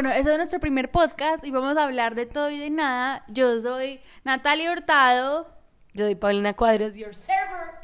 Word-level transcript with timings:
Bueno, 0.00 0.14
ese 0.16 0.30
es 0.30 0.36
nuestro 0.38 0.60
primer 0.60 0.90
podcast 0.90 1.44
y 1.44 1.50
vamos 1.50 1.76
a 1.76 1.82
hablar 1.82 2.14
de 2.14 2.24
todo 2.24 2.48
y 2.48 2.56
de 2.56 2.70
nada. 2.70 3.22
Yo 3.28 3.60
soy 3.60 4.00
Natalia 4.24 4.72
Hurtado. 4.72 5.46
Yo 5.92 6.06
soy 6.06 6.14
Paulina 6.14 6.54
Cuadros, 6.54 6.96
your 6.96 7.14
server. 7.14 7.74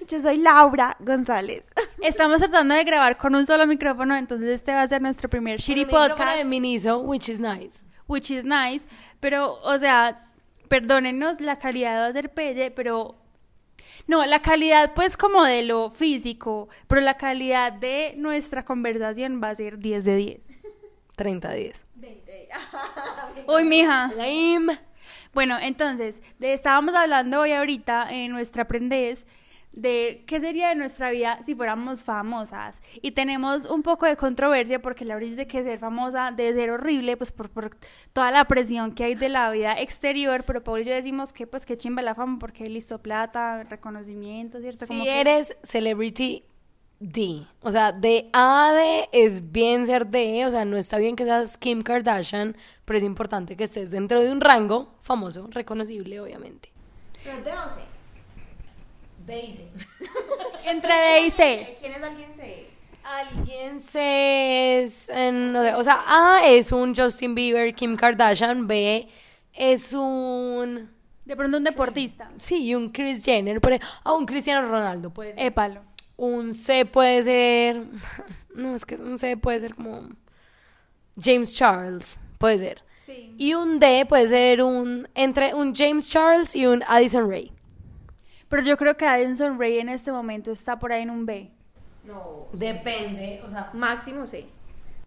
Yo 0.08 0.18
soy 0.18 0.38
Laura 0.38 0.96
González. 0.98 1.62
Estamos 2.02 2.40
tratando 2.40 2.74
de 2.74 2.82
grabar 2.82 3.16
con 3.18 3.36
un 3.36 3.46
solo 3.46 3.68
micrófono, 3.68 4.16
entonces 4.16 4.48
este 4.48 4.72
va 4.72 4.82
a 4.82 4.88
ser 4.88 5.00
nuestro 5.00 5.30
primer 5.30 5.60
shitty 5.60 5.84
podcast. 5.84 6.36
de 6.36 6.44
Miniso, 6.44 6.98
which 7.02 7.28
is 7.28 7.38
nice. 7.38 7.86
Which 8.08 8.32
is 8.32 8.44
nice. 8.44 8.84
Pero, 9.20 9.60
o 9.62 9.78
sea, 9.78 10.28
perdónenos, 10.66 11.40
la 11.40 11.60
calidad 11.60 12.00
va 12.00 12.06
a 12.08 12.12
ser 12.12 12.34
pelle, 12.34 12.72
pero 12.72 13.21
no, 14.06 14.24
la 14.26 14.42
calidad 14.42 14.92
pues 14.94 15.16
como 15.16 15.44
de 15.44 15.62
lo 15.62 15.90
físico, 15.90 16.68
pero 16.86 17.00
la 17.00 17.16
calidad 17.16 17.72
de 17.72 18.14
nuestra 18.16 18.64
conversación 18.64 19.40
va 19.42 19.50
a 19.50 19.54
ser 19.54 19.78
10 19.78 20.04
de 20.04 20.16
10. 20.16 20.48
30 21.16 21.48
de 21.48 21.56
10. 21.56 21.86
Uy, 23.48 23.64
mija. 23.64 24.12
Lame. 24.16 24.78
Bueno, 25.32 25.58
entonces, 25.60 26.22
de, 26.38 26.52
estábamos 26.52 26.94
hablando 26.94 27.40
hoy 27.40 27.52
ahorita 27.52 28.08
en 28.10 28.32
nuestra 28.32 28.64
aprendes 28.64 29.26
de 29.72 30.24
qué 30.26 30.38
sería 30.40 30.68
de 30.68 30.74
nuestra 30.74 31.10
vida 31.10 31.38
si 31.44 31.54
fuéramos 31.54 32.04
famosas. 32.04 32.82
Y 33.00 33.12
tenemos 33.12 33.64
un 33.64 33.82
poco 33.82 34.06
de 34.06 34.16
controversia 34.16 34.82
porque 34.82 35.04
Laura 35.04 35.24
dice 35.24 35.46
que 35.46 35.62
ser 35.62 35.78
famosa 35.78 36.30
debe 36.36 36.52
ser 36.52 36.70
horrible, 36.70 37.16
pues 37.16 37.32
por, 37.32 37.48
por 37.50 37.76
toda 38.12 38.30
la 38.30 38.44
presión 38.46 38.92
que 38.92 39.04
hay 39.04 39.14
de 39.14 39.28
la 39.28 39.50
vida 39.50 39.72
exterior, 39.80 40.44
pero 40.44 40.62
Paul 40.62 40.80
y 40.82 40.84
yo 40.84 40.92
decimos 40.92 41.32
que 41.32 41.46
pues 41.46 41.64
que 41.64 41.76
chimba 41.78 42.02
la 42.02 42.14
fama 42.14 42.38
porque 42.38 42.68
listo 42.68 42.98
plata, 43.00 43.64
reconocimiento, 43.64 44.60
¿cierto? 44.60 44.80
Si 44.86 44.88
Como 44.88 45.04
que- 45.04 45.20
eres 45.20 45.56
celebrity 45.62 46.44
D, 47.04 47.44
o 47.62 47.72
sea, 47.72 47.90
de 47.90 48.28
A 48.32 48.68
a 48.68 48.72
D 48.74 49.08
es 49.10 49.50
bien 49.50 49.86
ser 49.86 50.06
D, 50.06 50.46
o 50.46 50.50
sea, 50.52 50.64
no 50.64 50.76
está 50.76 50.98
bien 50.98 51.16
que 51.16 51.24
seas 51.24 51.56
Kim 51.56 51.82
Kardashian, 51.82 52.56
pero 52.84 52.96
es 52.98 53.02
importante 53.02 53.56
que 53.56 53.64
estés 53.64 53.90
dentro 53.90 54.22
de 54.22 54.30
un 54.30 54.40
rango 54.40 54.94
famoso, 55.00 55.48
reconocible, 55.50 56.20
obviamente. 56.20 56.70
Pero 57.24 57.38
de 59.26 59.34
11. 59.34 59.68
Basic. 59.72 59.88
Entre 60.64 60.92
D 60.94 61.20
y 61.26 61.30
C. 61.30 61.76
¿Quién 61.80 61.92
es 61.92 62.02
alguien 62.02 62.34
C? 62.34 62.66
Alguien 63.04 63.80
se 63.80 64.80
es, 64.82 65.08
en- 65.10 65.52
no 65.52 65.62
sé, 65.62 65.74
o 65.74 65.82
sea, 65.82 66.02
A 66.06 66.46
es 66.46 66.70
un 66.72 66.94
Justin 66.94 67.34
Bieber, 67.34 67.74
Kim 67.74 67.96
Kardashian, 67.96 68.66
B 68.66 69.08
es 69.54 69.92
un 69.92 70.88
De 71.24 71.36
pronto 71.36 71.56
un 71.58 71.64
deportista. 71.64 72.30
sí, 72.36 72.74
un 72.74 72.90
Chris 72.90 73.24
Jenner, 73.24 73.60
ej- 73.60 73.82
ah, 74.04 74.12
un 74.14 74.24
Cristiano 74.24 74.66
Ronaldo 74.68 75.10
puede 75.10 75.34
ser. 75.34 75.44
Épalo. 75.44 75.82
Un 76.16 76.54
C 76.54 76.84
puede 76.86 77.22
ser 77.24 77.82
no, 78.54 78.74
es 78.74 78.84
que 78.84 78.94
un 78.94 79.18
C 79.18 79.36
puede 79.36 79.60
ser 79.60 79.74
como 79.74 80.08
James 81.20 81.54
Charles, 81.54 82.18
puede 82.38 82.58
ser. 82.58 82.82
Sí. 83.04 83.34
Y 83.36 83.54
un 83.54 83.78
D 83.80 84.06
puede 84.08 84.28
ser 84.28 84.62
un 84.62 85.08
entre 85.14 85.54
un 85.54 85.74
James 85.74 86.08
Charles 86.08 86.54
y 86.56 86.66
un 86.66 86.82
Addison 86.86 87.28
Ray. 87.28 87.51
Pero 88.52 88.64
yo 88.64 88.76
creo 88.76 88.98
que 88.98 89.06
Addison 89.06 89.58
Ray 89.58 89.78
en 89.78 89.88
este 89.88 90.12
momento 90.12 90.50
está 90.50 90.78
por 90.78 90.92
ahí 90.92 91.00
en 91.00 91.08
un 91.08 91.24
B. 91.24 91.50
No. 92.04 92.48
Depende, 92.52 93.40
o 93.46 93.48
sea, 93.48 93.70
Máximo 93.72 94.26
C. 94.26 94.46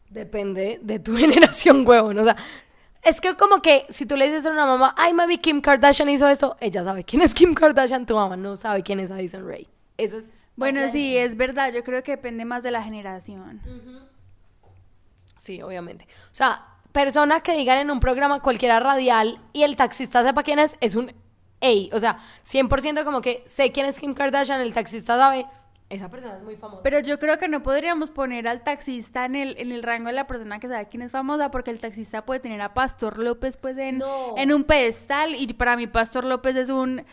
Depende 0.09 0.79
de 0.81 0.97
tu 0.97 1.15
generación, 1.17 1.88
huevón. 1.88 2.17
O 2.17 2.23
sea, 2.23 2.35
es 3.03 3.21
que 3.21 3.35
como 3.35 3.61
que 3.61 3.85
si 3.89 4.07
tú 4.07 4.17
le 4.17 4.25
dices 4.25 4.47
a 4.47 4.49
una 4.49 4.66
mamá, 4.66 4.95
ay, 4.97 5.13
mami, 5.13 5.38
Kim 5.38 5.61
Kardashian 5.61 6.09
hizo 6.09 6.27
eso, 6.27 6.57
ella 6.59 6.83
sabe 6.83 7.03
quién 7.03 7.21
es 7.21 7.35
Kim 7.35 7.53
Kardashian, 7.53 8.07
tu 8.07 8.16
mamá 8.16 8.35
no 8.35 8.55
sabe 8.55 8.81
quién 8.81 8.99
es 8.99 9.11
Addison 9.11 9.47
Ray. 9.47 9.67
Eso 9.95 10.17
es. 10.17 10.33
Bueno, 10.55 10.79
sí, 10.89 11.16
es 11.16 11.38
verdad. 11.38 11.71
Yo 11.71 11.83
creo 11.83 12.01
que 12.01 12.13
depende 12.13 12.45
más 12.45 12.63
de 12.63 12.71
la 12.71 12.81
generación. 12.81 13.62
Sí, 15.38 15.62
obviamente. 15.62 16.07
O 16.31 16.33
sea, 16.33 16.66
persona 16.91 17.41
que 17.41 17.56
digan 17.56 17.77
en 17.77 17.91
un 17.91 18.00
programa 18.00 18.41
cualquiera 18.41 18.79
radial 18.79 19.39
y 19.53 19.62
el 19.62 19.75
taxista 19.75 20.23
sepa 20.23 20.41
quién 20.41 20.57
es, 20.57 20.77
es 20.81 20.95
un 20.95 21.13
A. 21.61 21.95
O 21.95 21.99
sea, 21.99 22.17
100% 22.45 23.03
como 23.03 23.21
que 23.21 23.41
sé 23.45 23.71
quién 23.71 23.85
es 23.85 23.99
Kim 23.99 24.13
Kardashian, 24.13 24.61
el 24.61 24.73
taxista 24.73 25.17
sabe, 25.17 25.45
esa 25.89 26.09
persona 26.09 26.35
es 26.35 26.43
muy 26.43 26.55
famosa. 26.55 26.81
Pero 26.83 26.99
yo 26.99 27.19
creo 27.19 27.38
que 27.38 27.47
no 27.47 27.61
podríamos 27.61 28.09
poner 28.09 28.47
al 28.47 28.63
taxista 28.63 29.25
en 29.25 29.35
el, 29.35 29.55
en 29.59 29.71
el 29.71 29.83
rango 29.83 30.07
de 30.07 30.13
la 30.13 30.25
persona 30.27 30.59
que 30.59 30.67
sabe 30.67 30.88
quién 30.88 31.03
es 31.03 31.11
famosa, 31.11 31.51
porque 31.51 31.69
el 31.71 31.79
taxista 31.79 32.25
puede 32.25 32.39
tener 32.39 32.61
a 32.61 32.73
Pastor 32.73 33.19
López 33.19 33.57
pues 33.57 33.77
en, 33.77 33.99
No. 33.99 34.35
en 34.38 34.51
un 34.51 34.63
pedestal 34.63 35.35
y 35.35 35.45
para 35.53 35.77
mí 35.77 35.85
Pastor 35.88 36.25
López 36.25 36.55
es 36.55 36.69
un, 36.69 37.05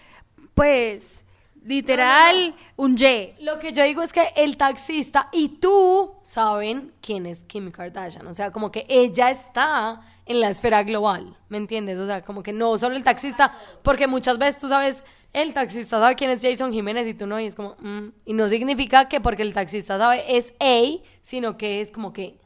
pues, 0.55 1.22
literal, 1.65 2.55
un 2.77 2.97
Y. 2.99 3.35
Lo 3.41 3.59
que 3.59 3.73
yo 3.73 3.85
digo 3.85 4.03
es 4.03 4.13
que 4.13 4.29
el 4.37 4.57
taxista 4.57 5.29
y 5.33 5.61
tú 5.61 6.15
saben 6.23 6.93
quién 7.01 7.27
es 7.27 7.45
Kim 7.45 7.71
Kardashian. 7.71 8.27
O 8.27 8.35
sea, 8.35 8.51
como 8.51 8.71
que 8.71 8.87
ella 8.89 9.31
está 9.31 10.03
en 10.27 10.41
la 10.41 10.49
esfera 10.49 10.83
global, 10.83 11.37
¿me 11.49 11.57
entiendes? 11.57 11.99
O 11.99 12.07
sea, 12.07 12.23
como 12.23 12.43
que 12.43 12.53
no 12.53 12.79
solo 12.79 12.97
el 12.97 13.05
taxista, 13.05 13.53
porque 13.83 14.07
muchas 14.07 14.39
veces 14.39 14.61
tú 14.61 14.69
sabes, 14.69 15.05
el 15.33 15.53
taxista 15.53 15.99
sabe 15.99 16.15
quién 16.15 16.31
es 16.31 16.43
Jason 16.43 16.73
Jiménez 16.73 17.07
y 17.09 17.15
tú 17.15 17.27
no, 17.27 17.41
y 17.41 17.47
es 17.47 17.57
como, 17.57 17.77
mm, 17.81 18.09
y 18.27 18.33
no 18.33 18.49
significa 18.49 19.09
que 19.09 19.21
porque 19.21 19.43
el 19.43 19.53
taxista 19.53 19.99
sabe 19.99 20.37
es 20.37 20.55
A, 20.61 21.03
sino 21.23 21.57
que 21.57 21.81
es 21.81 21.91
como 21.91 22.13
que 22.13 22.39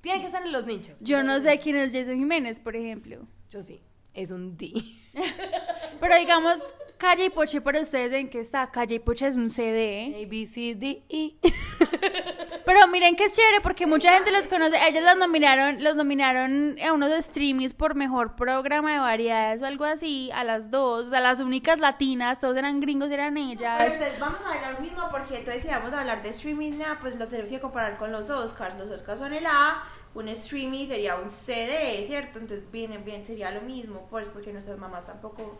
tiene 0.00 0.20
que 0.20 0.26
estar 0.26 0.44
en 0.44 0.52
los 0.52 0.64
nichos. 0.64 0.96
Yo 1.00 1.22
no 1.22 1.40
sé 1.40 1.58
quién 1.58 1.76
es 1.76 1.92
Jason 1.92 2.16
Jiménez, 2.16 2.60
por 2.60 2.76
ejemplo. 2.76 3.26
Yo 3.50 3.62
sí, 3.62 3.82
es 4.14 4.30
un 4.30 4.56
D. 4.56 4.72
Pero 6.00 6.16
digamos, 6.16 6.56
Calle 6.98 7.26
y 7.26 7.30
Poche 7.30 7.60
para 7.60 7.80
ustedes 7.80 8.12
en 8.12 8.28
qué 8.28 8.40
está. 8.40 8.70
Calle 8.72 8.96
y 8.96 8.98
Poche 8.98 9.28
es 9.28 9.36
un 9.36 9.50
CD. 9.50 10.24
A, 10.24 10.28
B, 10.28 10.46
C, 10.46 10.74
D, 10.74 11.04
E. 11.08 11.36
Pero 12.66 12.88
miren 12.88 13.14
que 13.14 13.24
es 13.24 13.36
chévere 13.36 13.60
porque 13.62 13.86
mucha 13.86 14.12
gente 14.12 14.32
los 14.32 14.48
conoce. 14.48 14.76
Ellos 14.88 15.04
los 15.04 15.16
nominaron, 15.16 15.82
los 15.82 15.94
nominaron 15.94 16.76
a 16.84 16.92
unos 16.92 17.12
streamings 17.24 17.72
por 17.72 17.94
mejor 17.94 18.34
programa 18.34 18.92
de 18.92 18.98
variedades 18.98 19.62
o 19.62 19.66
algo 19.66 19.84
así, 19.84 20.30
a 20.34 20.42
las 20.42 20.70
dos, 20.70 21.06
o 21.06 21.10
sea, 21.10 21.20
las 21.20 21.38
únicas 21.38 21.78
latinas, 21.78 22.40
todos 22.40 22.56
eran 22.56 22.80
gringos, 22.80 23.10
eran 23.10 23.34
Pero 23.34 23.50
ellas. 23.52 23.92
entonces 23.92 24.18
vamos 24.18 24.40
a 24.44 24.54
hablar 24.54 24.74
lo 24.74 24.80
mismo 24.80 25.02
porque 25.10 25.36
entonces 25.36 25.62
si 25.62 25.68
vamos 25.68 25.92
a 25.92 26.00
hablar 26.00 26.20
de 26.22 26.28
streaming, 26.30 26.78
nada, 26.78 26.98
pues 27.00 27.14
los 27.16 27.30
tenemos 27.30 27.50
que 27.50 27.60
comparar 27.60 27.96
con 27.96 28.10
los 28.10 28.28
Oscars. 28.28 28.76
Los 28.76 28.90
Oscars 28.90 29.20
son 29.20 29.32
el 29.32 29.46
A, 29.46 29.82
un 30.14 30.28
streaming 30.28 30.88
sería 30.88 31.16
un 31.16 31.30
CD, 31.30 32.02
¿cierto? 32.04 32.38
Entonces 32.38 32.70
bien, 32.72 33.02
bien 33.04 33.24
sería 33.24 33.50
lo 33.52 33.60
mismo, 33.62 34.08
pues 34.10 34.26
porque 34.32 34.52
nuestras 34.52 34.78
mamás 34.78 35.06
tampoco 35.06 35.58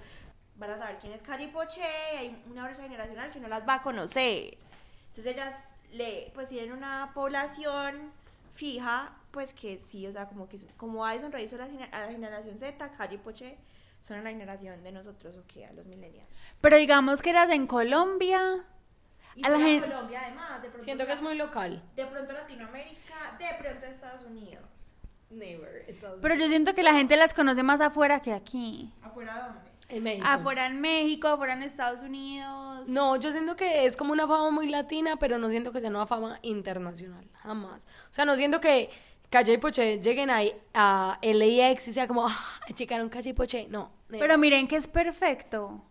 van 0.59 0.71
a 0.73 0.79
saber 0.79 0.99
quién 0.99 1.13
es 1.13 1.23
Calle 1.23 1.49
Poche, 1.49 1.83
hay 2.19 2.43
una 2.51 2.65
brecha 2.67 2.83
generacional 2.83 3.31
que 3.31 3.41
no 3.41 3.49
las 3.49 3.67
va 3.67 3.75
a 3.75 3.83
conocer. 3.83 4.59
Entonces 5.09 5.33
ellas 5.33 5.75
le, 5.93 6.31
pues 6.35 6.49
tienen 6.49 6.73
una 6.73 7.11
población 7.15 8.13
fija, 8.51 9.15
pues 9.31 9.55
que 9.55 9.79
sí, 9.79 10.07
o 10.07 10.13
sea, 10.13 10.27
como 10.27 10.49
que 10.49 10.59
como 10.77 11.05
Addison 11.07 11.33
Ray 11.33 11.47
son 11.49 11.61
a 11.61 11.67
la 12.01 12.09
generación 12.09 12.59
Z, 12.59 12.91
Calle 12.93 13.19
Poche 13.19 13.57
son 14.01 14.19
a 14.19 14.23
la 14.23 14.31
generación 14.31 14.83
de 14.83 14.93
nosotros, 14.93 15.37
o 15.37 15.45
que 15.47 15.67
a 15.67 15.73
los 15.73 15.87
millennials. 15.87 16.29
Pero 16.61 16.77
digamos 16.77 17.21
que 17.23 17.31
eras 17.31 17.51
en 17.51 17.67
Colombia. 17.67 18.65
Y 19.35 19.45
A 19.45 19.51
la 19.51 19.57
fuera 19.59 19.71
gen- 19.71 19.81
Colombia 19.83 20.21
además, 20.25 20.63
de 20.63 20.69
pronto, 20.69 20.85
Siento 20.85 21.07
que 21.07 21.13
es 21.13 21.23
muy 21.23 21.35
local. 21.37 21.83
de 21.95 22.07
pronto 22.07 22.33
Latinoamérica, 22.33 23.37
de 23.39 23.47
pronto 23.63 23.87
Estados 23.87 24.23
Unidos. 24.25 24.63
Never. 25.31 25.87
Pero 26.23 26.35
yo 26.37 26.49
siento 26.49 26.75
que 26.75 26.83
la 26.83 26.95
gente 26.95 27.17
las 27.17 27.35
conoce 27.35 27.63
más 27.63 27.81
afuera 27.83 28.21
que 28.21 28.33
aquí. 28.33 28.93
¿Afuera 29.03 29.47
dónde? 29.53 29.68
En 29.88 30.03
México. 30.03 30.26
Afuera 30.28 30.66
en 30.66 30.81
México, 30.81 31.28
afuera 31.28 31.54
en 31.54 31.62
Estados 31.62 32.03
Unidos. 32.03 32.88
No, 32.88 33.16
yo 33.16 33.31
siento 33.31 33.56
que 33.56 33.87
es 33.87 33.97
como 33.97 34.12
una 34.12 34.26
fama 34.26 34.50
muy 34.50 34.69
latina, 34.69 35.16
pero 35.16 35.38
no 35.38 35.49
siento 35.50 35.72
que 35.72 35.81
sea 35.81 35.91
una 35.91 36.06
fama 36.06 36.38
internacional, 36.43 37.26
jamás. 37.43 37.87
O 38.10 38.15
sea, 38.15 38.25
no 38.25 38.37
siento 38.37 38.60
que 38.60 38.91
Calle 39.31 39.54
y 39.54 39.59
Poche 39.59 39.99
lleguen 40.00 40.31
ahí 40.31 40.54
a 40.75 41.19
LAX 41.22 41.88
y 41.88 41.93
sea 41.93 42.06
como, 42.06 42.26
ah, 42.26 42.34
checaron 42.75 43.09
Calle 43.09 43.31
y 43.31 43.32
Poche. 43.34 43.66
No. 43.71 43.91
Pero 44.09 44.38
miren 44.38 44.66
que 44.69 44.76
es 44.76 44.88
perfecto. 44.88 45.82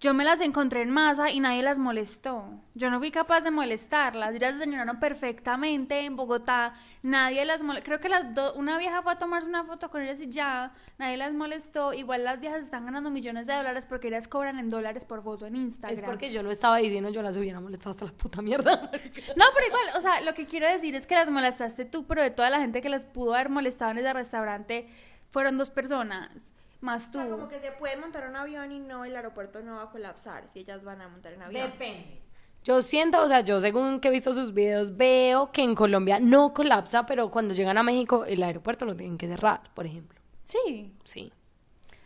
Yo 0.00 0.14
me 0.14 0.24
las 0.24 0.40
encontré 0.40 0.82
en 0.82 0.90
masa 0.90 1.28
y 1.30 1.40
nadie 1.40 1.60
las 1.60 1.80
molestó. 1.80 2.44
Yo 2.74 2.88
no 2.88 3.00
fui 3.00 3.10
capaz 3.10 3.40
de 3.40 3.50
molestarlas. 3.50 4.32
Ellas 4.32 4.52
se 4.54 4.60
señalaron 4.60 5.00
perfectamente 5.00 6.04
en 6.04 6.14
Bogotá. 6.14 6.72
Nadie 7.02 7.44
las 7.44 7.64
molestó. 7.64 7.86
Creo 7.86 7.98
que 8.00 8.08
las 8.08 8.32
do- 8.32 8.54
una 8.54 8.78
vieja 8.78 9.02
fue 9.02 9.10
a 9.12 9.18
tomarse 9.18 9.48
una 9.48 9.64
foto 9.64 9.90
con 9.90 10.00
ellas 10.00 10.20
y 10.20 10.28
ya. 10.30 10.72
Nadie 10.98 11.16
las 11.16 11.32
molestó. 11.32 11.92
Igual 11.92 12.22
las 12.22 12.38
viejas 12.38 12.62
están 12.62 12.84
ganando 12.84 13.10
millones 13.10 13.48
de 13.48 13.54
dólares 13.54 13.88
porque 13.88 14.06
ellas 14.06 14.28
cobran 14.28 14.60
en 14.60 14.68
dólares 14.68 15.04
por 15.04 15.20
foto 15.24 15.46
en 15.46 15.56
Instagram. 15.56 15.98
es 15.98 16.04
porque 16.04 16.30
yo 16.30 16.44
no 16.44 16.52
estaba 16.52 16.76
diciendo 16.76 17.10
yo 17.10 17.20
las 17.22 17.36
hubiera 17.36 17.58
molestado 17.60 17.90
hasta 17.90 18.04
la 18.04 18.12
puta 18.12 18.40
mierda. 18.40 18.90
No, 19.36 19.44
pero 19.54 19.66
igual, 19.66 19.82
o 19.96 20.00
sea, 20.00 20.20
lo 20.20 20.32
que 20.34 20.46
quiero 20.46 20.68
decir 20.68 20.94
es 20.94 21.06
que 21.08 21.16
las 21.16 21.28
molestaste 21.30 21.84
tú, 21.84 22.06
pero 22.06 22.22
de 22.22 22.30
toda 22.30 22.50
la 22.50 22.60
gente 22.60 22.80
que 22.80 22.88
las 22.88 23.04
pudo 23.04 23.34
haber 23.34 23.48
molestado 23.48 23.90
en 23.90 23.98
ese 23.98 24.12
restaurante 24.12 24.86
fueron 25.30 25.58
dos 25.58 25.70
personas. 25.70 26.52
Más 26.80 27.08
O 27.08 27.12
tú. 27.12 27.18
sea, 27.18 27.28
como 27.30 27.48
que 27.48 27.58
se 27.60 27.72
puede 27.72 27.96
montar 27.96 28.28
un 28.28 28.36
avión 28.36 28.70
y 28.72 28.78
no, 28.78 29.04
el 29.04 29.16
aeropuerto 29.16 29.60
no 29.62 29.76
va 29.76 29.82
a 29.84 29.90
colapsar 29.90 30.48
si 30.48 30.60
ellas 30.60 30.84
van 30.84 31.00
a 31.00 31.08
montar 31.08 31.34
un 31.34 31.42
avión. 31.42 31.70
Depende. 31.72 32.22
Yo 32.64 32.82
siento, 32.82 33.22
o 33.22 33.26
sea, 33.28 33.40
yo 33.40 33.60
según 33.60 33.98
que 34.00 34.08
he 34.08 34.10
visto 34.10 34.32
sus 34.32 34.52
videos, 34.52 34.96
veo 34.96 35.50
que 35.52 35.62
en 35.62 35.74
Colombia 35.74 36.18
no 36.20 36.52
colapsa, 36.52 37.06
pero 37.06 37.30
cuando 37.30 37.54
llegan 37.54 37.78
a 37.78 37.82
México, 37.82 38.24
el 38.24 38.42
aeropuerto 38.42 38.84
lo 38.84 38.94
tienen 38.96 39.16
que 39.18 39.26
cerrar, 39.26 39.72
por 39.74 39.86
ejemplo. 39.86 40.20
Sí. 40.44 40.92
Sí. 41.04 41.32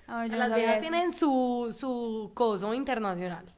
A 0.07 0.21
ver, 0.21 0.27
yo 0.31 0.33
no 0.33 0.39
Las 0.39 0.55
viejas 0.55 0.75
eso. 0.77 0.81
tienen 0.83 1.13
su, 1.13 1.75
su 1.79 2.31
coso 2.35 2.73
internacional. 2.75 3.52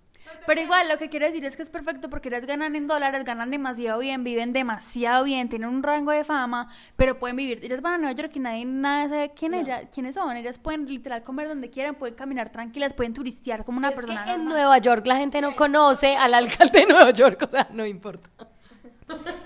Pero 0.46 0.60
igual, 0.60 0.88
lo 0.88 0.98
que 0.98 1.08
quiero 1.08 1.26
decir 1.26 1.44
es 1.44 1.56
que 1.56 1.62
es 1.62 1.70
perfecto 1.70 2.10
porque 2.10 2.28
ellas 2.28 2.44
ganan 2.44 2.76
en 2.76 2.86
dólares, 2.86 3.24
ganan 3.24 3.50
demasiado 3.50 3.98
bien, 4.00 4.24
viven 4.24 4.52
demasiado 4.52 5.24
bien, 5.24 5.48
tienen 5.48 5.68
un 5.70 5.82
rango 5.82 6.10
de 6.12 6.22
fama, 6.24 6.68
pero 6.96 7.18
pueden 7.18 7.36
vivir. 7.36 7.60
Ellas 7.64 7.80
van 7.80 7.94
a 7.94 7.98
Nueva 7.98 8.12
York 8.12 8.32
y 8.34 8.40
nadie 8.40 8.64
nada 8.64 9.08
sabe 9.08 9.32
quién 9.34 9.54
ellas, 9.54 9.86
quiénes 9.92 10.14
son. 10.16 10.36
Ellas 10.36 10.58
pueden 10.58 10.86
literal 10.86 11.22
comer 11.22 11.48
donde 11.48 11.70
quieran, 11.70 11.94
pueden 11.94 12.14
caminar 12.14 12.50
tranquilas, 12.50 12.92
pueden 12.92 13.14
turistear 13.14 13.64
como 13.64 13.78
una 13.78 13.88
Es 13.88 13.94
que 13.94 14.00
persona. 14.00 14.20
en 14.22 14.26
normal. 14.28 14.48
Nueva 14.48 14.78
York 14.78 15.06
la 15.06 15.16
gente 15.16 15.40
no 15.40 15.56
conoce 15.56 16.16
al 16.16 16.34
alcalde 16.34 16.80
de 16.80 16.86
Nueva 16.86 17.10
York, 17.10 17.42
o 17.46 17.50
sea, 17.50 17.68
no 17.72 17.86
importa. 17.86 18.28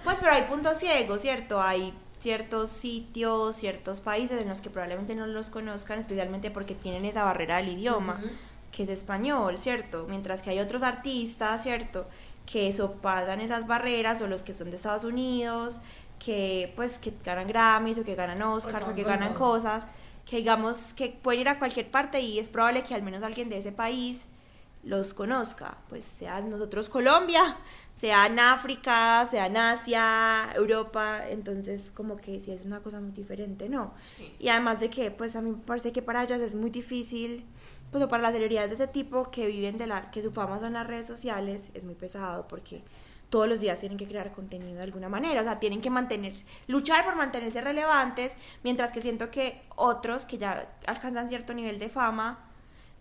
Pues 0.05 0.19
pero 0.21 0.33
hay 0.33 0.43
puntos 0.43 0.79
ciegos, 0.79 1.23
¿cierto? 1.23 1.61
Hay 1.61 1.93
ciertos 2.17 2.71
sitios, 2.71 3.57
ciertos 3.57 4.01
países 4.01 4.41
en 4.41 4.49
los 4.49 4.61
que 4.61 4.71
probablemente 4.71 5.15
no 5.15 5.27
los 5.27 5.51
conozcan, 5.51 5.99
especialmente 5.99 6.51
porque 6.51 6.75
tienen 6.75 7.05
esa 7.05 7.25
barrera 7.25 7.57
del 7.59 7.69
idioma, 7.69 8.21
que 8.73 8.82
es 8.82 8.88
español, 8.88 9.59
¿cierto? 9.59 10.06
Mientras 10.09 10.43
que 10.43 10.50
hay 10.50 10.61
otros 10.61 10.82
artistas, 10.82 11.62
¿cierto? 11.62 12.06
Que 12.47 12.73
sopasan 12.73 13.41
esas 13.41 13.67
barreras, 13.67 14.20
o 14.20 14.26
los 14.26 14.43
que 14.43 14.55
son 14.55 14.70
de 14.70 14.76
Estados 14.76 15.05
Unidos, 15.05 15.81
que 16.19 16.73
pues 16.76 16.99
que 16.99 17.12
ganan 17.25 17.47
Grammys 17.47 17.99
o 17.99 18.05
que 18.05 18.15
ganan 18.15 18.43
Oscars 18.43 18.88
o 18.88 18.94
que 18.94 19.05
ganan 19.05 19.35
cosas, 19.35 19.85
que 20.25 20.38
digamos 20.38 20.93
que 20.94 21.09
pueden 21.09 21.43
ir 21.43 21.49
a 21.49 21.59
cualquier 21.59 21.91
parte 21.91 22.20
y 22.20 22.38
es 22.38 22.49
probable 22.49 22.82
que 22.82 22.94
al 22.94 23.03
menos 23.03 23.23
alguien 23.23 23.49
de 23.49 23.59
ese 23.59 23.73
país 23.73 24.26
los 24.85 25.12
conozca, 25.12 25.76
pues 25.88 26.05
sea 26.05 26.41
nosotros 26.41 26.88
Colombia, 26.88 27.59
sea 27.94 28.26
en 28.26 28.38
África, 28.38 29.26
sea 29.29 29.47
en 29.47 29.56
Asia, 29.56 30.53
Europa, 30.55 31.29
entonces 31.29 31.91
como 31.91 32.17
que 32.17 32.41
sí 32.41 32.53
es 32.53 32.62
una 32.62 32.81
cosa 32.81 33.00
muy 33.00 33.11
diferente, 33.11 33.69
¿no? 33.69 33.93
Y 34.38 34.49
además 34.49 34.81
de 34.81 34.88
que, 34.88 35.11
pues 35.11 35.35
a 35.35 35.43
mí 35.43 35.50
me 35.50 35.56
parece 35.56 35.93
que 35.93 36.00
para 36.00 36.23
ellas 36.23 36.41
es 36.41 36.55
muy 36.55 36.70
difícil, 36.70 37.44
pues 37.90 38.02
o 38.05 38.08
para 38.08 38.23
las 38.23 38.32
celebridades 38.32 38.70
de 38.70 38.76
ese 38.76 38.87
tipo 38.88 39.31
que 39.31 39.46
viven 39.46 39.79
de 39.79 39.87
la, 39.87 40.11
que 40.11 40.23
su 40.23 40.31
fama 40.32 40.58
son 40.58 40.75
las 40.75 40.87
redes 40.87 41.06
sociales, 41.06 41.70
es 41.75 41.85
muy 41.85 41.94
pesado 41.94 42.46
porque 42.49 42.82
todos 43.31 43.46
los 43.49 43.61
días 43.61 43.79
tienen 43.81 43.99
que 43.99 44.06
crear 44.08 44.32
contenido 44.32 44.76
de 44.76 44.82
alguna 44.82 45.08
manera, 45.08 45.40
o 45.40 45.44
sea, 45.44 45.58
tienen 45.61 45.81
que 45.81 45.90
mantener, 45.90 46.35
luchar 46.67 47.05
por 47.05 47.14
mantenerse 47.17 47.61
relevantes, 47.61 48.37
mientras 48.62 48.90
que 48.93 49.02
siento 49.02 49.31
que 49.31 49.61
otros 49.76 50.25
que 50.25 50.38
ya 50.38 50.67
alcanzan 50.87 51.29
cierto 51.29 51.52
nivel 51.55 51.79
de 51.79 51.88
fama, 51.90 52.38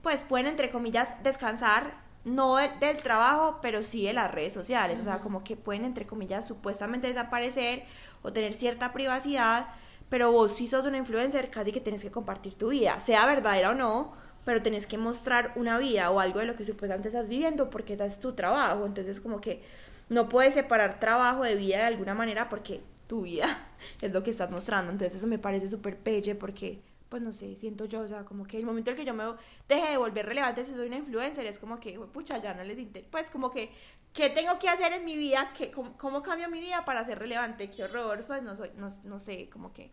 pues 0.02 0.24
pueden, 0.24 0.48
entre 0.48 0.70
comillas, 0.70 1.22
descansar, 1.24 2.06
no 2.26 2.58
de- 2.58 2.70
del 2.80 2.98
trabajo, 3.02 3.60
pero 3.62 3.82
sí 3.84 4.06
de 4.06 4.14
las 4.14 4.30
redes 4.32 4.54
sociales. 4.54 5.00
O 5.00 5.04
sea, 5.04 5.20
como 5.20 5.44
que 5.46 5.56
pueden, 5.56 5.86
entre 5.86 6.06
comillas, 6.06 6.46
supuestamente 6.46 7.08
desaparecer 7.08 7.86
o 8.22 8.34
tener 8.34 8.54
cierta 8.54 8.92
privacidad, 8.92 9.68
pero 10.10 10.32
vos 10.32 10.54
si 10.54 10.68
sos 10.68 10.86
una 10.86 10.98
influencer, 10.98 11.50
casi 11.50 11.72
que 11.72 11.80
tienes 11.82 12.02
que 12.02 12.12
compartir 12.12 12.56
tu 12.56 12.70
vida, 12.70 13.00
sea 13.00 13.26
verdadera 13.26 13.72
o 13.72 13.74
no, 13.76 14.14
pero 14.48 14.62
tenés 14.62 14.88
que 14.88 14.98
mostrar 14.98 15.52
una 15.58 15.78
vida 15.78 16.10
o 16.10 16.22
algo 16.22 16.40
de 16.40 16.46
lo 16.46 16.56
que 16.56 16.64
supuestamente 16.64 17.10
estás 17.10 17.28
viviendo 17.28 17.70
porque 17.70 17.96
ese 17.96 18.06
es 18.06 18.22
tu 18.22 18.32
trabajo. 18.32 18.86
Entonces, 18.86 19.20
como 19.20 19.42
que 19.42 19.62
no 20.08 20.30
puedes 20.30 20.54
separar 20.54 21.02
trabajo 21.02 21.44
de 21.44 21.56
vida 21.56 21.80
de 21.80 21.84
alguna 21.84 22.14
manera 22.14 22.48
porque 22.48 22.80
tu 23.08 23.24
vida 23.24 23.46
es 24.02 24.14
lo 24.14 24.24
que 24.24 24.32
estás 24.32 24.50
mostrando. 24.50 24.94
Entonces, 24.94 25.18
eso 25.18 25.28
me 25.28 25.38
parece 25.38 25.68
súper 25.68 25.98
pelle 25.98 26.34
porque 26.34 26.80
pues 27.10 27.22
no 27.22 27.34
sé, 27.34 27.58
siento 27.58 27.84
yo, 27.84 28.00
o 28.00 28.08
sea, 28.08 28.24
como 28.24 28.46
que 28.46 28.58
el 28.58 28.66
momento 28.66 28.90
en 28.90 28.96
el 28.96 29.02
que 29.02 29.06
yo 29.06 29.14
me 29.14 29.26
deje 29.68 29.92
de 29.92 29.98
volver 29.98 30.26
relevante 30.26 30.64
si 30.64 30.72
soy 30.72 30.88
una 30.88 30.96
influencer, 30.96 31.46
es 31.46 31.60
como 31.60 31.82
que, 31.82 32.00
pucha, 32.00 32.38
ya 32.38 32.54
no 32.54 32.64
les 32.64 32.80
interesa, 32.80 33.10
pues 33.12 33.30
como 33.30 33.52
que, 33.52 33.70
¿qué 34.14 34.30
tengo 34.30 34.58
que 34.60 34.70
hacer 34.70 34.94
en 34.94 35.04
mi 35.04 35.18
vida? 35.18 35.52
¿Qué, 35.58 35.72
cómo, 35.72 35.98
cómo 35.98 36.22
cambio 36.22 36.50
mi 36.50 36.62
vida 36.62 36.86
para 36.86 37.06
ser 37.06 37.20
relevante? 37.20 37.70
¿Qué 37.70 37.84
horror? 37.84 38.24
Pues 38.26 38.44
no 38.44 38.56
soy, 38.56 38.72
no, 38.78 38.88
no 39.04 39.20
sé, 39.20 39.50
como 39.50 39.74
que, 39.74 39.92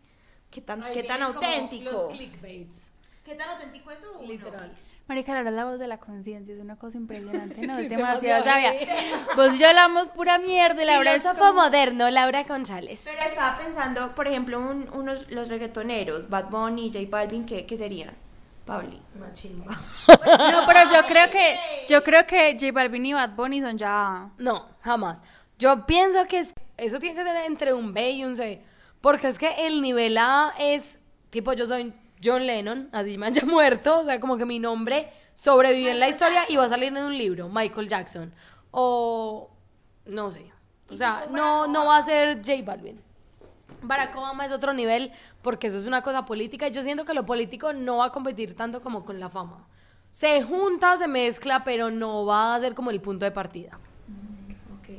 ¿qué 0.49 0.61
tan, 0.61 0.81
qué 0.93 1.03
tan 1.03 1.23
auténtico? 1.23 1.91
Los 1.91 2.13
clickbaits, 2.13 2.91
¿Qué 3.25 3.33
tan 3.35 3.49
auténtico 3.49 3.89
es 3.91 4.01
uno? 4.15 4.27
literal. 4.27 4.71
Marica, 5.07 5.39
es 5.39 5.51
la 5.51 5.65
voz 5.65 5.79
de 5.79 5.87
la 5.87 5.97
conciencia, 5.99 6.53
es 6.53 6.59
una 6.61 6.77
cosa 6.77 6.97
impresionante, 6.97 7.65
¿no? 7.65 7.75
Sí, 7.77 7.83
es 7.85 7.89
demasiado 7.89 8.43
sabia. 8.43 8.73
Vos 9.35 9.55
y 9.55 9.59
yo 9.59 9.67
hablamos 9.67 10.11
pura 10.11 10.37
mierda 10.37 10.81
y 10.81 10.85
Laura 10.85 11.13
es 11.13 11.21
Filósofo 11.21 11.53
moderno, 11.53 12.09
Laura 12.11 12.43
González. 12.43 13.03
Pero 13.05 13.21
estaba 13.27 13.57
pensando, 13.57 14.13
por 14.15 14.27
ejemplo, 14.27 14.59
un- 14.59 14.89
unos, 14.93 15.29
los 15.31 15.47
reggaetoneros, 15.49 16.29
Bad 16.29 16.49
Bunny, 16.49 16.91
J 16.93 17.05
Balvin, 17.09 17.45
¿qué, 17.45 17.65
qué 17.65 17.77
serían? 17.77 18.13
Pauli. 18.65 18.99
No, 19.17 20.65
pero 20.67 20.79
yo 20.91 21.05
creo 21.07 21.29
que 21.29 21.55
yo 21.87 22.03
creo 22.03 22.25
que 22.25 22.53
J 22.59 22.71
Balvin 22.71 23.05
y 23.05 23.13
Bad 23.13 23.31
Bunny 23.35 23.61
son 23.61 23.77
ya 23.77 24.29
No, 24.37 24.67
jamás. 24.81 25.23
Yo 25.59 25.85
pienso 25.85 26.25
que 26.27 26.39
es- 26.39 26.53
eso 26.77 26.99
tiene 26.99 27.15
que 27.15 27.23
ser 27.23 27.35
entre 27.45 27.73
un 27.73 27.93
B 27.93 28.11
y 28.11 28.23
un 28.25 28.35
C. 28.35 28.61
Porque 29.01 29.27
es 29.27 29.37
que 29.37 29.67
el 29.67 29.81
nivel 29.81 30.17
A 30.17 30.53
es, 30.59 30.99
tipo, 31.29 31.53
yo 31.53 31.65
soy 31.67 31.93
John 32.25 32.45
Lennon, 32.45 32.89
así 32.91 33.17
me 33.17 33.27
haya 33.27 33.45
muerto. 33.45 33.99
O 33.99 34.03
sea, 34.03 34.19
como 34.19 34.37
que 34.37 34.45
mi 34.45 34.59
nombre 34.59 35.09
sobrevivió 35.33 35.91
en 35.91 35.99
la 35.99 36.09
historia 36.09 36.43
y 36.49 36.55
va 36.55 36.65
a 36.65 36.69
salir 36.69 36.89
en 36.89 37.03
un 37.03 37.17
libro, 37.17 37.49
Michael 37.49 37.87
Jackson. 37.87 38.33
O, 38.71 39.49
no 40.05 40.31
sé. 40.31 40.51
O 40.89 40.97
sea, 40.97 41.27
no, 41.29 41.67
no 41.67 41.85
va 41.85 41.97
a 41.97 42.01
ser 42.01 42.37
J 42.37 42.63
Balvin. 42.63 43.01
Barack 43.81 44.15
Obama 44.15 44.45
es 44.45 44.51
otro 44.51 44.73
nivel 44.73 45.11
porque 45.41 45.67
eso 45.67 45.77
es 45.77 45.87
una 45.87 46.01
cosa 46.01 46.25
política 46.25 46.67
y 46.67 46.71
yo 46.71 46.81
siento 46.81 47.05
que 47.05 47.13
lo 47.13 47.25
político 47.25 47.73
no 47.73 47.97
va 47.97 48.05
a 48.05 48.11
competir 48.11 48.55
tanto 48.55 48.81
como 48.81 49.05
con 49.05 49.19
la 49.19 49.29
fama. 49.29 49.67
Se 50.09 50.41
junta, 50.43 50.95
se 50.97 51.07
mezcla, 51.07 51.63
pero 51.63 51.91
no 51.91 52.25
va 52.25 52.55
a 52.55 52.59
ser 52.59 52.73
como 52.73 52.89
el 52.89 53.01
punto 53.01 53.25
de 53.25 53.31
partida. 53.31 53.79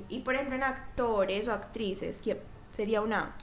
Y 0.08 0.20
por 0.20 0.34
ejemplo, 0.34 0.56
en 0.56 0.62
actores 0.62 1.48
o 1.48 1.52
actrices, 1.52 2.20
¿quién 2.22 2.38
sería 2.72 3.00
una? 3.00 3.34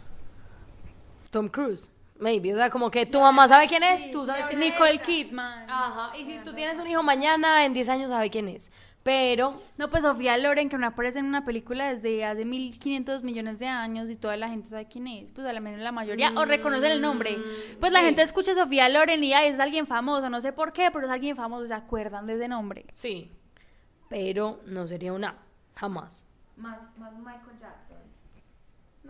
Tom 1.30 1.50
Cruise, 1.50 1.91
maybe. 2.19 2.54
O 2.54 2.57
sea, 2.57 2.69
como 2.69 2.89
que 2.92 3.06
tu 3.06 3.19
mamá 3.19 3.48
sabe 3.48 3.68
quién 3.68 3.83
es, 3.83 4.12
tú 4.12 4.25
sabes 4.25 4.45
quién 4.45 4.62
es. 4.62 4.71
Nicole 4.71 5.00
Kidman. 5.00 5.69
Ajá, 5.69 6.18
y 6.18 6.25
si 6.25 6.38
tú 6.39 6.54
tienes 6.54 6.80
un 6.80 6.88
hijo 6.88 7.04
mañana, 7.04 7.65
en 7.65 7.74
10 7.74 7.89
años 7.89 8.10
sabe 8.10 8.30
quién 8.30 8.48
es. 8.48 8.71
Pero, 9.04 9.62
No, 9.77 9.89
pues 9.89 10.04
Sofía 10.04 10.38
Loren, 10.38 10.69
que 10.69 10.77
no 10.77 10.88
aparece 10.88 11.19
en 11.19 11.25
una 11.25 11.44
película 11.44 11.94
desde 11.94 12.24
hace 12.24 12.45
1500 12.45 13.21
millones 13.24 13.60
de 13.60 13.68
años 13.68 14.10
y 14.10 14.15
toda 14.15 14.38
la 14.38 14.48
gente 14.48 14.69
sabe 14.69 14.88
quién 14.88 15.07
es, 15.07 15.30
pues 15.33 15.45
a 15.45 15.51
la 15.51 15.60
menos 15.60 15.81
la 15.81 15.92
mayoría, 15.92 16.31
o 16.38 16.45
reconocen 16.45 16.89
el 16.89 17.01
nombre. 17.01 17.38
Pues 17.81 17.92
la 17.92 18.00
gente 18.00 18.21
escucha 18.21 18.54
a 18.54 18.56
Sofía 18.56 18.88
Loren 18.88 19.21
y 19.21 19.33
ay, 19.33 19.50
es 19.50 19.59
alguien 19.59 19.88
famoso, 19.88 20.30
no 20.30 20.39
sé 20.39 20.54
por 20.54 20.71
qué, 20.71 20.89
pero 20.89 21.06
es 21.06 21.12
alguien 21.12 21.36
famoso, 21.36 21.68
se 21.68 21.74
acuerdan 21.74 22.25
de 22.25 22.36
ese 22.36 22.48
nombre. 22.48 22.86
sí. 22.94 23.30
Pero 24.09 24.59
no 24.68 24.86
sería 24.86 25.12
una, 25.12 25.38
jamás. 25.75 26.25
Más, 26.56 26.80
más 27.00 27.13
Michael 27.18 27.57
Jackson. 27.59 27.98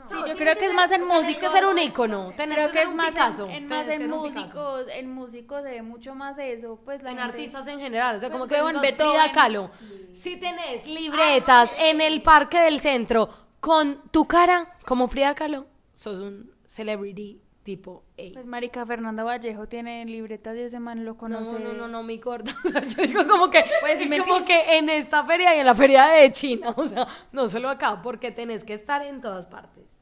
No. 0.03 0.09
Sí, 0.09 0.29
yo 0.29 0.35
creo 0.35 0.57
que 0.57 0.65
es 0.67 0.73
más 0.73 0.91
en 0.91 1.01
que 1.39 1.49
ser 1.49 1.65
un 1.65 1.79
ícono. 1.79 2.33
Creo 2.35 2.71
que 2.71 2.81
es 2.83 2.93
más 2.93 3.09
Picasso, 3.09 3.45
en, 3.45 3.51
en 3.51 3.67
más 3.67 3.87
en 3.87 4.09
músicos, 4.09 4.85
en 4.93 5.09
músicos 5.11 5.63
se 5.63 5.71
ve 5.71 5.81
mucho 5.81 6.13
más 6.15 6.37
eso, 6.37 6.79
pues 6.83 7.01
la 7.03 7.11
en 7.11 7.17
gente- 7.17 7.31
artistas 7.31 7.67
en 7.67 7.79
general, 7.79 8.15
o 8.15 8.19
sea, 8.19 8.29
como 8.29 8.47
Pues, 8.47 8.49
que 8.51 8.55
huevón, 8.57 8.73
sos 8.73 8.81
Beethoven. 8.81 9.11
Frida 9.21 9.31
Kahlo. 9.31 9.69
Si 10.11 10.37
tenés 10.37 10.85
libretas 10.85 11.75
en 11.79 12.01
el 12.01 12.21
parque 12.21 12.59
del 12.59 12.79
centro 12.79 13.29
con 13.59 14.01
tu 14.11 14.25
cara 14.27 14.67
como 14.85 15.07
Frida 15.07 15.33
Kahlo, 15.35 15.65
sos 15.93 16.19
un 16.19 16.51
celebrity 16.65 17.39
tipo 17.63 18.03
A. 18.19 18.33
Pues 18.33 18.45
marica 18.45 18.85
Fernanda 18.85 19.23
Vallejo 19.23 19.67
tiene 19.69 20.03
libretas 20.05 20.57
y 20.57 20.61
ese 20.63 20.81
man 20.81 21.05
lo 21.05 21.13
No, 21.13 21.17
conoce. 21.17 21.57
no, 21.59 21.71
no, 21.71 21.87
no, 21.87 22.03
mi 22.03 22.17
gorda. 22.17 22.53
O 22.65 22.67
sea, 22.67 22.81
yo 22.81 23.03
digo 23.03 23.25
como 23.25 23.49
que, 23.49 23.63
Pues, 23.79 23.99
como 24.19 24.43
que 24.43 24.77
en 24.77 24.89
esta 24.89 25.23
feria 25.23 25.55
y 25.55 25.59
en 25.61 25.65
la 25.65 25.73
feria 25.73 26.07
de 26.07 26.29
China, 26.33 26.73
o 26.75 26.85
sea, 26.85 27.07
no 27.31 27.47
solo 27.47 27.69
acá, 27.69 28.01
porque 28.01 28.31
tenés 28.31 28.65
que 28.65 28.73
estar 28.73 29.01
en 29.05 29.21
todas 29.21 29.47
partes 29.47 30.01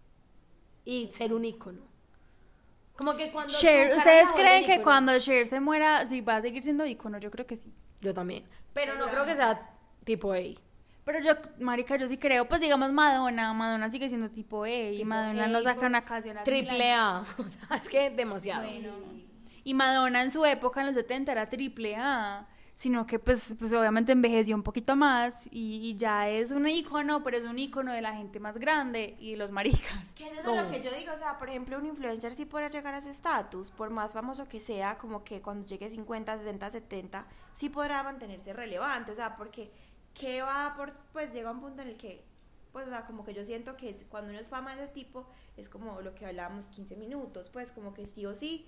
y 0.85 1.09
ser 1.09 1.33
un 1.33 1.45
ícono. 1.45 1.81
Como 2.95 3.15
que 3.15 3.31
cuando. 3.31 3.53
Cher, 3.53 3.95
¿ustedes 3.95 4.31
creen 4.33 4.65
que 4.65 4.81
cuando 4.81 5.17
Cher 5.19 5.47
se 5.47 5.59
muera, 5.59 6.05
sí 6.05 6.21
va 6.21 6.37
a 6.37 6.41
seguir 6.41 6.63
siendo 6.63 6.85
ícono? 6.85 7.17
Yo 7.17 7.31
creo 7.31 7.47
que 7.47 7.55
sí. 7.55 7.73
Yo 8.01 8.13
también. 8.13 8.43
Pero 8.73 8.95
no 8.95 9.09
creo 9.09 9.25
que 9.25 9.35
sea 9.35 9.69
tipo 10.03 10.33
A. 10.33 10.37
Pero 11.03 11.19
yo, 11.19 11.33
marica, 11.59 11.95
yo 11.95 12.07
sí 12.07 12.17
creo, 12.17 12.47
pues 12.47 12.61
digamos 12.61 12.91
Madonna, 12.91 13.53
Madonna 13.53 13.89
sigue 13.89 14.07
siendo 14.07 14.29
tipo 14.29 14.67
E 14.67 14.93
y 14.93 15.03
Madonna 15.03 15.47
no 15.47 15.63
saca 15.63 15.87
una 15.87 16.05
canción 16.05 16.37
Triple. 16.43 16.93
A. 16.93 17.23
O 17.37 17.49
sea, 17.49 17.77
es 17.77 17.89
que 17.89 18.11
demasiado. 18.11 18.67
Y 19.63 19.73
Madonna 19.73 20.21
en 20.21 20.31
su 20.31 20.45
época, 20.45 20.81
en 20.81 20.87
los 20.87 20.95
70, 20.95 21.31
era 21.31 21.49
triple 21.49 21.95
A. 21.95 22.47
Sino 22.81 23.05
que, 23.05 23.19
pues, 23.19 23.53
pues 23.59 23.71
obviamente 23.73 24.11
envejeció 24.11 24.55
un 24.55 24.63
poquito 24.63 24.95
más 24.95 25.45
y, 25.51 25.87
y 25.91 25.95
ya 25.97 26.27
es 26.29 26.49
un 26.49 26.67
ícono, 26.67 27.21
pero 27.21 27.37
es 27.37 27.43
un 27.43 27.59
ícono 27.59 27.93
de 27.93 28.01
la 28.01 28.15
gente 28.15 28.39
más 28.39 28.57
grande 28.57 29.15
y 29.19 29.33
de 29.33 29.37
los 29.37 29.51
maricas. 29.51 30.13
Que 30.15 30.27
es 30.31 30.39
eso 30.39 30.55
lo 30.55 30.67
que 30.71 30.81
yo 30.81 30.89
digo, 30.97 31.13
o 31.13 31.17
sea, 31.17 31.37
por 31.37 31.47
ejemplo, 31.49 31.77
un 31.77 31.85
influencer 31.85 32.33
sí 32.33 32.45
podrá 32.45 32.69
llegar 32.71 32.95
a 32.95 32.97
ese 32.97 33.11
estatus, 33.11 33.69
por 33.69 33.91
más 33.91 34.13
famoso 34.13 34.47
que 34.47 34.59
sea, 34.59 34.97
como 34.97 35.23
que 35.23 35.43
cuando 35.43 35.67
llegue 35.67 35.91
50, 35.91 36.39
60, 36.39 36.71
70, 36.71 37.27
sí 37.53 37.69
podrá 37.69 38.01
mantenerse 38.01 38.51
relevante, 38.51 39.11
o 39.11 39.15
sea, 39.15 39.35
porque 39.35 39.71
¿qué 40.19 40.41
va 40.41 40.73
por, 40.75 40.91
pues 41.13 41.33
llega 41.33 41.51
un 41.51 41.61
punto 41.61 41.83
en 41.83 41.89
el 41.89 41.97
que, 41.97 42.23
pues, 42.71 42.87
o 42.87 42.89
sea, 42.89 43.05
como 43.05 43.23
que 43.23 43.35
yo 43.35 43.45
siento 43.45 43.77
que 43.77 43.91
es- 43.91 44.05
cuando 44.09 44.31
uno 44.31 44.39
es 44.39 44.47
fama 44.47 44.75
de 44.75 44.85
ese 44.85 44.91
tipo, 44.91 45.27
es 45.55 45.69
como 45.69 46.01
lo 46.01 46.15
que 46.15 46.25
hablábamos 46.25 46.65
15 46.65 46.95
minutos, 46.95 47.49
pues, 47.49 47.71
como 47.71 47.93
que 47.93 48.07
sí 48.07 48.25
o 48.25 48.33
sí 48.33 48.65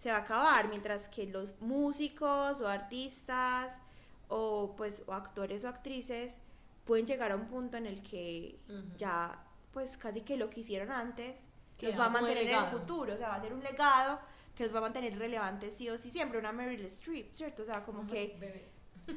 se 0.00 0.10
va 0.10 0.16
a 0.16 0.20
acabar, 0.20 0.68
mientras 0.70 1.10
que 1.10 1.26
los 1.26 1.60
músicos 1.60 2.62
o 2.62 2.66
artistas 2.66 3.82
o 4.28 4.74
pues 4.74 5.04
o 5.06 5.12
actores 5.12 5.62
o 5.66 5.68
actrices 5.68 6.40
pueden 6.86 7.04
llegar 7.04 7.32
a 7.32 7.36
un 7.36 7.48
punto 7.48 7.76
en 7.76 7.84
el 7.84 8.02
que 8.02 8.58
ya 8.96 9.44
pues 9.72 9.98
casi 9.98 10.22
que 10.22 10.38
lo 10.38 10.48
que 10.48 10.60
hicieron 10.60 10.90
antes 10.90 11.50
los 11.82 12.00
va 12.00 12.06
a 12.06 12.08
mantener 12.08 12.44
en 12.44 12.58
el 12.60 12.64
futuro, 12.64 13.12
o 13.12 13.16
sea, 13.18 13.28
va 13.28 13.34
a 13.34 13.42
ser 13.42 13.52
un 13.52 13.62
legado 13.62 14.18
que 14.54 14.64
los 14.64 14.74
va 14.74 14.78
a 14.78 14.82
mantener 14.82 15.18
relevantes 15.18 15.76
sí 15.76 15.90
o 15.90 15.98
sí 15.98 16.10
siempre, 16.10 16.38
una 16.38 16.50
Meryl 16.50 16.82
Streep, 16.86 17.34
¿cierto? 17.34 17.62
O 17.64 17.66
sea, 17.66 17.84
como 17.84 18.06
que 18.06 18.64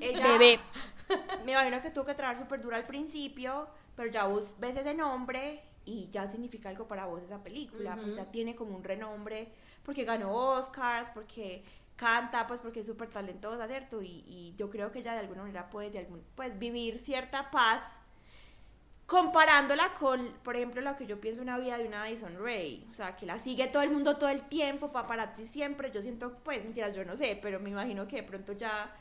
ella 0.02 0.28
Bebé. 0.38 0.60
me 1.46 1.54
imagino 1.54 1.82
que 1.82 1.92
tuvo 1.92 2.04
que 2.04 2.14
trabajar 2.14 2.44
súper 2.44 2.62
duro 2.62 2.76
al 2.76 2.86
principio, 2.86 3.70
pero 3.96 4.12
ya 4.12 4.26
vos 4.26 4.58
ves 4.60 4.76
ese 4.76 4.94
nombre 4.94 5.64
y 5.86 6.10
ya 6.12 6.28
significa 6.28 6.68
algo 6.68 6.90
para 6.90 7.06
vos 7.06 7.24
esa 7.24 7.42
película, 7.42 7.96
pues 7.96 8.18
ya 8.18 8.30
tiene 8.30 8.54
como 8.54 8.76
un 8.76 8.84
renombre, 8.84 9.50
porque 9.84 10.04
ganó 10.06 10.34
Oscars, 10.34 11.10
porque 11.12 11.64
canta, 11.96 12.48
pues 12.48 12.62
porque 12.62 12.80
es 12.82 12.86
súper 12.86 13.10
talentosa, 13.10 13.68
¿cierto? 13.68 14.02
Y, 14.02 14.24
y 14.28 14.54
yo 14.58 14.70
creo 14.70 14.92
que 14.92 15.00
ella 15.00 15.14
de 15.14 15.20
alguna 15.20 15.42
manera 15.44 15.70
puede 15.70 15.90
de 15.92 16.00
algún, 16.00 16.24
pues, 16.36 16.58
vivir 16.58 17.00
cierta 17.00 17.52
paz 17.52 18.00
comparándola 19.06 19.94
con, 20.00 20.34
por 20.44 20.56
ejemplo, 20.56 20.82
lo 20.82 20.96
que 20.96 21.06
yo 21.06 21.20
pienso 21.20 21.42
una 21.42 21.58
vida 21.58 21.78
de 21.78 21.86
una 21.86 22.04
Addison 22.04 22.38
Ray, 22.42 22.88
o 22.90 22.94
sea, 22.94 23.16
que 23.16 23.26
la 23.26 23.38
sigue 23.38 23.68
todo 23.68 23.84
el 23.84 23.92
mundo 23.92 24.18
todo 24.18 24.30
el 24.30 24.42
tiempo, 24.44 24.92
paparazzi 24.92 25.46
siempre, 25.46 25.92
yo 25.92 26.02
siento, 26.02 26.40
pues, 26.44 26.64
mentiras, 26.64 26.96
yo 26.96 27.06
no 27.06 27.16
sé, 27.16 27.38
pero 27.42 27.60
me 27.60 27.70
imagino 27.70 28.08
que 28.08 28.18
de 28.18 28.24
pronto 28.24 28.54
ya, 28.54 28.96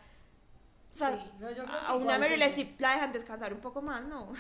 o 0.91 0.95
sea, 0.95 1.13
Sí, 1.13 1.21
no, 1.39 1.51
yo 1.51 1.65
creo 1.65 1.81
que 1.81 1.87
a 1.87 1.95
una 1.95 2.19
Meryl. 2.19 2.43
Streep 2.43 2.81
la 2.81 2.93
dejan 2.93 3.13
descansar 3.13 3.55
un 3.55 3.61
poco 3.61 3.81
más, 3.81 4.05
¿no? 4.05 4.33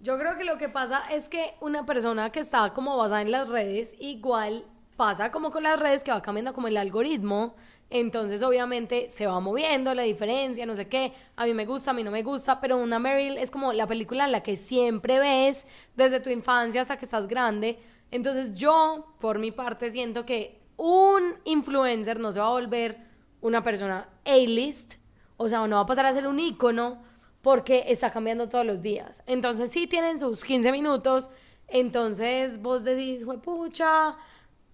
Yo 0.00 0.18
creo 0.18 0.36
que 0.36 0.44
lo 0.44 0.58
que 0.58 0.68
pasa 0.68 1.04
es 1.10 1.28
que 1.28 1.54
una 1.60 1.86
persona 1.86 2.30
que 2.32 2.40
está 2.40 2.72
como 2.74 2.96
basada 2.96 3.22
en 3.22 3.30
las 3.30 3.48
redes, 3.48 3.94
igual 4.00 4.66
pasa 5.02 5.32
como 5.32 5.50
con 5.50 5.64
las 5.64 5.80
redes 5.80 6.04
que 6.04 6.12
va 6.12 6.22
cambiando 6.22 6.52
como 6.52 6.68
el 6.68 6.76
algoritmo, 6.76 7.56
entonces 7.90 8.40
obviamente 8.44 9.10
se 9.10 9.26
va 9.26 9.40
moviendo 9.40 9.92
la 9.96 10.04
diferencia, 10.04 10.64
no 10.64 10.76
sé 10.76 10.86
qué, 10.86 11.12
a 11.34 11.44
mí 11.44 11.54
me 11.54 11.66
gusta, 11.66 11.90
a 11.90 11.94
mí 11.94 12.04
no 12.04 12.12
me 12.12 12.22
gusta, 12.22 12.60
pero 12.60 12.76
una 12.76 13.00
Meryl 13.00 13.36
es 13.36 13.50
como 13.50 13.72
la 13.72 13.88
película 13.88 14.26
en 14.26 14.30
la 14.30 14.44
que 14.44 14.54
siempre 14.54 15.18
ves 15.18 15.66
desde 15.96 16.20
tu 16.20 16.30
infancia 16.30 16.82
hasta 16.82 16.96
que 16.98 17.04
estás 17.04 17.26
grande, 17.26 17.80
entonces 18.12 18.56
yo 18.56 19.16
por 19.18 19.40
mi 19.40 19.50
parte 19.50 19.90
siento 19.90 20.24
que 20.24 20.60
un 20.76 21.34
influencer 21.46 22.20
no 22.20 22.30
se 22.30 22.38
va 22.38 22.46
a 22.46 22.50
volver 22.50 22.96
una 23.40 23.60
persona 23.60 24.08
A-list, 24.24 24.94
o 25.36 25.48
sea, 25.48 25.66
no 25.66 25.74
va 25.74 25.82
a 25.82 25.86
pasar 25.86 26.06
a 26.06 26.12
ser 26.12 26.28
un 26.28 26.38
ícono 26.38 27.02
porque 27.40 27.86
está 27.88 28.12
cambiando 28.12 28.48
todos 28.48 28.64
los 28.64 28.82
días. 28.82 29.24
Entonces 29.26 29.68
sí 29.68 29.88
tienen 29.88 30.20
sus 30.20 30.44
15 30.44 30.70
minutos, 30.70 31.28
entonces 31.66 32.62
vos 32.62 32.84
decís, 32.84 33.26
pucha, 33.42 34.16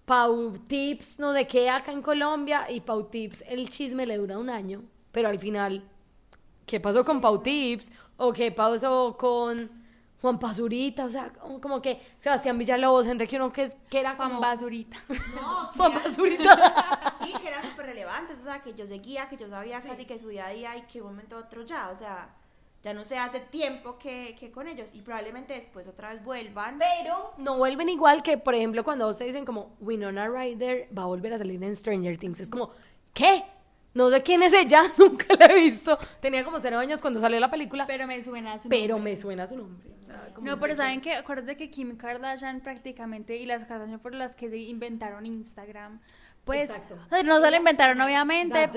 Pau 0.09 0.53
Tips, 0.67 1.19
no 1.19 1.33
sé 1.33 1.45
qué, 1.45 1.69
acá 1.69 1.91
en 1.91 2.01
Colombia, 2.01 2.65
y 2.67 2.81
Pau 2.81 3.03
Tips, 3.03 3.43
el 3.47 3.69
chisme 3.69 4.07
le 4.07 4.17
dura 4.17 4.39
un 4.39 4.49
año, 4.49 4.81
pero 5.11 5.29
al 5.29 5.37
final, 5.37 5.87
¿qué 6.65 6.79
pasó 6.79 7.05
con 7.05 7.21
Pau 7.21 7.43
Tips? 7.43 7.93
¿O 8.17 8.33
qué 8.33 8.51
pasó 8.51 9.15
con 9.19 9.69
Juan 10.19 10.39
Pazurita? 10.39 11.05
O 11.05 11.11
sea, 11.11 11.31
como- 11.61 11.79
que 11.79 12.01
Sebastián 12.17 12.57
Villalobos, 12.57 13.05
gente 13.05 13.27
que 13.27 13.35
uno 13.35 13.51
que, 13.51 13.61
es, 13.61 13.77
que 13.87 13.99
era 13.99 14.15
Juan 14.15 14.29
como... 14.29 14.41
Basurita. 14.41 14.97
No, 15.35 15.71
que 15.73 15.77
Juan 15.77 15.91
era- 15.91 16.01
Pazurita. 16.03 17.15
Sí, 17.23 17.31
que 17.39 17.47
eran 17.47 17.69
súper 17.69 17.85
relevantes, 17.85 18.39
o 18.39 18.43
sea, 18.45 18.59
que 18.63 18.73
yo 18.73 18.87
seguía, 18.87 19.29
que 19.29 19.37
yo 19.37 19.47
sabía 19.47 19.79
casi 19.79 20.05
que 20.05 20.17
su 20.17 20.29
día 20.29 20.47
a 20.47 20.49
día 20.49 20.75
y 20.75 20.81
que 20.87 21.01
un 21.03 21.09
momento 21.09 21.35
a 21.35 21.41
otro 21.41 21.61
ya, 21.63 21.87
o 21.91 21.95
sea, 21.95 22.33
ya 22.81 22.93
no 22.93 23.03
sé, 23.03 23.17
hace 23.17 23.39
tiempo 23.41 23.97
que, 23.97 24.35
que 24.39 24.51
con 24.51 24.67
ellos 24.67 24.91
y 24.93 25.01
probablemente 25.01 25.53
después 25.53 25.87
otra 25.87 26.13
vez 26.13 26.23
vuelvan. 26.23 26.79
Pero 26.79 27.33
no 27.37 27.57
vuelven 27.57 27.89
igual 27.89 28.23
que, 28.23 28.37
por 28.37 28.55
ejemplo, 28.55 28.83
cuando 28.83 29.13
te 29.13 29.25
dicen 29.25 29.45
como 29.45 29.75
Winona 29.81 30.29
Ryder 30.29 30.87
va 30.97 31.03
a 31.03 31.07
volver 31.07 31.33
a 31.33 31.37
salir 31.37 31.61
en 31.63 31.75
Stranger 31.75 32.17
Things. 32.17 32.39
Es 32.39 32.49
como, 32.49 32.71
¿qué? 33.13 33.43
No 33.93 34.09
sé 34.09 34.21
quién 34.23 34.43
es 34.43 34.53
ella, 34.53 34.83
nunca 34.97 35.25
la 35.37 35.47
he 35.47 35.55
visto. 35.55 35.97
Tenía 36.21 36.43
como 36.45 36.59
cero 36.59 36.77
años 36.77 37.01
cuando 37.01 37.19
salió 37.19 37.39
la 37.39 37.49
película, 37.51 37.85
pero, 37.87 38.03
Pero 38.03 38.07
me 38.07 38.23
suena 38.23 38.53
a 38.53 38.59
su 38.59 38.69
me 38.69 38.87
nombre. 38.87 39.15
suena 39.15 39.47
su 39.47 39.57
nombre. 39.57 39.89
o 40.01 40.05
sea, 40.05 40.31
como 40.33 40.47
No, 40.47 40.59
pero 40.59 40.75
saben 40.75 41.01
que, 41.01 41.13
acuérdate 41.15 41.57
que 41.57 41.69
Kim 41.69 41.97
Kardashian 41.97 42.61
prácticamente 42.61 43.35
y 43.35 43.45
las 43.45 43.65
Kardashian 43.65 43.99
fueron 43.99 44.19
las 44.19 44.35
que 44.35 44.49
se 44.49 44.57
inventaron 44.57 45.25
Instagram. 45.25 45.99
Pues, 46.49 46.71
Exacto. 46.71 46.95
o 46.95 47.09
sea, 47.09 47.21
no 47.21 47.39
se 47.39 47.51
lo 47.51 47.57
inventaron 47.57 48.01
obviamente, 48.01 48.69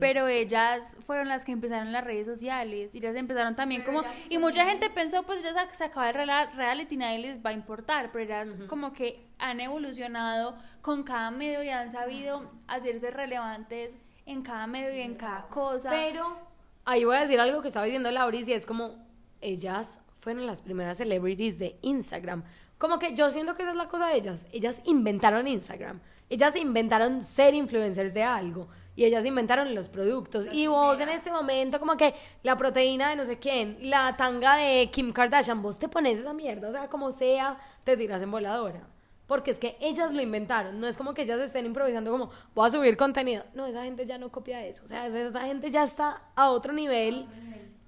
pero 0.00 0.26
ellas 0.26 0.96
fueron 1.06 1.28
las 1.28 1.44
que 1.44 1.52
empezaron 1.52 1.92
las 1.92 2.02
redes 2.02 2.26
sociales 2.26 2.92
y 2.92 2.98
ellas 2.98 3.14
empezaron 3.14 3.54
también 3.54 3.84
Pero 3.84 3.98
como, 3.98 4.08
y 4.28 4.38
mucha 4.38 4.64
gente 4.66 4.90
pensó 4.90 5.22
pues 5.22 5.44
ya 5.44 5.50
se, 5.50 5.76
se 5.76 5.84
acaba 5.84 6.10
el 6.10 6.16
reality, 6.56 6.96
nadie 6.96 7.20
les 7.20 7.38
va 7.38 7.50
a 7.50 7.52
importar, 7.52 8.10
pero 8.10 8.24
ellas 8.24 8.48
como 8.66 8.92
que 8.92 9.24
han 9.38 9.60
evolucionado 9.60 10.56
con 10.82 11.04
cada 11.04 11.30
medio 11.30 11.62
y 11.62 11.68
han 11.68 11.92
sabido 11.92 12.50
hacerse 12.66 13.12
relevantes 13.12 13.96
en 14.26 14.42
cada 14.42 14.66
medio 14.66 14.92
y 14.92 15.02
en 15.02 15.14
cada 15.14 15.42
cosa. 15.42 15.88
Pero 15.88 16.36
ahí 16.84 17.04
voy 17.04 17.16
a 17.16 17.20
decir 17.20 17.38
algo 17.38 17.62
que 17.62 17.68
estaba 17.68 17.86
diciendo 17.86 18.10
Lauris 18.10 18.48
y 18.48 18.54
es 18.54 18.66
como, 18.66 18.96
ellas 19.40 20.00
fueron 20.18 20.46
las 20.46 20.62
primeras 20.62 20.98
celebrities 20.98 21.60
de 21.60 21.78
Instagram. 21.82 22.42
Como 22.76 22.98
que 22.98 23.14
yo 23.14 23.30
siento 23.30 23.54
que 23.54 23.62
esa 23.62 23.70
es 23.70 23.76
la 23.76 23.88
cosa 23.88 24.08
de 24.08 24.16
ellas. 24.16 24.46
Ellas 24.52 24.82
inventaron 24.84 25.46
Instagram. 25.46 26.00
Ellas 26.30 26.56
inventaron 26.56 27.20
ser 27.20 27.54
influencers 27.54 28.14
de 28.14 28.22
algo. 28.22 28.68
Y 28.96 29.04
ellas 29.04 29.24
inventaron 29.24 29.74
los 29.74 29.88
productos. 29.88 30.48
Y 30.52 30.66
vos 30.66 31.00
en 31.00 31.08
este 31.08 31.30
momento, 31.30 31.78
como 31.78 31.96
que 31.96 32.14
la 32.42 32.56
proteína 32.56 33.10
de 33.10 33.16
no 33.16 33.24
sé 33.24 33.38
quién, 33.38 33.78
la 33.82 34.16
tanga 34.16 34.56
de 34.56 34.90
Kim 34.90 35.12
Kardashian, 35.12 35.62
vos 35.62 35.78
te 35.78 35.88
pones 35.88 36.20
esa 36.20 36.32
mierda. 36.34 36.68
O 36.68 36.72
sea, 36.72 36.88
como 36.88 37.10
sea, 37.10 37.58
te 37.84 37.96
tiras 37.96 38.22
en 38.22 38.30
voladora. 38.30 38.86
Porque 39.26 39.52
es 39.52 39.60
que 39.60 39.76
ellas 39.80 40.12
lo 40.12 40.20
inventaron. 40.20 40.80
No 40.80 40.86
es 40.86 40.96
como 40.96 41.14
que 41.14 41.22
ellas 41.22 41.40
estén 41.40 41.64
improvisando 41.64 42.10
como, 42.10 42.30
voy 42.54 42.66
a 42.66 42.70
subir 42.70 42.96
contenido. 42.96 43.44
No, 43.54 43.66
esa 43.66 43.84
gente 43.84 44.04
ya 44.04 44.18
no 44.18 44.30
copia 44.30 44.64
eso. 44.66 44.82
O 44.84 44.86
sea, 44.86 45.06
esa 45.06 45.20
esa 45.20 45.42
gente 45.42 45.70
ya 45.70 45.84
está 45.84 46.22
a 46.34 46.50
otro 46.50 46.72
nivel. 46.72 47.26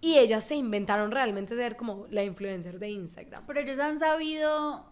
Y 0.01 0.19
ellas 0.19 0.45
se 0.45 0.57
inventaron 0.57 1.11
realmente 1.11 1.55
ser 1.55 1.77
como 1.77 2.07
la 2.11 2.25
influencer 2.25 2.79
de 2.79 2.91
Instagram. 2.91 3.45
Pero 3.47 3.61
ellos 3.61 3.79
han 3.79 3.99
sabido, 3.99 4.92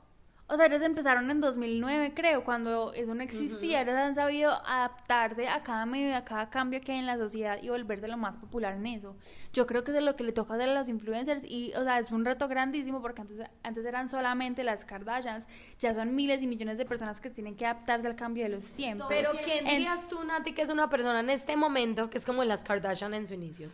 o 0.52 0.56
sea, 0.56 0.66
ellos 0.66 0.82
empezaron 0.82 1.30
en 1.30 1.40
2009, 1.40 2.12
creo, 2.12 2.42
cuando 2.42 2.92
eso 2.92 3.14
no 3.14 3.22
existía. 3.22 3.82
Ellos 3.82 3.94
han 3.94 4.16
sabido 4.16 4.50
adaptarse 4.66 5.48
a 5.48 5.62
cada 5.62 5.86
medio 5.86 6.08
y 6.08 6.12
a 6.12 6.24
cada 6.24 6.50
cambio 6.50 6.80
que 6.80 6.90
hay 6.90 6.98
en 6.98 7.06
la 7.06 7.16
sociedad 7.16 7.58
y 7.62 7.68
volverse 7.68 8.08
lo 8.08 8.16
más 8.16 8.36
popular 8.36 8.74
en 8.74 8.84
eso. 8.86 9.16
Yo 9.52 9.66
creo 9.68 9.84
que 9.84 9.92
eso 9.92 9.98
es 9.98 10.04
lo 10.04 10.16
que 10.16 10.24
le 10.24 10.32
toca 10.32 10.54
hacer 10.54 10.68
a 10.68 10.74
los 10.74 10.88
influencers 10.88 11.44
y, 11.44 11.72
o 11.74 11.84
sea, 11.84 12.00
es 12.00 12.10
un 12.10 12.24
reto 12.24 12.48
grandísimo 12.48 13.00
porque 13.00 13.20
antes, 13.20 13.38
antes 13.62 13.84
eran 13.86 14.08
solamente 14.08 14.64
las 14.64 14.84
Kardashians, 14.84 15.46
ya 15.78 15.94
son 15.94 16.16
miles 16.16 16.42
y 16.42 16.48
millones 16.48 16.78
de 16.78 16.84
personas 16.84 17.20
que 17.20 17.30
tienen 17.30 17.54
que 17.54 17.64
adaptarse 17.66 18.08
al 18.08 18.16
cambio 18.16 18.42
de 18.42 18.50
los 18.50 18.72
tiempos. 18.74 19.06
Pero 19.08 19.30
¿quién 19.44 19.66
En- 19.68 19.78
dirías 19.78 20.08
tú, 20.08 20.24
Nati, 20.24 20.52
que 20.52 20.62
es 20.62 20.70
una 20.70 20.90
persona 20.90 21.20
en 21.20 21.30
este 21.30 21.56
momento 21.56 22.10
que 22.10 22.18
es 22.18 22.26
como 22.26 22.42
las 22.42 22.64
Kardashian 22.64 23.14
en 23.14 23.24
su 23.26 23.34
inicio? 23.34 23.70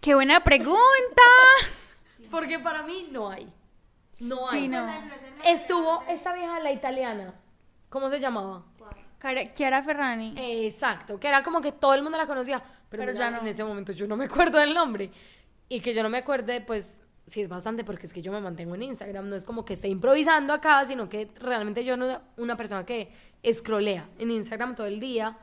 ¡Qué 0.00 0.14
buena 0.14 0.44
pregunta! 0.44 0.78
Porque 2.30 2.58
para 2.60 2.82
mí 2.84 3.08
no 3.10 3.28
hay. 3.28 3.52
No 4.20 4.48
Sí, 4.50 4.56
hay. 4.58 4.68
no. 4.68 4.86
Estuvo 5.44 6.02
esta 6.08 6.32
vieja, 6.34 6.60
la 6.60 6.72
italiana. 6.72 7.34
¿Cómo 7.88 8.08
se 8.10 8.20
llamaba? 8.20 8.62
Cara- 9.18 9.52
Chiara 9.52 9.82
Ferrani. 9.82 10.34
Exacto, 10.36 11.18
que 11.18 11.28
era 11.28 11.42
como 11.42 11.60
que 11.60 11.72
todo 11.72 11.94
el 11.94 12.02
mundo 12.02 12.16
la 12.16 12.26
conocía, 12.26 12.58
pero, 12.88 13.02
Pero 13.02 13.12
mira, 13.12 13.24
ya 13.26 13.30
no. 13.30 13.40
en 13.40 13.46
ese 13.48 13.64
momento 13.64 13.92
yo 13.92 14.06
no 14.06 14.16
me 14.16 14.24
acuerdo 14.26 14.58
del 14.58 14.72
nombre. 14.74 15.10
Y 15.68 15.80
que 15.80 15.92
yo 15.92 16.02
no 16.02 16.08
me 16.08 16.18
acuerde, 16.18 16.60
pues 16.62 17.02
sí 17.26 17.40
es 17.40 17.48
bastante 17.48 17.84
porque 17.84 18.06
es 18.06 18.12
que 18.12 18.22
yo 18.22 18.32
me 18.32 18.40
mantengo 18.40 18.74
en 18.74 18.82
Instagram, 18.82 19.28
no 19.28 19.36
es 19.36 19.44
como 19.44 19.64
que 19.64 19.74
esté 19.74 19.88
improvisando 19.88 20.52
acá, 20.52 20.84
sino 20.84 21.08
que 21.08 21.30
realmente 21.38 21.84
yo 21.84 21.96
no 21.96 22.20
una 22.38 22.56
persona 22.56 22.84
que 22.84 23.12
escrolea 23.42 24.08
en 24.18 24.30
Instagram 24.30 24.74
todo 24.74 24.86
el 24.86 24.98
día. 25.00 25.38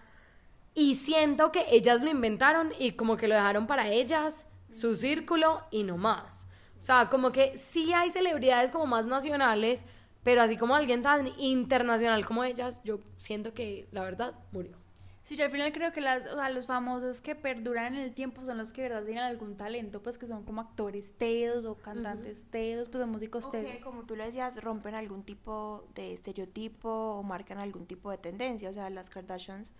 Y 0.73 0.95
siento 0.95 1.51
que 1.51 1.65
ellas 1.71 2.01
lo 2.01 2.09
inventaron 2.09 2.71
y 2.79 2.91
como 2.91 3.15
que 3.17 3.27
lo 3.27 3.35
dejaron 3.35 3.67
para 3.67 3.87
ellas, 3.89 4.47
su 4.69 4.95
círculo 4.95 5.63
y 5.71 5.83
no 5.83 5.97
más. 5.97 6.47
O 6.77 6.81
sea, 6.81 7.09
como 7.09 7.31
que 7.31 7.57
sí 7.57 7.93
hay 7.93 8.09
celebridades 8.09 8.71
como 8.71 8.85
más 8.85 9.05
nacionales, 9.05 9.85
pero 10.23 10.41
así 10.41 10.57
como 10.57 10.75
alguien 10.75 11.01
tan 11.01 11.27
internacional 11.37 12.25
como 12.25 12.43
ellas, 12.43 12.81
yo 12.83 12.99
siento 13.17 13.53
que 13.53 13.87
la 13.91 14.03
verdad 14.03 14.35
murió. 14.51 14.77
Sí, 15.23 15.35
yo 15.35 15.43
al 15.43 15.51
final 15.51 15.73
creo 15.73 15.91
que 15.91 15.99
las, 15.99 16.25
o 16.25 16.35
sea, 16.35 16.49
los 16.51 16.67
famosos 16.67 17.19
que 17.19 17.35
perduran 17.35 17.95
en 17.95 18.01
el 18.01 18.13
tiempo 18.13 18.45
son 18.45 18.57
los 18.57 18.71
que 18.71 18.83
de 18.83 18.89
verdad 18.89 19.03
tienen 19.03 19.23
algún 19.25 19.57
talento, 19.57 20.01
pues 20.01 20.17
que 20.17 20.25
son 20.25 20.43
como 20.43 20.61
actores 20.61 21.15
tedos 21.17 21.65
o 21.65 21.75
cantantes 21.75 22.45
tedos, 22.49 22.87
pues 22.87 23.03
o 23.03 23.07
músicos 23.07 23.43
O 23.45 23.49
tedos. 23.49 23.69
que, 23.69 23.81
como 23.81 24.03
tú 24.03 24.15
lo 24.15 24.23
decías, 24.23 24.63
rompen 24.63 24.95
algún 24.95 25.23
tipo 25.23 25.85
de 25.95 26.13
estereotipo 26.13 26.89
o 26.89 27.23
marcan 27.23 27.57
algún 27.57 27.85
tipo 27.85 28.09
de 28.09 28.17
tendencia. 28.17 28.69
O 28.69 28.73
sea, 28.73 28.89
las 28.89 29.09
Kardashians 29.09 29.73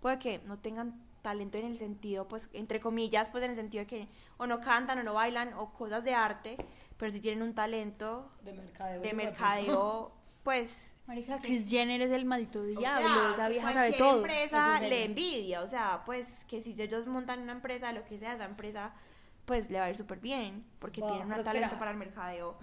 puede 0.00 0.18
que 0.18 0.40
no 0.46 0.58
tengan 0.58 1.00
talento 1.28 1.58
en 1.58 1.66
el 1.66 1.76
sentido, 1.78 2.26
pues, 2.26 2.48
entre 2.52 2.80
comillas, 2.80 3.28
pues 3.30 3.44
en 3.44 3.50
el 3.50 3.56
sentido 3.56 3.82
de 3.82 3.86
que 3.86 4.08
o 4.38 4.46
no 4.46 4.60
cantan 4.60 4.98
o 4.98 5.02
no 5.02 5.14
bailan 5.14 5.52
o 5.54 5.72
cosas 5.72 6.04
de 6.04 6.14
arte, 6.14 6.56
pero 6.96 7.12
sí 7.12 7.20
tienen 7.20 7.42
un 7.42 7.54
talento 7.54 8.30
De 8.42 8.52
mercadeo. 8.52 9.02
de 9.02 9.12
mercadeo, 9.12 10.12
pues... 10.42 10.96
Marica, 11.06 11.38
Kris 11.38 11.68
Jenner 11.68 12.00
es 12.00 12.10
el 12.10 12.24
maldito 12.24 12.60
o 12.60 12.64
diablo, 12.64 13.08
sea, 13.08 13.32
esa 13.32 13.48
vieja 13.48 13.72
sabe 13.72 13.88
cualquier 13.90 14.08
todo. 14.08 14.16
empresa 14.18 14.80
es 14.82 14.88
le 14.88 15.04
envidia, 15.04 15.60
o 15.62 15.68
sea, 15.68 16.02
pues 16.06 16.44
que 16.46 16.60
si 16.62 16.80
ellos 16.80 17.06
montan 17.06 17.40
una 17.42 17.52
empresa, 17.52 17.92
lo 17.92 18.04
que 18.04 18.18
sea, 18.18 18.34
esa 18.34 18.44
empresa 18.44 18.94
pues 19.44 19.70
le 19.70 19.78
va 19.78 19.86
a 19.86 19.90
ir 19.90 19.96
súper 19.96 20.20
bien, 20.20 20.64
porque 20.78 21.00
Va 21.00 21.08
a 21.08 21.10
tienen 21.10 21.32
un 21.32 21.44
talento 21.44 21.78
para 21.78 21.90
el 21.90 21.96
mercadeo 21.96 22.58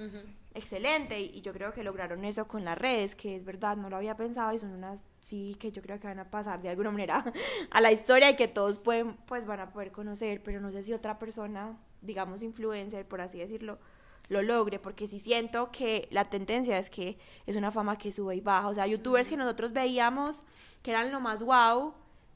excelente 0.56 1.20
y, 1.20 1.26
y 1.36 1.42
yo 1.42 1.54
creo 1.54 1.72
que 1.72 1.84
lograron 1.84 2.26
eso 2.26 2.48
con 2.48 2.66
las 2.66 2.78
redes, 2.78 3.16
que 3.16 3.36
es 3.36 3.46
verdad, 3.46 3.78
no 3.78 3.90
lo 3.90 3.98
había 3.98 4.16
pensado 4.16 4.54
y 4.54 4.60
son 4.60 4.72
unas, 4.72 5.04
sí, 5.20 5.56
que 5.60 5.72
yo 5.72 5.82
creo 5.82 6.00
que 6.00 6.08
van 6.08 6.20
a 6.20 6.32
pasar 6.32 6.62
de 6.62 6.70
alguna 6.70 6.92
manera 6.92 7.24
a 7.72 7.82
la 7.82 7.92
historia 7.92 8.30
y 8.30 8.36
que 8.36 8.48
todos 8.48 8.80
pueden, 8.80 9.14
pues 9.26 9.46
van 9.46 9.60
a 9.60 9.72
poder 9.72 9.92
conocer, 9.92 10.42
pero 10.44 10.60
no 10.60 10.72
sé 10.72 10.84
si 10.84 10.94
otra 10.94 11.20
persona, 11.20 11.78
digamos 12.02 12.42
influencer, 12.42 13.08
por 13.08 13.22
así 13.22 13.38
decirlo, 13.38 13.78
lo 14.30 14.42
logre, 14.42 14.80
porque 14.80 15.08
sí 15.08 15.20
siento 15.20 15.72
que 15.72 16.08
la 16.12 16.26
tendencia 16.26 16.78
es 16.78 16.90
que 16.90 17.18
es 17.46 17.56
una 17.56 17.72
fama 17.72 17.98
que 17.98 18.12
sube 18.12 18.36
y 18.36 18.42
baja, 18.42 18.68
o 18.68 18.74
sea, 18.74 18.88
youtubers 18.88 19.28
que 19.28 19.38
nosotros 19.38 19.74
veíamos 19.74 20.44
que 20.82 20.92
eran 20.92 21.12
lo 21.12 21.20
más 21.20 21.44
wow, 21.44 21.94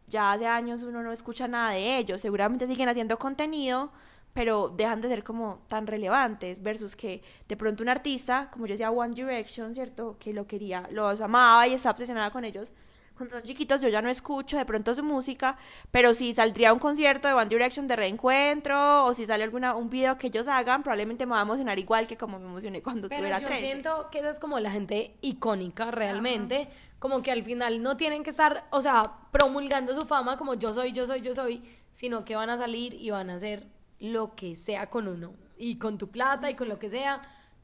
ya 0.08 0.32
hace 0.32 0.48
años 0.48 0.84
uno 0.84 1.04
no 1.04 1.12
escucha 1.12 1.48
nada 1.48 1.72
de 1.72 1.98
ellos, 1.98 2.22
seguramente 2.22 2.68
siguen 2.68 2.90
haciendo 2.90 3.18
contenido, 3.18 3.92
pero 4.40 4.70
dejan 4.70 5.02
de 5.02 5.10
ser 5.10 5.22
como 5.22 5.60
tan 5.68 5.86
relevantes 5.86 6.64
versus 6.64 6.96
que 6.96 7.22
de 7.50 7.58
pronto 7.58 7.84
un 7.84 7.90
artista, 7.90 8.50
como 8.50 8.68
yo 8.68 8.72
decía 8.72 8.90
One 8.90 9.14
Direction, 9.14 9.76
¿cierto? 9.76 10.16
Que 10.18 10.32
lo 10.32 10.48
quería, 10.48 10.88
los 10.92 11.20
amaba 11.20 11.68
y 11.68 11.74
estaba 11.74 11.92
obsesionada 11.92 12.32
con 12.32 12.46
ellos. 12.46 12.72
Cuando 13.18 13.36
son 13.36 13.44
chiquitos 13.44 13.82
yo 13.82 13.90
ya 13.90 14.02
no 14.02 14.08
escucho 14.08 14.58
de 14.58 14.64
pronto 14.64 14.96
su 14.96 15.04
música, 15.04 15.58
pero 15.92 16.14
si 16.14 16.34
saldría 16.34 16.72
un 16.72 16.80
concierto 16.80 17.28
de 17.28 17.34
One 17.34 17.48
Direction 17.48 17.86
de 17.90 17.98
reencuentro 17.98 19.04
o 19.04 19.14
si 19.14 19.26
sale 19.26 19.44
alguna 19.44 19.76
un 19.76 19.90
video 19.90 20.18
que 20.18 20.28
ellos 20.28 20.48
hagan, 20.48 20.84
probablemente 20.84 21.26
me 21.26 21.34
va 21.34 21.40
a 21.40 21.44
emocionar 21.44 21.78
igual 21.78 22.08
que 22.08 22.16
como 22.16 22.40
me 22.40 22.46
emocioné 22.46 22.82
cuando 22.82 23.10
Pero 23.10 23.28
tuve 23.28 23.42
yo 23.42 23.46
13. 23.46 23.62
siento 23.62 24.08
que 24.10 24.20
esa 24.20 24.30
es 24.30 24.40
como 24.40 24.58
la 24.62 24.72
gente 24.72 25.18
icónica 25.20 25.92
realmente, 25.92 26.70
como 26.98 27.22
que 27.22 27.32
al 27.34 27.44
final 27.44 27.84
no 27.84 27.98
tienen 27.98 28.24
que 28.24 28.30
estar, 28.30 28.70
o 28.72 28.80
sea, 28.80 29.04
promulgando 29.32 29.94
su 29.94 30.08
fama 30.08 30.38
como 30.38 30.54
yo 30.54 30.74
soy, 30.74 30.94
yo 30.94 31.06
soy, 31.06 31.20
yo 31.20 31.36
soy, 31.36 31.62
sino 31.92 32.24
que 32.24 32.38
van 32.38 32.50
a 32.50 32.58
salir 32.58 32.94
y 32.94 33.10
van 33.10 33.30
a 33.32 33.34
hacer 33.34 33.68
lo 34.00 34.36
que 34.36 34.56
sea 34.56 34.90
con 34.90 35.08
uno 35.08 35.34
y 35.58 35.78
con 35.78 35.98
tu 35.98 36.10
plata 36.10 36.50
y 36.50 36.56
con 36.56 36.70
lo 36.70 36.80
que 36.80 36.90
sea. 36.90 37.22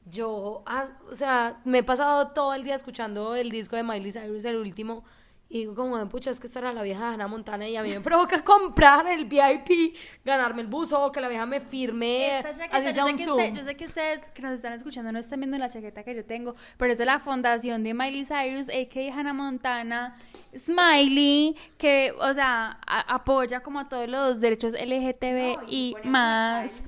Yo, 0.08 0.62
ah, 0.66 0.88
o 1.10 1.14
sea, 1.14 1.60
me 1.64 1.78
he 1.78 1.82
pasado 1.82 2.28
todo 2.28 2.54
el 2.54 2.62
día 2.62 2.74
escuchando 2.74 3.34
el 3.34 3.50
disco 3.50 3.74
de 3.74 3.82
Miley 3.82 4.12
Cyrus, 4.12 4.44
el 4.44 4.56
último, 4.56 5.04
y 5.48 5.60
digo 5.60 5.74
como, 5.76 6.08
pucha, 6.08 6.30
es 6.30 6.40
que 6.40 6.48
esta 6.48 6.58
era 6.58 6.72
la 6.72 6.82
vieja 6.82 7.06
de 7.08 7.14
Hannah 7.14 7.28
Montana 7.28 7.68
y 7.68 7.76
a 7.76 7.82
mí 7.82 7.90
me 7.90 8.00
provoca 8.00 8.42
comprar 8.44 9.06
el 9.06 9.26
VIP, 9.26 9.94
ganarme 10.24 10.62
el 10.62 10.66
buzo, 10.68 11.12
que 11.12 11.20
la 11.20 11.28
vieja 11.28 11.46
me 11.46 11.60
firme, 11.60 12.38
Esta 12.38 12.50
chaqueta, 12.52 12.76
así 12.78 12.86
sea 12.92 12.96
yo, 12.96 13.06
sé 13.06 13.12
un 13.12 13.16
que 13.18 13.24
Zoom. 13.24 13.38
usted- 13.40 13.54
yo 13.54 13.64
sé 13.64 13.76
que 13.76 13.84
ustedes 13.84 14.32
que 14.32 14.42
nos 14.42 14.52
están 14.52 14.72
escuchando 14.72 15.12
no 15.12 15.18
están 15.20 15.38
viendo 15.40 15.56
la 15.58 15.68
chaqueta 15.68 16.02
que 16.02 16.14
yo 16.16 16.24
tengo, 16.24 16.56
pero 16.76 16.92
es 16.92 16.98
de 16.98 17.04
la 17.06 17.20
fundación 17.20 17.84
de 17.84 17.94
Miley 17.94 18.24
Cyrus, 18.24 18.68
a.k.a. 18.68 19.14
Hannah 19.14 19.32
Montana, 19.34 20.16
Smiley, 20.56 21.56
que, 21.78 22.12
o 22.18 22.34
sea, 22.34 22.78
a- 22.86 23.14
apoya 23.14 23.60
como 23.62 23.78
a 23.80 23.88
todos 23.88 24.08
los 24.08 24.40
derechos 24.40 24.72
LGTB 24.72 25.56
No, 25.62 25.68
y 25.68 25.94
más. 26.04 26.82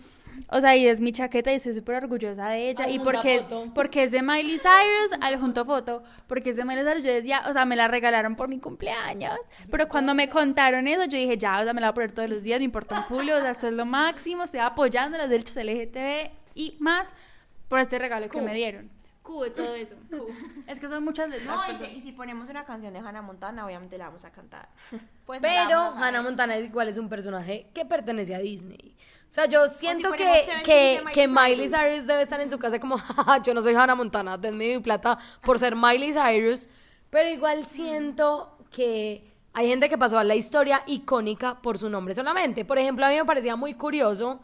O 0.51 0.61
sea, 0.61 0.77
y 0.77 0.87
es 0.87 1.01
mi 1.01 1.13
chaqueta 1.13 1.53
y 1.53 1.57
estoy 1.57 1.75
súper 1.75 1.97
orgullosa 1.97 2.49
de 2.49 2.71
ella. 2.71 2.89
Y 2.89 2.99
porque 2.99 3.37
es, 3.37 3.45
porque 3.75 4.05
es 4.05 4.13
de 4.13 4.23
Miley 4.23 4.59
Cyrus, 4.59 5.19
al 5.21 5.39
junto 5.39 5.65
foto, 5.65 6.03
porque 6.27 6.51
es 6.51 6.57
de 6.57 6.65
Miley 6.65 6.85
Cyrus, 6.85 7.05
yo 7.05 7.13
decía, 7.13 7.43
o 7.49 7.53
sea, 7.53 7.65
me 7.65 7.77
la 7.77 7.89
regalaron 7.89 8.35
por 8.35 8.49
mi 8.49 8.59
cumpleaños. 8.59 9.39
Pero 9.71 9.89
cuando 9.89 10.15
me 10.15 10.29
contaron 10.29 10.89
eso, 10.89 11.05
yo 11.05 11.19
dije, 11.19 11.37
ya, 11.37 11.61
o 11.61 11.65
sea, 11.65 11.73
me 11.73 11.81
la 11.81 11.89
voy 11.89 11.93
a 11.93 11.95
poner 11.95 12.13
todos 12.13 12.31
los 12.31 12.43
días, 12.43 12.59
me 12.61 12.65
importa 12.65 13.01
un 13.01 13.17
culo, 13.17 13.37
o 13.37 13.41
sea, 13.41 13.51
esto 13.51 13.67
es 13.67 13.75
lo 13.75 13.85
máximo, 13.85 14.45
estoy 14.45 14.61
apoyando 14.61 15.19
los 15.19 15.29
derechos 15.29 15.57
LGTB 15.57 16.31
y 16.55 16.77
más 16.79 17.13
por 17.69 17.79
este 17.81 17.99
regalo 17.99 18.29
que 18.29 18.41
me 18.41 18.55
dieron. 18.55 18.98
Q 19.29 19.45
y 19.45 19.51
todo 19.51 19.75
eso. 19.75 19.95
Q. 20.11 20.27
Es 20.67 20.81
que 20.81 20.89
son 20.89 21.05
muchas 21.05 21.29
letras. 21.29 21.55
No, 21.69 21.75
y 21.75 21.85
si, 21.87 21.99
y 21.99 22.01
si 22.01 22.13
ponemos 22.13 22.49
una 22.49 22.65
canción 22.65 22.95
de 22.95 23.01
Hannah 23.01 23.21
Montana, 23.21 23.67
obviamente 23.67 23.99
la 23.99 24.07
vamos 24.07 24.25
a 24.25 24.33
cantar. 24.33 24.69
Pues 25.27 25.43
Pero. 25.43 25.79
Hannah 25.95 26.23
Montana 26.23 26.57
es 26.57 26.65
igual 26.65 26.89
es 26.89 26.97
un 26.97 27.11
personaje 27.11 27.69
que 27.75 27.85
pertenece 27.85 28.35
a 28.35 28.39
Disney. 28.39 28.97
O 29.29 29.31
sea, 29.31 29.45
yo 29.45 29.69
siento 29.69 30.11
que, 30.13 30.47
que, 30.65 30.73
de 30.73 30.99
Miley 31.01 31.13
que 31.13 31.29
Miley 31.29 31.69
Cyrus. 31.69 31.79
Cyrus 31.79 32.07
debe 32.07 32.23
estar 32.23 32.41
en 32.41 32.51
su 32.51 32.59
casa 32.59 32.81
como, 32.81 32.97
"Jaja, 32.97 33.43
yo 33.43 33.53
no 33.53 33.61
soy 33.61 33.75
Hannah 33.75 33.95
Montana, 33.95 34.39
denme 34.39 34.75
mi 34.75 34.79
plata 34.81 35.19
por 35.43 35.59
ser 35.59 35.77
Miley 35.77 36.15
Cyrus. 36.15 36.71
Pero 37.11 37.29
igual 37.29 37.67
siento 37.67 38.57
que 38.71 39.31
hay 39.53 39.69
gente 39.69 39.91
que 39.91 39.99
pasó 39.99 40.19
a 40.19 40.25
la 40.25 40.35
historia 40.35 40.83
icónica 40.87 41.61
por 41.61 41.77
su 41.77 41.91
nombre 41.91 42.15
solamente. 42.15 42.65
Por 42.65 42.79
ejemplo, 42.79 43.05
a 43.05 43.11
mí 43.11 43.17
me 43.17 43.25
parecía 43.27 43.55
muy 43.55 43.75
curioso 43.75 44.41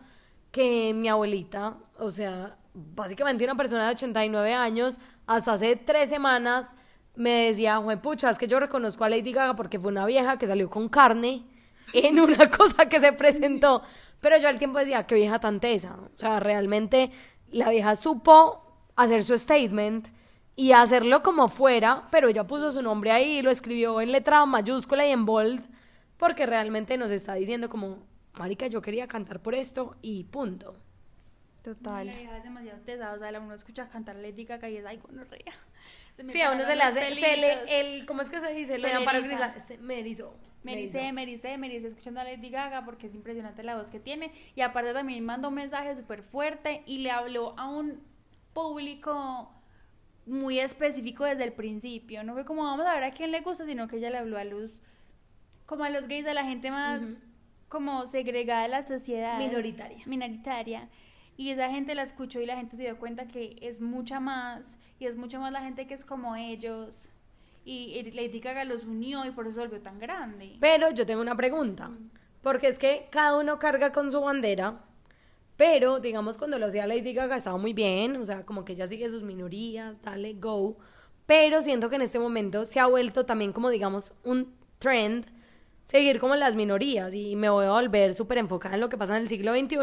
que 0.51 0.93
mi 0.93 1.09
abuelita, 1.09 1.79
o 1.99 2.11
sea, 2.11 2.59
básicamente 2.75 3.45
una 3.45 3.55
persona 3.55 3.87
de 3.87 3.95
89 3.95 4.53
años, 4.53 5.01
hasta 5.27 5.55
hace 5.55 5.77
tres 5.77 6.11
semanas 6.11 6.77
me 7.15 7.47
decía, 7.47 7.79
"Jue 7.79 7.97
pucha, 7.97 8.29
es 8.29 8.39
que 8.39 8.49
yo 8.49 8.61
reconozco 8.61 9.05
a 9.05 9.09
Lady 9.09 9.33
Gaga 9.33 9.57
porque 9.57 9.79
fue 9.79 9.93
una 9.93 10.05
vieja 10.05 10.37
que 10.37 10.47
salió 10.47 10.69
con 10.69 10.89
carne 10.89 11.45
en 11.93 12.21
una 12.21 12.51
cosa 12.51 12.89
que 12.89 13.01
se 13.01 13.13
presentó. 13.13 13.83
Pero 14.21 14.37
yo 14.39 14.49
al 14.49 14.59
tiempo 14.59 14.79
decía, 14.79 15.07
qué 15.07 15.15
vieja 15.15 15.39
tan 15.39 15.61
tesa. 15.61 15.97
O 16.15 16.19
sea, 16.19 16.41
realmente 16.41 17.11
la 17.51 17.71
vieja 17.71 17.95
supo 17.97 18.63
hacer 18.97 19.25
su 19.25 19.37
statement 19.37 20.09
y 20.57 20.73
hacerlo 20.73 21.23
como 21.23 21.49
fuera, 21.49 22.09
pero 22.11 22.29
ella 22.29 22.45
puso 22.45 22.71
su 22.71 22.81
nombre 22.83 23.11
ahí, 23.11 23.43
lo 23.43 23.51
escribió 23.51 24.01
en 24.01 24.13
letra 24.13 24.45
mayúscula 24.47 25.07
y 25.07 25.11
en 25.11 25.27
bold, 25.27 25.65
porque 26.17 26.47
realmente 26.47 26.97
nos 26.97 27.11
está 27.11 27.35
diciendo 27.35 27.69
como, 27.69 27.99
marica, 28.35 28.67
yo 28.69 28.81
quería 28.81 29.09
cantar 29.09 29.41
por 29.43 29.55
esto 29.55 29.97
y 30.01 30.25
punto. 30.25 30.77
Total. 31.65 32.07
La 32.07 32.15
vieja 32.15 32.37
es 32.37 32.45
demasiado 32.45 32.79
tesada, 32.81 33.15
o 33.15 33.19
sea, 33.19 33.41
uno 33.41 33.55
escucha 33.55 33.89
cantar 33.89 34.17
Lady 34.17 34.45
Gaga 34.45 34.69
y 34.69 34.77
es 34.77 34.85
ay, 34.85 34.99
gonorrea. 34.99 35.55
Sí, 36.23 36.43
a 36.43 36.53
uno 36.53 36.63
se 36.65 36.77
le 36.77 36.83
hace, 36.83 37.15
se 37.15 37.37
le, 37.39 37.81
el, 37.81 38.05
¿cómo 38.05 38.21
es 38.21 38.29
que 38.29 38.39
se 38.39 38.53
dice? 38.53 38.75
Se 38.75 38.79
Le 38.79 39.05
para 39.05 39.21
grisar, 39.21 39.59
se 39.59 39.79
me 39.79 39.99
erizó. 39.99 40.37
Me 40.63 40.77
me 41.13 41.59
me 41.59 41.77
escuchando 41.77 42.21
a 42.21 42.25
Lady 42.25 42.51
Gaga 42.51 42.85
porque 42.85 43.07
es 43.07 43.15
impresionante 43.15 43.63
la 43.63 43.77
voz 43.77 43.91
que 43.91 43.99
tiene. 43.99 44.31
Y 44.55 44.61
aparte 44.61 44.93
también 44.93 45.25
mandó 45.25 45.49
un 45.49 45.55
mensaje 45.55 45.97
súper 45.97 46.23
fuerte 46.23 46.83
y 46.87 46.99
le 46.99 47.11
habló 47.11 47.59
a 47.59 47.69
un 47.69 48.03
público 48.53 49.51
muy 50.27 50.61
específico 50.61 51.25
desde 51.25 51.45
el 51.45 51.53
principio. 51.55 52.25
No 52.25 52.35
fue 52.35 52.45
como 52.45 52.63
vamos 52.65 52.87
a 52.87 52.95
ver 52.95 53.05
a 53.05 53.11
quién 53.11 53.31
le 53.31 53.41
gusta, 53.41 53.65
sino 53.65 53.89
que 53.89 53.97
ella 53.97 54.11
le 54.11 54.19
habló 54.19 54.39
a 54.39 54.45
los, 54.45 54.71
como 55.67 55.85
a 55.85 55.91
los 55.91 56.09
gays, 56.09 56.27
a 56.27 56.35
la 56.35 56.45
gente 56.45 56.71
más 56.71 57.03
como 57.69 58.07
segregada 58.07 58.63
de 58.63 58.69
la 58.69 58.83
sociedad. 58.85 59.39
Minoritaria. 59.39 60.03
Minoritaria. 60.07 60.89
Y 61.37 61.51
esa 61.51 61.69
gente 61.71 61.95
la 61.95 62.03
escuchó 62.03 62.41
y 62.41 62.47
la 62.47 62.57
gente 62.57 62.77
se 62.77 62.85
dio 62.85 62.99
cuenta 62.99 63.27
que 63.27 63.57
es 63.61 63.81
mucha 63.81 64.21
más, 64.21 64.77
y 64.99 65.07
es 65.07 65.17
mucha 65.17 65.39
más 65.39 65.53
la 65.53 65.63
gente 65.63 65.87
que 65.87 65.95
es 65.95 66.05
como 66.05 66.37
ellos. 66.37 67.11
Y 67.65 68.11
Lady 68.13 68.41
Gaga 68.41 68.65
los 68.65 68.85
unió 68.85 69.25
y 69.25 69.31
por 69.31 69.47
eso 69.47 69.57
se 69.57 69.61
volvió 69.63 69.81
tan 69.81 69.99
grande. 69.99 70.57
Pero 70.61 70.91
yo 70.91 71.07
tengo 71.07 71.23
una 71.23 71.37
pregunta, 71.37 71.91
porque 72.43 72.69
es 72.69 72.79
que 72.79 73.09
cada 73.11 73.39
uno 73.39 73.59
carga 73.59 73.91
con 73.91 74.11
su 74.11 74.21
bandera, 74.21 74.85
pero 75.57 75.99
digamos 75.99 76.37
cuando 76.37 76.59
lo 76.59 76.67
hacía 76.67 76.87
Lady 76.87 77.15
Gaga 77.15 77.37
estaba 77.37 77.57
muy 77.57 77.73
bien, 77.73 78.17
o 78.17 78.25
sea, 78.25 78.45
como 78.45 78.65
que 78.65 78.73
ella 78.73 78.87
sigue 78.87 79.09
sus 79.09 79.23
minorías, 79.23 80.03
dale, 80.03 80.35
go, 80.35 80.77
pero 81.27 81.63
siento 81.63 81.89
que 81.89 81.97
en 81.97 82.03
este 82.03 82.19
momento 82.19 82.67
se 82.67 82.81
ha 82.81 82.87
vuelto 82.87 83.25
también 83.25 83.53
como 83.53 83.71
digamos 83.71 84.13
un 84.25 84.55
trend 84.79 85.27
seguir 85.85 86.19
como 86.19 86.35
las 86.35 86.57
minorías 86.57 87.15
y 87.15 87.37
me 87.37 87.49
voy 87.49 87.67
a 87.67 87.71
volver 87.71 88.15
súper 88.15 88.39
enfocada 88.39 88.75
en 88.75 88.81
lo 88.81 88.89
que 88.89 88.99
pasa 88.99 89.17
en 89.17 89.23
el 89.23 89.29
siglo 89.29 89.55
XXI, 89.55 89.77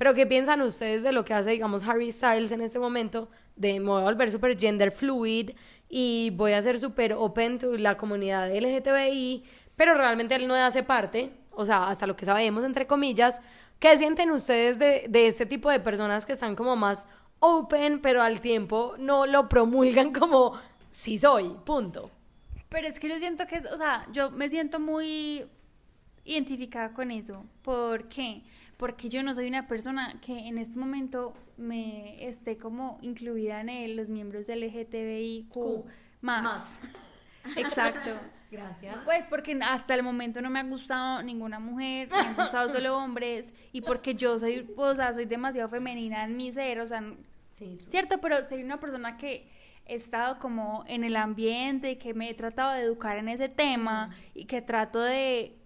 pero 0.00 0.14
¿qué 0.14 0.26
piensan 0.26 0.62
ustedes 0.62 1.02
de 1.02 1.12
lo 1.12 1.26
que 1.26 1.34
hace, 1.34 1.50
digamos, 1.50 1.86
Harry 1.86 2.10
Styles 2.10 2.52
en 2.52 2.62
este 2.62 2.78
momento? 2.78 3.28
De 3.54 3.78
me 3.80 3.86
voy 3.86 4.00
a 4.00 4.04
volver 4.06 4.30
súper 4.30 4.58
gender 4.58 4.92
fluid 4.92 5.50
y 5.90 6.30
voy 6.36 6.52
a 6.52 6.62
ser 6.62 6.78
súper 6.78 7.12
open 7.12 7.58
to 7.58 7.76
la 7.76 7.98
comunidad 7.98 8.48
LGTBI, 8.50 9.44
pero 9.76 9.92
realmente 9.92 10.36
él 10.36 10.48
no 10.48 10.54
hace 10.54 10.82
parte, 10.84 11.34
o 11.50 11.66
sea, 11.66 11.88
hasta 11.88 12.06
lo 12.06 12.16
que 12.16 12.24
sabemos, 12.24 12.64
entre 12.64 12.86
comillas. 12.86 13.42
¿Qué 13.78 13.94
sienten 13.98 14.30
ustedes 14.30 14.78
de, 14.78 15.04
de 15.06 15.26
este 15.26 15.44
tipo 15.44 15.68
de 15.68 15.80
personas 15.80 16.24
que 16.24 16.32
están 16.32 16.56
como 16.56 16.76
más 16.76 17.06
open, 17.40 18.00
pero 18.00 18.22
al 18.22 18.40
tiempo 18.40 18.94
no 18.96 19.26
lo 19.26 19.50
promulgan 19.50 20.12
como 20.18 20.58
sí 20.88 21.18
soy, 21.18 21.58
punto? 21.66 22.10
Pero 22.70 22.88
es 22.88 22.98
que 22.98 23.10
yo 23.10 23.18
siento 23.18 23.46
que, 23.46 23.56
es, 23.56 23.70
o 23.70 23.76
sea, 23.76 24.06
yo 24.12 24.30
me 24.30 24.48
siento 24.48 24.80
muy 24.80 25.44
identificada 26.24 26.92
con 26.92 27.10
eso. 27.10 27.44
¿Por 27.62 28.08
qué? 28.08 28.42
Porque 28.76 29.08
yo 29.08 29.22
no 29.22 29.34
soy 29.34 29.48
una 29.48 29.66
persona 29.66 30.18
que 30.20 30.46
en 30.48 30.58
este 30.58 30.78
momento 30.78 31.34
me 31.56 32.26
esté 32.28 32.56
como 32.56 32.98
incluida 33.02 33.60
en 33.60 33.68
el- 33.68 33.96
los 33.96 34.08
miembros 34.08 34.48
LGTBIQ 34.48 35.48
Q. 35.48 35.84
más. 36.20 36.42
Más. 36.44 36.80
Exacto. 37.56 38.10
Gracias. 38.50 38.96
Pues 39.04 39.26
porque 39.28 39.56
hasta 39.62 39.94
el 39.94 40.02
momento 40.02 40.40
no 40.42 40.50
me 40.50 40.58
ha 40.58 40.64
gustado 40.64 41.22
ninguna 41.22 41.60
mujer, 41.60 42.08
me 42.10 42.16
han 42.18 42.34
gustado 42.34 42.68
solo 42.84 42.96
hombres 42.98 43.54
y 43.72 43.80
porque 43.82 44.14
yo 44.16 44.38
soy, 44.40 44.68
o 44.76 44.94
sea, 44.96 45.14
soy 45.14 45.24
demasiado 45.26 45.68
femenina 45.68 46.24
en 46.24 46.36
mi 46.36 46.50
ser, 46.52 46.80
o 46.80 46.86
sea, 46.86 47.02
Sí, 47.52 47.78
Cierto, 47.88 48.20
pero 48.20 48.48
soy 48.48 48.62
una 48.62 48.78
persona 48.78 49.16
que 49.16 49.48
he 49.86 49.96
estado 49.96 50.38
como 50.38 50.84
en 50.86 51.02
el 51.02 51.16
ambiente, 51.16 51.98
que 51.98 52.14
me 52.14 52.30
he 52.30 52.34
tratado 52.34 52.70
de 52.72 52.82
educar 52.82 53.18
en 53.18 53.28
ese 53.28 53.48
tema 53.48 54.10
y 54.34 54.44
que 54.44 54.62
trato 54.62 55.00
de, 55.00 55.56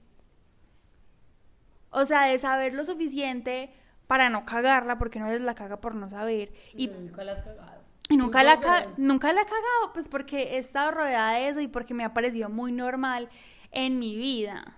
o 1.94 2.04
sea, 2.06 2.24
de 2.26 2.38
saber 2.38 2.74
lo 2.74 2.84
suficiente 2.84 3.72
para 4.06 4.28
no 4.28 4.44
cagarla, 4.44 4.98
porque 4.98 5.18
no 5.18 5.30
es 5.30 5.40
la 5.40 5.54
caga 5.54 5.80
por 5.80 5.94
no 5.94 6.10
saber. 6.10 6.52
Y, 6.74 6.88
nunca 6.88 7.24
la 7.24 7.32
has 7.32 7.42
cagado. 7.42 7.80
y 8.10 8.16
nunca, 8.16 8.42
la, 8.42 8.60
ca- 8.60 8.80
pero- 8.84 8.94
nunca 8.98 9.32
la 9.32 9.42
he 9.42 9.46
cagado, 9.46 9.92
pues 9.94 10.08
porque 10.08 10.54
he 10.54 10.58
estado 10.58 10.90
rodeada 10.90 11.32
de 11.32 11.48
eso 11.48 11.60
y 11.60 11.68
porque 11.68 11.94
me 11.94 12.04
ha 12.04 12.12
parecido 12.12 12.48
muy 12.50 12.70
normal 12.72 13.28
en 13.70 13.98
mi 13.98 14.16
vida. 14.16 14.76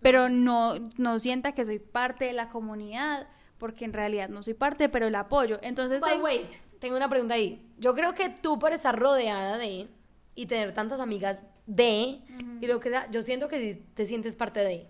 Pero 0.00 0.28
no, 0.28 0.74
no 0.96 1.18
sienta 1.18 1.52
que 1.52 1.64
soy 1.64 1.80
parte 1.80 2.26
de 2.26 2.32
la 2.32 2.48
comunidad, 2.50 3.26
porque 3.58 3.84
en 3.84 3.92
realidad 3.92 4.28
no 4.28 4.44
soy 4.44 4.54
parte, 4.54 4.88
pero 4.88 5.10
la 5.10 5.20
apoyo. 5.20 5.58
Entonces, 5.62 6.00
But 6.00 6.22
wait, 6.22 6.52
tengo 6.78 6.96
una 6.96 7.08
pregunta 7.08 7.34
ahí. 7.34 7.68
Yo 7.78 7.94
creo 7.96 8.14
que 8.14 8.28
tú 8.28 8.60
por 8.60 8.72
estar 8.72 8.96
rodeada 8.96 9.58
de 9.58 9.88
y 10.36 10.46
tener 10.46 10.72
tantas 10.72 11.00
amigas 11.00 11.42
de 11.66 12.20
y 12.60 12.66
lo 12.68 12.78
que 12.78 12.90
sea, 12.90 13.10
yo 13.10 13.22
siento 13.22 13.48
que 13.48 13.82
te 13.94 14.06
sientes 14.06 14.36
parte 14.36 14.60
de. 14.60 14.88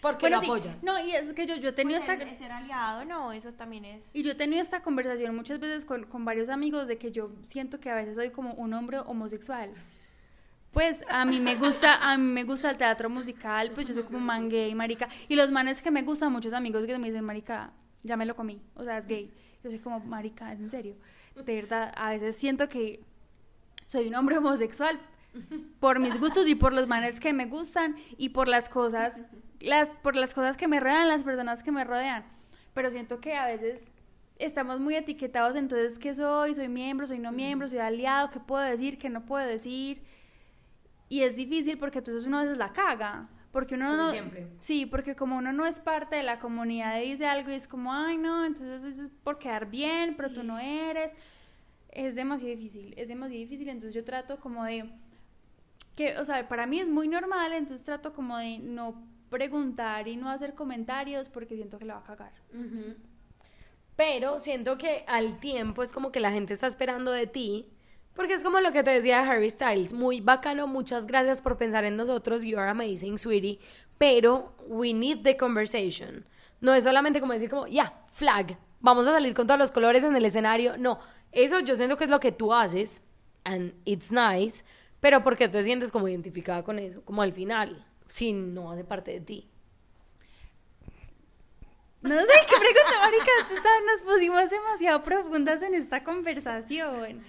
Porque 0.00 0.22
Bueno, 0.22 0.36
lo 0.36 0.40
sí. 0.40 0.46
apoyas. 0.46 0.82
No, 0.82 0.98
y 1.04 1.12
es 1.12 1.32
que 1.34 1.46
yo, 1.46 1.56
yo 1.56 1.68
he 1.68 1.72
tenido 1.72 1.98
Pues 1.98 2.08
esta... 2.10 2.22
el- 2.22 2.30
el 2.30 2.36
ser 2.36 2.52
aliado, 2.52 3.04
no, 3.04 3.32
eso 3.32 3.52
también 3.52 3.84
es. 3.84 4.14
Y 4.16 4.22
yo 4.22 4.32
he 4.32 4.34
tenido 4.34 4.62
esta 4.62 4.82
conversación 4.82 5.34
muchas 5.36 5.60
veces 5.60 5.84
con, 5.84 6.04
con 6.04 6.24
varios 6.24 6.48
amigos 6.48 6.88
de 6.88 6.96
que 6.96 7.12
yo 7.12 7.30
siento 7.42 7.80
que 7.80 7.90
a 7.90 7.94
veces 7.94 8.14
soy 8.14 8.30
como 8.30 8.54
un 8.54 8.72
hombre 8.72 8.98
homosexual. 9.00 9.70
Pues 10.72 11.04
a 11.10 11.24
mí 11.24 11.40
me 11.40 11.56
gusta, 11.56 11.96
a 11.96 12.16
mí 12.16 12.24
me 12.24 12.44
gusta 12.44 12.70
el 12.70 12.78
teatro 12.78 13.10
musical, 13.10 13.72
pues 13.74 13.88
yo 13.88 13.94
soy 13.94 14.04
como 14.04 14.20
man 14.20 14.48
gay, 14.48 14.72
marica. 14.74 15.08
Y 15.28 15.34
los 15.34 15.50
manes 15.50 15.82
que 15.82 15.90
me 15.90 16.02
gustan, 16.02 16.30
muchos 16.32 16.52
amigos 16.52 16.86
que 16.86 16.96
me 16.96 17.08
dicen, 17.08 17.24
marica, 17.24 17.72
ya 18.04 18.16
me 18.16 18.24
lo 18.24 18.36
comí, 18.36 18.62
o 18.76 18.84
sea, 18.84 18.96
es 18.98 19.06
gay. 19.06 19.32
Yo 19.64 19.70
soy 19.70 19.80
como, 19.80 19.98
marica, 20.00 20.52
es 20.52 20.60
en 20.60 20.70
serio. 20.70 20.96
De 21.34 21.54
verdad, 21.56 21.92
a 21.96 22.10
veces 22.10 22.36
siento 22.36 22.68
que 22.68 23.02
soy 23.86 24.06
un 24.08 24.14
hombre 24.14 24.38
homosexual 24.38 24.98
por 25.80 25.98
mis 25.98 26.18
gustos 26.20 26.46
y 26.48 26.54
por 26.54 26.72
los 26.72 26.86
manes 26.86 27.18
que 27.20 27.32
me 27.32 27.46
gustan 27.46 27.96
y 28.16 28.28
por 28.30 28.46
las 28.46 28.68
cosas, 28.68 29.22
las, 29.60 29.88
por 30.02 30.16
las 30.16 30.34
cosas 30.34 30.56
que 30.56 30.68
me 30.68 30.80
rodean, 30.80 31.08
las 31.08 31.22
personas 31.22 31.62
que 31.62 31.72
me 31.72 31.84
rodean. 31.84 32.24
Pero 32.74 32.90
siento 32.90 33.20
que 33.20 33.34
a 33.34 33.46
veces 33.46 33.92
estamos 34.38 34.80
muy 34.80 34.94
etiquetados, 34.96 35.56
entonces, 35.56 35.98
¿qué 35.98 36.14
soy? 36.14 36.54
¿Soy 36.54 36.68
miembro? 36.68 37.06
¿Soy 37.06 37.18
no 37.18 37.30
miembro? 37.32 37.68
¿Soy 37.68 37.78
aliado? 37.78 38.30
¿Qué 38.30 38.40
puedo 38.40 38.62
decir? 38.62 38.98
¿Qué 38.98 39.10
no 39.10 39.24
puedo 39.26 39.46
decir? 39.46 40.02
Y 41.08 41.22
es 41.22 41.36
difícil 41.36 41.78
porque 41.78 41.98
entonces 41.98 42.26
uno 42.26 42.38
a 42.38 42.42
veces 42.42 42.56
la 42.58 42.72
caga. 42.72 43.28
Porque 43.52 43.74
uno 43.74 43.86
Como 43.90 43.96
no. 44.04 44.10
siempre. 44.12 44.46
Sí, 44.60 44.86
porque 44.86 45.16
como 45.16 45.36
uno 45.36 45.52
no 45.52 45.66
es 45.66 45.80
parte 45.80 46.14
de 46.14 46.22
la 46.22 46.38
comunidad 46.38 47.00
y 47.00 47.10
dice 47.10 47.26
algo 47.26 47.50
y 47.50 47.54
es 47.54 47.66
como, 47.66 47.92
ay, 47.92 48.16
no, 48.16 48.44
entonces 48.44 48.96
es 48.98 49.10
por 49.24 49.38
quedar 49.40 49.68
bien, 49.68 50.14
pero 50.16 50.30
tú 50.32 50.44
no 50.44 50.58
eres. 50.60 51.12
Es 51.90 52.14
demasiado 52.14 52.54
difícil, 52.54 52.94
es 52.96 53.08
demasiado 53.08 53.40
difícil. 53.40 53.68
Entonces 53.68 53.92
yo 53.92 54.04
trato 54.04 54.38
como 54.38 54.64
de. 54.64 54.88
que, 55.96 56.16
O 56.18 56.24
sea, 56.24 56.48
para 56.48 56.64
mí 56.66 56.78
es 56.78 56.88
muy 56.88 57.08
normal, 57.08 57.52
entonces 57.52 57.84
trato 57.84 58.12
como 58.12 58.38
de 58.38 58.60
no 58.60 59.02
preguntar 59.30 60.08
y 60.08 60.16
no 60.16 60.28
hacer 60.28 60.54
comentarios 60.54 61.28
porque 61.28 61.54
siento 61.54 61.78
que 61.78 61.86
la 61.86 61.94
va 61.94 62.00
a 62.00 62.04
cagar. 62.04 62.32
Pero 63.96 64.38
siento 64.38 64.76
que 64.76 65.04
al 65.06 65.40
tiempo 65.40 65.82
es 65.82 65.92
como 65.92 66.12
que 66.12 66.20
la 66.20 66.32
gente 66.32 66.52
está 66.52 66.66
esperando 66.66 67.12
de 67.12 67.26
ti. 67.26 67.70
Porque 68.14 68.32
es 68.34 68.42
como 68.42 68.60
lo 68.60 68.72
que 68.72 68.82
te 68.82 68.90
decía 68.90 69.20
Harry 69.20 69.48
Styles, 69.48 69.92
muy 69.92 70.20
bacano, 70.20 70.66
muchas 70.66 71.06
gracias 71.06 71.40
por 71.40 71.56
pensar 71.56 71.84
en 71.84 71.96
nosotros, 71.96 72.42
you 72.42 72.58
are 72.58 72.68
amazing, 72.68 73.18
sweetie, 73.18 73.60
pero 73.98 74.52
we 74.66 74.92
need 74.92 75.22
the 75.22 75.36
conversation. 75.36 76.26
No 76.60 76.74
es 76.74 76.84
solamente 76.84 77.20
como 77.20 77.32
decir 77.32 77.48
como, 77.48 77.68
ya, 77.68 78.02
flag, 78.10 78.58
vamos 78.80 79.06
a 79.06 79.12
salir 79.12 79.32
con 79.32 79.46
todos 79.46 79.60
los 79.60 79.70
colores 79.70 80.02
en 80.02 80.16
el 80.16 80.24
escenario. 80.24 80.76
No, 80.76 80.98
eso 81.30 81.60
yo 81.60 81.76
siento 81.76 81.96
que 81.96 82.04
es 82.04 82.10
lo 82.10 82.18
que 82.18 82.32
tú 82.32 82.52
haces, 82.52 83.04
and 83.44 83.74
it's 83.84 84.10
nice, 84.10 84.64
pero 84.98 85.22
porque 85.22 85.48
te 85.48 85.62
sientes 85.62 85.92
como 85.92 86.08
identificada 86.08 86.64
con 86.64 86.80
eso, 86.80 87.04
como 87.04 87.22
al 87.22 87.32
final, 87.32 87.86
si 88.10 88.32
no 88.32 88.72
hace 88.72 88.82
parte 88.82 89.12
de 89.12 89.20
ti. 89.20 89.48
No 92.02 92.18
sé 92.18 92.26
qué 92.26 92.56
pregunta, 92.58 92.98
marica. 92.98 93.30
Nos 93.86 94.02
pusimos 94.02 94.50
demasiado 94.50 95.02
profundas 95.04 95.62
en 95.62 95.74
esta 95.74 96.02
conversación. 96.02 97.22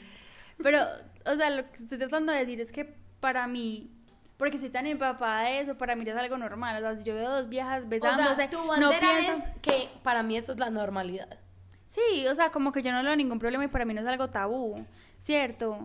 Pero, 0.57 0.79
o 1.25 1.35
sea, 1.35 1.49
lo 1.51 1.69
que 1.69 1.77
estoy 1.77 1.99
tratando 1.99 2.33
de 2.33 2.39
decir 2.39 2.59
es 2.59 2.71
que 2.71 2.85
para 3.19 3.47
mí, 3.47 3.91
porque 4.37 4.57
soy 4.57 4.69
tan 4.69 4.87
empapada 4.87 5.43
de 5.43 5.59
eso, 5.59 5.77
para 5.77 5.95
mí 5.95 6.03
es 6.09 6.15
algo 6.15 6.37
normal. 6.37 6.77
O 6.77 6.79
sea, 6.79 6.97
si 6.97 7.03
yo 7.03 7.13
veo 7.13 7.29
dos 7.29 7.47
viejas 7.47 7.87
besándose, 7.87 8.31
o 8.31 8.35
sea, 8.35 8.49
tu 8.49 8.57
no 8.57 8.91
es 8.91 9.43
que 9.61 9.87
para 10.01 10.23
mí 10.23 10.35
eso 10.35 10.51
es 10.51 10.57
la 10.57 10.71
normalidad. 10.71 11.37
Sí, 11.91 12.25
o 12.25 12.35
sea, 12.35 12.53
como 12.53 12.71
que 12.71 12.81
yo 12.81 12.93
no 12.93 12.99
le 12.99 13.07
veo 13.07 13.17
ningún 13.17 13.37
problema 13.37 13.65
y 13.65 13.67
para 13.67 13.83
mí 13.83 13.93
no 13.93 13.99
es 13.99 14.07
algo 14.07 14.29
tabú, 14.29 14.75
¿cierto? 15.19 15.77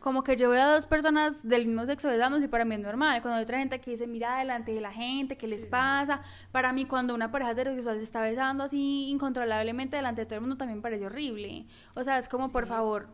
Como 0.00 0.24
que 0.24 0.34
yo 0.34 0.50
veo 0.50 0.60
a 0.60 0.74
dos 0.74 0.86
personas 0.86 1.46
del 1.46 1.66
mismo 1.66 1.86
sexo 1.86 2.08
besándose 2.08 2.46
y 2.46 2.48
para 2.48 2.64
mí 2.64 2.74
es 2.74 2.80
normal. 2.80 3.22
Cuando 3.22 3.36
hay 3.36 3.44
otra 3.44 3.58
gente 3.58 3.80
que 3.80 3.92
dice, 3.92 4.08
mira 4.08 4.36
delante 4.36 4.74
de 4.74 4.80
la 4.80 4.90
gente, 4.90 5.36
¿qué 5.36 5.46
les 5.46 5.64
pasa? 5.64 6.22
Para 6.50 6.72
mí, 6.72 6.86
cuando 6.86 7.14
una 7.14 7.30
pareja 7.30 7.52
heterosexual 7.52 7.98
se 7.98 8.02
está 8.02 8.20
besando 8.20 8.64
así 8.64 9.08
incontrolablemente 9.10 9.94
delante 9.94 10.22
de 10.22 10.26
todo 10.26 10.34
el 10.34 10.40
mundo, 10.40 10.56
también 10.56 10.82
parece 10.82 11.06
horrible. 11.06 11.66
O 11.94 12.02
sea, 12.02 12.18
es 12.18 12.28
como, 12.28 12.50
por 12.50 12.66
favor, 12.66 13.06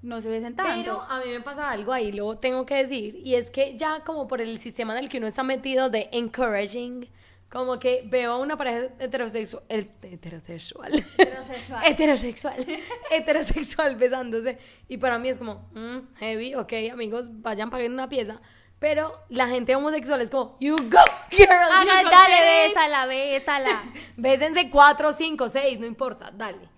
no 0.00 0.22
se 0.22 0.30
besen 0.30 0.56
tanto. 0.56 0.72
Pero 0.74 1.02
a 1.02 1.20
mí 1.20 1.26
me 1.30 1.42
pasa 1.42 1.70
algo 1.70 1.92
ahí, 1.92 2.12
lo 2.12 2.38
tengo 2.38 2.64
que 2.64 2.76
decir, 2.76 3.20
y 3.22 3.34
es 3.34 3.50
que 3.50 3.76
ya 3.76 4.04
como 4.04 4.26
por 4.26 4.40
el 4.40 4.56
sistema 4.56 4.94
en 4.94 5.04
el 5.04 5.10
que 5.10 5.18
uno 5.18 5.26
está 5.26 5.42
metido 5.42 5.90
de 5.90 6.08
encouraging, 6.12 7.10
como 7.52 7.78
que 7.78 8.02
veo 8.06 8.32
a 8.32 8.38
una 8.38 8.56
pareja 8.56 8.88
heterosexual, 8.98 9.62
heterosexual, 9.68 10.94
Heterosexual. 10.94 11.84
heterosexual, 11.86 12.66
heterosexual 13.10 13.96
besándose, 13.96 14.58
y 14.88 14.96
para 14.96 15.18
mí 15.18 15.28
es 15.28 15.38
como, 15.38 15.68
mm, 15.74 16.14
heavy, 16.16 16.54
ok, 16.54 16.72
amigos, 16.90 17.28
vayan, 17.42 17.68
paguen 17.68 17.92
una 17.92 18.08
pieza, 18.08 18.40
pero 18.78 19.20
la 19.28 19.48
gente 19.48 19.76
homosexual 19.76 20.22
es 20.22 20.30
como, 20.30 20.56
you 20.60 20.76
go, 20.76 20.98
girl, 21.30 21.46
you 21.84 22.04
go, 22.04 22.10
dale, 22.10 22.36
baby". 22.36 22.68
bésala, 22.68 23.06
bésala. 23.06 23.82
Bésense 24.16 24.70
cuatro, 24.70 25.12
cinco, 25.12 25.46
seis, 25.46 25.78
no 25.78 25.84
importa, 25.84 26.30
dale. 26.34 26.70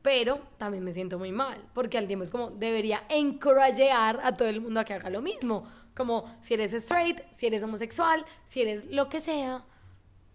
Pero 0.00 0.40
también 0.58 0.84
me 0.84 0.92
siento 0.92 1.18
muy 1.18 1.32
mal, 1.32 1.60
porque 1.74 1.98
al 1.98 2.06
tiempo 2.06 2.22
es 2.22 2.30
como 2.30 2.52
debería 2.52 3.02
encouragear 3.08 4.20
a 4.22 4.32
todo 4.32 4.48
el 4.48 4.60
mundo 4.60 4.78
a 4.78 4.84
que 4.84 4.94
haga 4.94 5.10
lo 5.10 5.22
mismo. 5.22 5.66
Como 5.96 6.32
si 6.40 6.54
eres 6.54 6.72
straight, 6.72 7.20
si 7.32 7.48
eres 7.48 7.64
homosexual, 7.64 8.24
si 8.44 8.62
eres 8.62 8.86
lo 8.86 9.08
que 9.08 9.20
sea, 9.20 9.66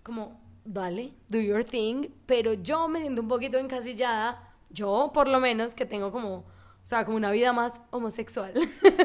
como 0.05 0.39
dale, 0.63 1.13
do 1.27 1.39
your 1.39 1.63
thing. 1.63 2.09
Pero 2.27 2.53
yo 2.53 2.87
me 2.87 3.01
siento 3.01 3.21
un 3.21 3.27
poquito 3.27 3.57
encasillada, 3.57 4.53
yo 4.69 5.11
por 5.13 5.27
lo 5.27 5.39
menos, 5.39 5.73
que 5.73 5.85
tengo 5.85 6.11
como, 6.11 6.35
o 6.37 6.45
sea, 6.83 7.03
como 7.05 7.17
una 7.17 7.31
vida 7.31 7.51
más 7.51 7.81
homosexual. 7.89 8.53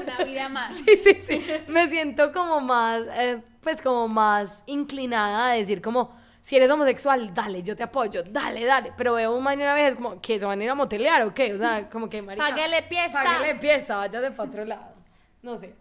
Una 0.03 0.25
vida 0.25 0.49
más. 0.49 0.73
Sí, 0.85 0.97
sí, 0.97 1.17
sí. 1.21 1.43
Me 1.69 1.89
siento 1.89 2.33
como 2.33 2.61
más, 2.61 3.07
eh, 3.17 3.43
pues 3.63 3.81
como 3.81 4.09
más 4.09 4.63
inclinada 4.67 5.49
a 5.49 5.53
decir 5.55 5.81
como, 5.81 6.15
si 6.43 6.57
eres 6.57 6.71
homosexual, 6.71 7.33
dale, 7.33 7.63
yo 7.63 7.75
te 7.75 7.83
apoyo, 7.83 8.23
dale, 8.23 8.65
dale. 8.67 8.93
Pero 8.97 9.15
veo 9.15 9.35
un 9.35 9.43
mañana 9.43 9.73
vez 9.73 9.97
como, 9.97 10.21
que 10.21 10.39
se 10.39 10.45
van 10.45 10.61
a 10.61 10.65
ir 10.65 10.71
a 10.71 10.75
motelear 10.75 11.23
o 11.23 11.33
qué? 11.33 11.55
O 11.55 11.59
sea, 11.59 11.89
como 11.89 12.11
que, 12.11 12.21
marica. 12.21 12.47
Páguele 12.47 12.83
pieza. 12.83 13.23
Páguele 13.23 13.55
pieza, 13.57 13.97
váyase 13.97 14.31
para 14.33 14.49
otro 14.49 14.65
lado. 14.67 14.95
No 15.43 15.57
sé. 15.57 15.75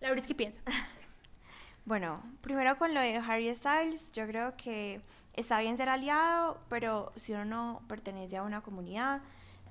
Lauris, 0.00 0.26
¿qué 0.26 0.34
piensa? 0.34 0.60
Bueno, 1.84 2.22
primero 2.40 2.76
con 2.76 2.94
lo 2.94 3.00
de 3.00 3.16
Harry 3.16 3.52
Styles, 3.54 4.12
yo 4.12 4.26
creo 4.26 4.56
que 4.56 5.00
está 5.34 5.60
bien 5.60 5.76
ser 5.76 5.88
aliado, 5.88 6.58
pero 6.68 7.12
si 7.16 7.32
uno 7.32 7.44
no 7.44 7.82
pertenece 7.88 8.36
a 8.36 8.42
una 8.42 8.60
comunidad, 8.60 9.22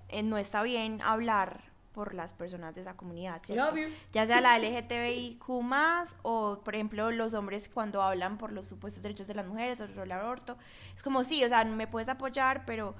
eh, 0.09 0.23
no 0.23 0.37
está 0.37 0.61
bien 0.61 1.01
hablar 1.01 1.71
por 1.93 2.13
las 2.13 2.33
personas 2.33 2.73
de 2.75 2.81
esa 2.81 2.95
comunidad, 2.95 3.41
¿cierto? 3.43 3.65
Love 3.65 3.75
you. 3.75 3.95
Ya 4.13 4.25
sea 4.25 4.41
la 4.41 4.57
LGTBIQ 4.57 5.43
o, 6.21 6.61
por 6.63 6.75
ejemplo, 6.75 7.11
los 7.11 7.33
hombres 7.33 7.69
cuando 7.69 8.01
hablan 8.01 8.37
por 8.37 8.51
los 8.51 8.67
supuestos 8.67 9.03
derechos 9.03 9.27
de 9.27 9.33
las 9.33 9.45
mujeres 9.45 9.81
o 9.81 9.85
el 9.85 10.11
aborto. 10.11 10.57
Es 10.95 11.03
como, 11.03 11.23
sí, 11.23 11.43
o 11.43 11.49
sea, 11.49 11.65
me 11.65 11.87
puedes 11.87 12.07
apoyar, 12.07 12.65
pero 12.65 12.95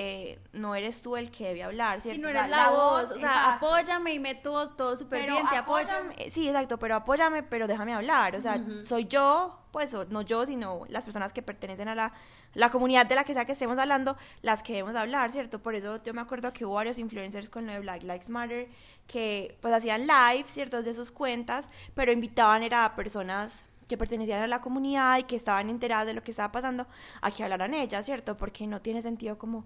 eh, 0.00 0.38
no 0.52 0.76
eres 0.76 1.02
tú 1.02 1.16
el 1.16 1.28
que 1.28 1.48
debe 1.48 1.64
hablar, 1.64 2.00
¿cierto? 2.00 2.20
Y 2.20 2.22
no 2.22 2.28
O 2.28 2.30
sea, 2.30 2.42
eres 2.42 2.56
la, 2.56 2.70
voz, 2.70 3.10
o 3.10 3.18
sea, 3.18 3.30
exacto. 3.30 3.66
apóyame 3.66 4.14
y 4.14 4.20
me 4.20 4.36
todo, 4.36 4.68
todo 4.68 4.96
súper 4.96 5.28
bien, 5.28 5.44
te 5.48 5.56
apóyame, 5.56 6.30
Sí, 6.30 6.46
exacto, 6.46 6.78
pero 6.78 6.94
apóyame, 6.94 7.42
pero 7.42 7.66
déjame 7.66 7.94
hablar. 7.94 8.36
O 8.36 8.40
sea, 8.40 8.62
soy 8.84 9.06
yo, 9.06 9.58
pues, 9.72 9.96
no 10.10 10.22
yo, 10.22 10.46
sino 10.46 10.84
las 10.88 11.04
personas 11.04 11.32
que 11.32 11.42
pertenecen 11.42 11.88
a 11.88 11.96
la, 11.96 12.12
la 12.54 12.70
comunidad 12.70 13.06
de 13.06 13.16
la 13.16 13.24
que 13.24 13.32
sea 13.32 13.44
que 13.44 13.52
estemos 13.52 13.76
hablando, 13.76 14.16
las 14.42 14.62
que 14.62 14.74
debemos 14.74 14.94
hablar, 14.94 15.32
¿cierto? 15.32 15.58
Por 15.58 15.74
eso 15.74 16.00
yo 16.04 16.14
me 16.14 16.20
acuerdo 16.20 16.52
que 16.52 16.64
hubo 16.64 16.74
varios 16.74 17.00
influencers 17.00 17.48
con 17.48 17.66
lo 17.66 17.72
de 17.72 17.80
Black 17.80 18.02
Lives 18.02 18.28
Matter 18.28 18.68
que, 19.08 19.58
pues, 19.60 19.74
hacían 19.74 20.02
live, 20.02 20.44
¿cierto? 20.46 20.80
De 20.80 20.94
sus 20.94 21.10
cuentas, 21.10 21.70
pero 21.94 22.12
invitaban 22.12 22.62
era 22.62 22.84
a 22.84 22.94
personas 22.94 23.64
que 23.88 23.96
pertenecían 23.96 24.44
a 24.44 24.46
la 24.46 24.60
comunidad 24.60 25.18
y 25.18 25.24
que 25.24 25.34
estaban 25.34 25.70
enteradas 25.70 26.06
de 26.06 26.14
lo 26.14 26.22
que 26.22 26.30
estaba 26.30 26.52
pasando, 26.52 26.86
a 27.20 27.32
que 27.32 27.42
hablaran 27.42 27.74
ellas, 27.74 28.06
¿cierto? 28.06 28.36
Porque 28.36 28.64
no 28.68 28.80
tiene 28.80 29.02
sentido 29.02 29.38
como 29.38 29.64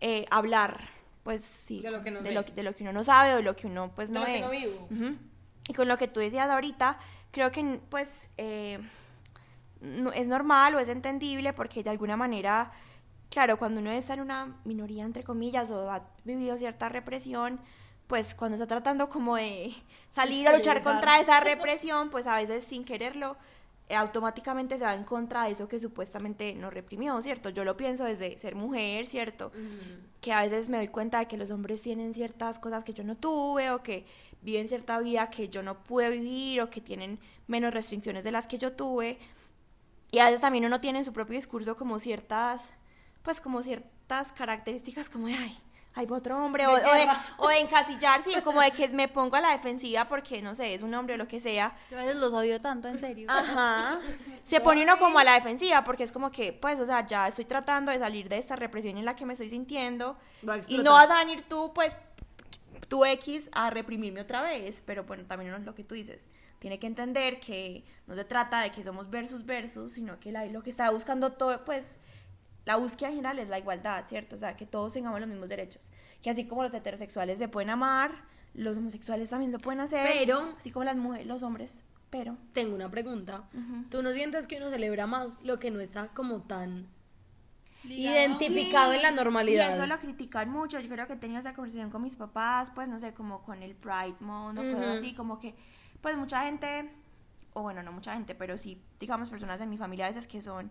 eh, 0.00 0.24
hablar, 0.30 0.78
pues 1.22 1.44
sí, 1.44 1.80
De 1.82 1.90
lo 1.90 2.02
que 2.02 2.10
no 2.10 2.18
de 2.20 2.28
sé. 2.28 2.32
lo, 2.32 2.42
de 2.42 2.62
lo 2.62 2.74
que 2.74 2.82
uno 2.82 2.92
no 2.92 3.04
sabe 3.04 3.32
o 3.34 3.36
de 3.36 3.42
lo 3.42 3.54
que 3.56 3.66
uno 3.66 3.90
pues 3.94 4.08
De 4.10 4.14
no 4.14 4.20
lo 4.20 4.26
que 4.26 4.32
ve. 4.32 4.40
no 4.40 4.50
vivo. 4.50 4.88
Y 5.68 5.74
con 5.74 5.88
lo 5.88 5.98
que 5.98 6.08
tú 6.08 6.20
decías 6.20 6.48
ahorita, 6.48 6.98
creo 7.30 7.50
que 7.52 7.80
pues 7.90 8.30
eh, 8.38 8.78
no- 9.80 10.12
es 10.12 10.28
normal 10.28 10.74
o 10.74 10.78
es 10.78 10.88
entendible 10.88 11.52
porque 11.52 11.82
de 11.82 11.90
alguna 11.90 12.16
manera, 12.16 12.72
claro, 13.30 13.58
cuando 13.58 13.80
uno 13.80 13.90
está 13.90 14.14
en 14.14 14.20
una 14.20 14.56
minoría, 14.64 15.04
entre 15.04 15.24
comillas, 15.24 15.70
o 15.70 15.90
ha 15.90 16.04
vivido 16.24 16.56
cierta 16.56 16.88
represión, 16.88 17.60
pues 18.06 18.34
cuando 18.34 18.56
está 18.56 18.66
tratando 18.66 19.10
como 19.10 19.36
de 19.36 19.74
salir 20.08 20.48
a 20.48 20.56
luchar 20.56 20.82
contra 20.82 21.20
esa 21.20 21.38
represión, 21.52 22.08
pues 22.10 22.26
a 22.26 22.36
veces 22.36 22.64
sin 22.64 22.84
quererlo, 22.84 23.36
automáticamente 23.94 24.78
se 24.78 24.84
va 24.84 24.94
en 24.94 25.04
contra 25.04 25.44
de 25.44 25.52
eso 25.52 25.68
que 25.68 25.78
supuestamente 25.78 26.54
nos 26.54 26.72
reprimió, 26.72 27.20
¿cierto? 27.22 27.48
Yo 27.50 27.64
lo 27.64 27.76
pienso 27.76 28.04
desde 28.04 28.38
ser 28.38 28.54
mujer, 28.54 29.06
¿cierto? 29.06 29.50
Que 30.20 30.32
a 30.32 30.42
veces 30.42 30.68
me 30.68 30.76
doy 30.76 30.88
cuenta 30.88 31.20
de 31.20 31.26
que 31.26 31.36
los 31.36 31.50
hombres 31.50 31.80
tienen 31.80 32.12
ciertas 32.14 32.58
cosas 32.58 32.84
que 32.84 32.92
yo 32.92 33.04
no 33.04 33.16
tuve 33.16 33.70
o 33.70 33.82
que 33.82 34.04
viven 34.42 34.68
cierta 34.68 34.98
vida 35.00 35.30
que 35.30 35.48
yo 35.48 35.62
no 35.62 35.82
pude 35.82 36.10
vivir 36.10 36.60
o 36.60 36.70
que 36.70 36.80
tienen 36.80 37.18
menos 37.46 37.72
restricciones 37.72 38.24
de 38.24 38.32
las 38.32 38.46
que 38.46 38.58
yo 38.58 38.72
tuve. 38.72 39.18
Y 40.10 40.18
a 40.18 40.26
veces 40.26 40.40
también 40.40 40.64
uno 40.64 40.80
tiene 40.80 40.98
en 40.98 41.04
su 41.04 41.12
propio 41.12 41.36
discurso 41.36 41.76
como 41.76 41.98
ciertas, 41.98 42.70
pues 43.22 43.40
como 43.40 43.62
ciertas 43.62 44.32
características 44.32 45.10
como 45.10 45.26
de, 45.26 45.34
ay, 45.34 45.58
hay 45.94 46.06
otro 46.10 46.36
hombre, 46.44 46.66
o, 46.66 46.72
o 46.72 46.76
de, 46.76 47.08
o 47.38 47.48
de 47.48 47.58
encasillar, 47.58 48.22
sí, 48.22 48.32
como 48.44 48.60
de 48.60 48.70
que 48.70 48.86
me 48.94 49.08
pongo 49.08 49.34
a 49.36 49.40
la 49.40 49.50
defensiva 49.50 50.06
porque, 50.06 50.40
no 50.42 50.54
sé, 50.54 50.74
es 50.74 50.82
un 50.82 50.94
hombre 50.94 51.14
o 51.14 51.16
lo 51.18 51.26
que 51.26 51.40
sea. 51.40 51.74
Yo 51.90 51.98
a 51.98 52.02
veces 52.02 52.16
los 52.20 52.32
odio 52.32 52.60
tanto, 52.60 52.86
en 52.88 53.00
serio. 53.00 53.26
Ajá. 53.30 53.98
Se 54.44 54.60
pone 54.60 54.82
uno 54.84 54.96
como 54.98 55.18
a 55.18 55.24
la 55.24 55.34
defensiva 55.34 55.82
porque 55.84 56.04
es 56.04 56.12
como 56.12 56.30
que, 56.30 56.52
pues, 56.52 56.78
o 56.78 56.86
sea, 56.86 57.04
ya 57.06 57.26
estoy 57.28 57.44
tratando 57.46 57.90
de 57.92 57.98
salir 57.98 58.28
de 58.28 58.38
esta 58.38 58.54
represión 58.56 58.96
en 58.96 59.04
la 59.04 59.16
que 59.16 59.26
me 59.26 59.32
estoy 59.32 59.50
sintiendo 59.50 60.16
y 60.68 60.78
no 60.84 60.92
vas 60.92 61.10
a 61.10 61.18
venir 61.18 61.44
tú, 61.48 61.72
pues, 61.74 61.96
tu 62.88 63.04
X 63.04 63.50
a 63.52 63.70
reprimirme 63.70 64.20
otra 64.20 64.42
vez. 64.42 64.82
Pero 64.86 65.04
bueno, 65.04 65.24
también 65.26 65.50
uno 65.50 65.58
es 65.58 65.66
lo 65.66 65.74
que 65.74 65.84
tú 65.84 65.94
dices. 65.94 66.28
Tiene 66.58 66.78
que 66.78 66.86
entender 66.86 67.38
que 67.40 67.84
no 68.06 68.14
se 68.14 68.24
trata 68.24 68.60
de 68.62 68.70
que 68.70 68.82
somos 68.82 69.10
versus 69.10 69.44
versus, 69.44 69.92
sino 69.92 70.18
que 70.18 70.32
la- 70.32 70.46
lo 70.46 70.62
que 70.62 70.70
está 70.70 70.90
buscando 70.90 71.32
todo, 71.32 71.64
pues, 71.64 71.98
la 72.68 72.76
búsqueda 72.76 73.08
en 73.08 73.14
general 73.16 73.38
es 73.38 73.48
la 73.48 73.58
igualdad, 73.58 74.04
¿cierto? 74.06 74.36
O 74.36 74.38
sea, 74.38 74.54
que 74.54 74.66
todos 74.66 74.92
tengamos 74.92 75.18
los 75.20 75.28
mismos 75.28 75.48
derechos. 75.48 75.90
Que 76.22 76.28
así 76.28 76.46
como 76.46 76.62
los 76.62 76.74
heterosexuales 76.74 77.38
se 77.38 77.48
pueden 77.48 77.70
amar, 77.70 78.10
los 78.52 78.76
homosexuales 78.76 79.30
también 79.30 79.52
lo 79.52 79.58
pueden 79.58 79.80
hacer. 79.80 80.06
Pero- 80.12 80.54
Así 80.58 80.70
como 80.70 80.84
las 80.84 80.96
mujeres, 80.96 81.26
los 81.26 81.42
hombres. 81.42 81.82
Pero. 82.10 82.36
Tengo 82.52 82.74
una 82.74 82.90
pregunta. 82.90 83.48
¿Tú 83.90 84.02
no 84.02 84.12
sientes 84.12 84.46
que 84.46 84.58
uno 84.58 84.68
celebra 84.68 85.06
más 85.06 85.38
lo 85.42 85.58
que 85.58 85.70
no 85.70 85.80
está 85.80 86.08
como 86.08 86.42
tan 86.42 86.88
identificado 87.84 88.92
en 88.92 89.02
la 89.02 89.10
normalidad? 89.12 89.70
Y 89.70 89.72
eso 89.72 89.86
lo 89.86 89.98
critican 89.98 90.50
mucho. 90.50 90.78
Yo 90.80 90.88
creo 90.88 91.06
que 91.06 91.14
he 91.14 91.16
tenido 91.16 91.40
esa 91.40 91.54
conversación 91.54 91.90
con 91.90 92.02
mis 92.02 92.16
papás, 92.16 92.70
pues 92.74 92.88
no 92.88 93.00
sé, 93.00 93.14
como 93.14 93.42
con 93.42 93.62
el 93.62 93.74
Pride 93.74 94.16
Month 94.20 94.58
o 94.58 94.62
cosas 94.72 94.98
así, 94.98 95.14
como 95.14 95.38
que, 95.38 95.54
pues 96.00 96.16
mucha 96.16 96.42
gente, 96.44 96.90
o 97.54 97.62
bueno, 97.62 97.82
no 97.82 97.92
mucha 97.92 98.12
gente, 98.14 98.34
pero 98.34 98.58
sí, 98.58 98.82
digamos, 98.98 99.30
personas 99.30 99.58
de 99.58 99.66
mi 99.66 99.78
familia 99.78 100.06
a 100.06 100.08
veces 100.08 100.26
que 100.26 100.42
son, 100.42 100.70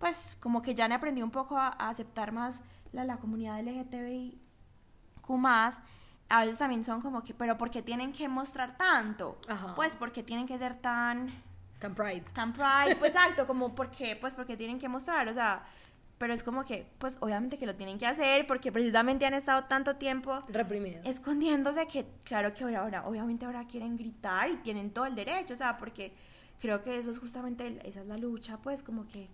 pues 0.00 0.36
como 0.40 0.62
que 0.62 0.74
ya 0.74 0.86
han 0.86 0.92
aprendido 0.92 1.24
un 1.24 1.30
poco 1.30 1.56
a, 1.56 1.68
a 1.68 1.88
aceptar 1.90 2.32
más 2.32 2.62
la, 2.92 3.04
la 3.04 3.18
comunidad 3.18 3.60
LGTBIQ 3.60 5.28
más. 5.38 5.80
A 6.28 6.40
veces 6.44 6.58
también 6.58 6.82
son 6.84 7.00
como 7.00 7.22
que, 7.22 7.34
pero 7.34 7.56
¿por 7.58 7.70
qué 7.70 7.82
tienen 7.82 8.12
que 8.12 8.28
mostrar 8.28 8.76
tanto? 8.76 9.38
Ajá. 9.48 9.74
Pues 9.76 9.94
porque 9.96 10.22
tienen 10.24 10.46
que 10.46 10.58
ser 10.58 10.74
tan 10.80 11.28
Tan 11.80 11.94
pride. 11.94 12.24
tan 12.34 12.52
pride, 12.52 12.96
pues 12.98 13.14
exacto, 13.14 13.46
como 13.46 13.74
porque, 13.74 14.16
pues 14.16 14.34
porque 14.34 14.56
tienen 14.56 14.78
que 14.78 14.88
mostrar, 14.88 15.28
o 15.28 15.34
sea, 15.34 15.64
pero 16.18 16.34
es 16.34 16.42
como 16.42 16.64
que, 16.64 16.86
pues 16.98 17.16
obviamente 17.20 17.56
que 17.58 17.64
lo 17.66 17.74
tienen 17.74 17.96
que 17.98 18.06
hacer 18.06 18.46
porque 18.46 18.70
precisamente 18.70 19.24
han 19.26 19.34
estado 19.34 19.64
tanto 19.64 19.96
tiempo 19.96 20.40
Reprimidos. 20.48 21.04
escondiéndose 21.06 21.86
que, 21.86 22.06
claro 22.24 22.52
que 22.54 22.62
ahora, 22.64 22.80
ahora, 22.82 23.06
obviamente 23.06 23.46
ahora 23.46 23.66
quieren 23.66 23.96
gritar 23.96 24.50
y 24.50 24.56
tienen 24.58 24.90
todo 24.92 25.06
el 25.06 25.14
derecho, 25.14 25.54
o 25.54 25.56
sea, 25.56 25.76
porque 25.78 26.14
creo 26.60 26.82
que 26.82 26.98
eso 26.98 27.10
es 27.10 27.18
justamente, 27.18 27.66
el- 27.66 27.78
esa 27.86 28.00
es 28.00 28.06
la 28.06 28.18
lucha, 28.18 28.58
pues 28.58 28.82
como 28.82 29.08
que 29.08 29.28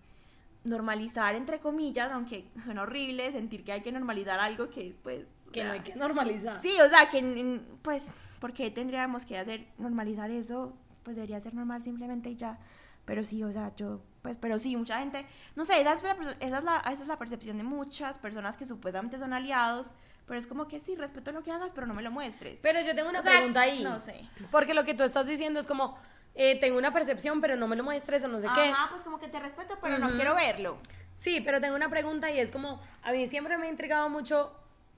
normalizar, 0.66 1.34
entre 1.34 1.60
comillas, 1.60 2.10
aunque 2.10 2.50
suena 2.64 2.82
horrible, 2.82 3.30
sentir 3.32 3.64
que 3.64 3.72
hay 3.72 3.80
que 3.82 3.92
normalizar 3.92 4.38
algo 4.40 4.68
que, 4.68 4.94
pues... 5.02 5.26
o 5.48 5.52
que 5.52 5.60
no 5.62 5.70
sea, 5.70 5.72
hay 5.72 5.80
que 5.80 5.94
normalizar. 5.96 6.60
Sí, 6.60 6.72
o 6.80 6.88
sea, 6.88 7.08
que 7.08 7.60
pues, 7.82 8.06
¿por 8.40 8.52
qué 8.52 8.70
tendríamos 8.70 9.24
que 9.24 9.38
hacer 9.38 9.66
normalizar 9.78 10.30
eso? 10.30 10.76
Pues 11.02 11.16
debería 11.16 11.40
ser 11.40 11.54
normal 11.54 11.82
simplemente 11.82 12.30
y 12.30 12.36
ya. 12.36 12.58
Pero 13.04 13.22
sí, 13.22 13.42
o 13.44 13.52
sea, 13.52 13.72
yo, 13.76 14.00
pues, 14.22 14.36
pero 14.36 14.58
sí, 14.58 14.76
mucha 14.76 14.98
gente, 14.98 15.24
no 15.54 15.64
sé, 15.64 15.80
esa 15.80 15.92
es 15.94 16.02
la, 16.02 16.36
esa 16.40 16.58
es 16.58 16.64
la, 16.64 16.76
esa 16.78 17.02
es 17.02 17.06
la 17.06 17.18
percepción 17.18 17.56
de 17.56 17.62
muchas 17.62 18.18
personas 18.18 18.56
que 18.56 18.64
supuestamente 18.66 19.16
son 19.18 19.32
aliados, 19.32 19.94
pero 20.26 20.40
es 20.40 20.48
como 20.48 20.66
que 20.66 20.80
sí, 20.80 20.96
respeto 20.96 21.30
lo 21.30 21.44
que 21.44 21.52
hagas, 21.52 21.70
pero 21.72 21.86
no 21.86 21.94
me 21.94 22.02
lo 22.02 22.10
muestres. 22.10 22.58
Pero 22.60 22.80
yo 22.80 22.96
tengo 22.96 23.08
una 23.08 23.20
O 23.20 23.22
sea, 23.22 23.30
pregunta 23.36 23.60
ahí. 23.60 23.84
no 23.84 24.00
sé. 24.00 24.28
Porque 24.50 24.74
lo 24.74 24.84
que 24.84 24.94
tú 24.94 25.04
estás 25.04 25.28
diciendo 25.28 25.60
es 25.60 25.68
como, 25.68 25.96
eh, 26.38 26.60
tengo 26.60 26.76
una 26.76 26.92
percepción, 26.92 27.40
pero 27.40 27.56
no 27.56 27.66
me 27.66 27.76
lo 27.76 27.82
muestres 27.82 28.22
o 28.24 28.28
no 28.28 28.40
sé 28.40 28.46
qué. 28.54 28.60
Ajá, 28.60 28.90
pues 28.90 29.02
como 29.02 29.18
que 29.18 29.26
te 29.26 29.40
respeto, 29.40 29.78
pero 29.80 29.98
no 29.98 30.10
quiero 30.10 30.34
verlo. 30.34 30.76
Sí, 31.14 31.40
pero 31.42 31.62
tengo 31.62 31.74
una 31.74 31.88
pregunta 31.88 32.30
y 32.30 32.38
es 32.38 32.52
como, 32.52 32.78
a 33.02 33.10
mí 33.10 33.26
siempre 33.26 33.56
me 33.56 33.66
ha 33.66 33.70
intrigado 33.70 34.10
mucho, 34.10 34.52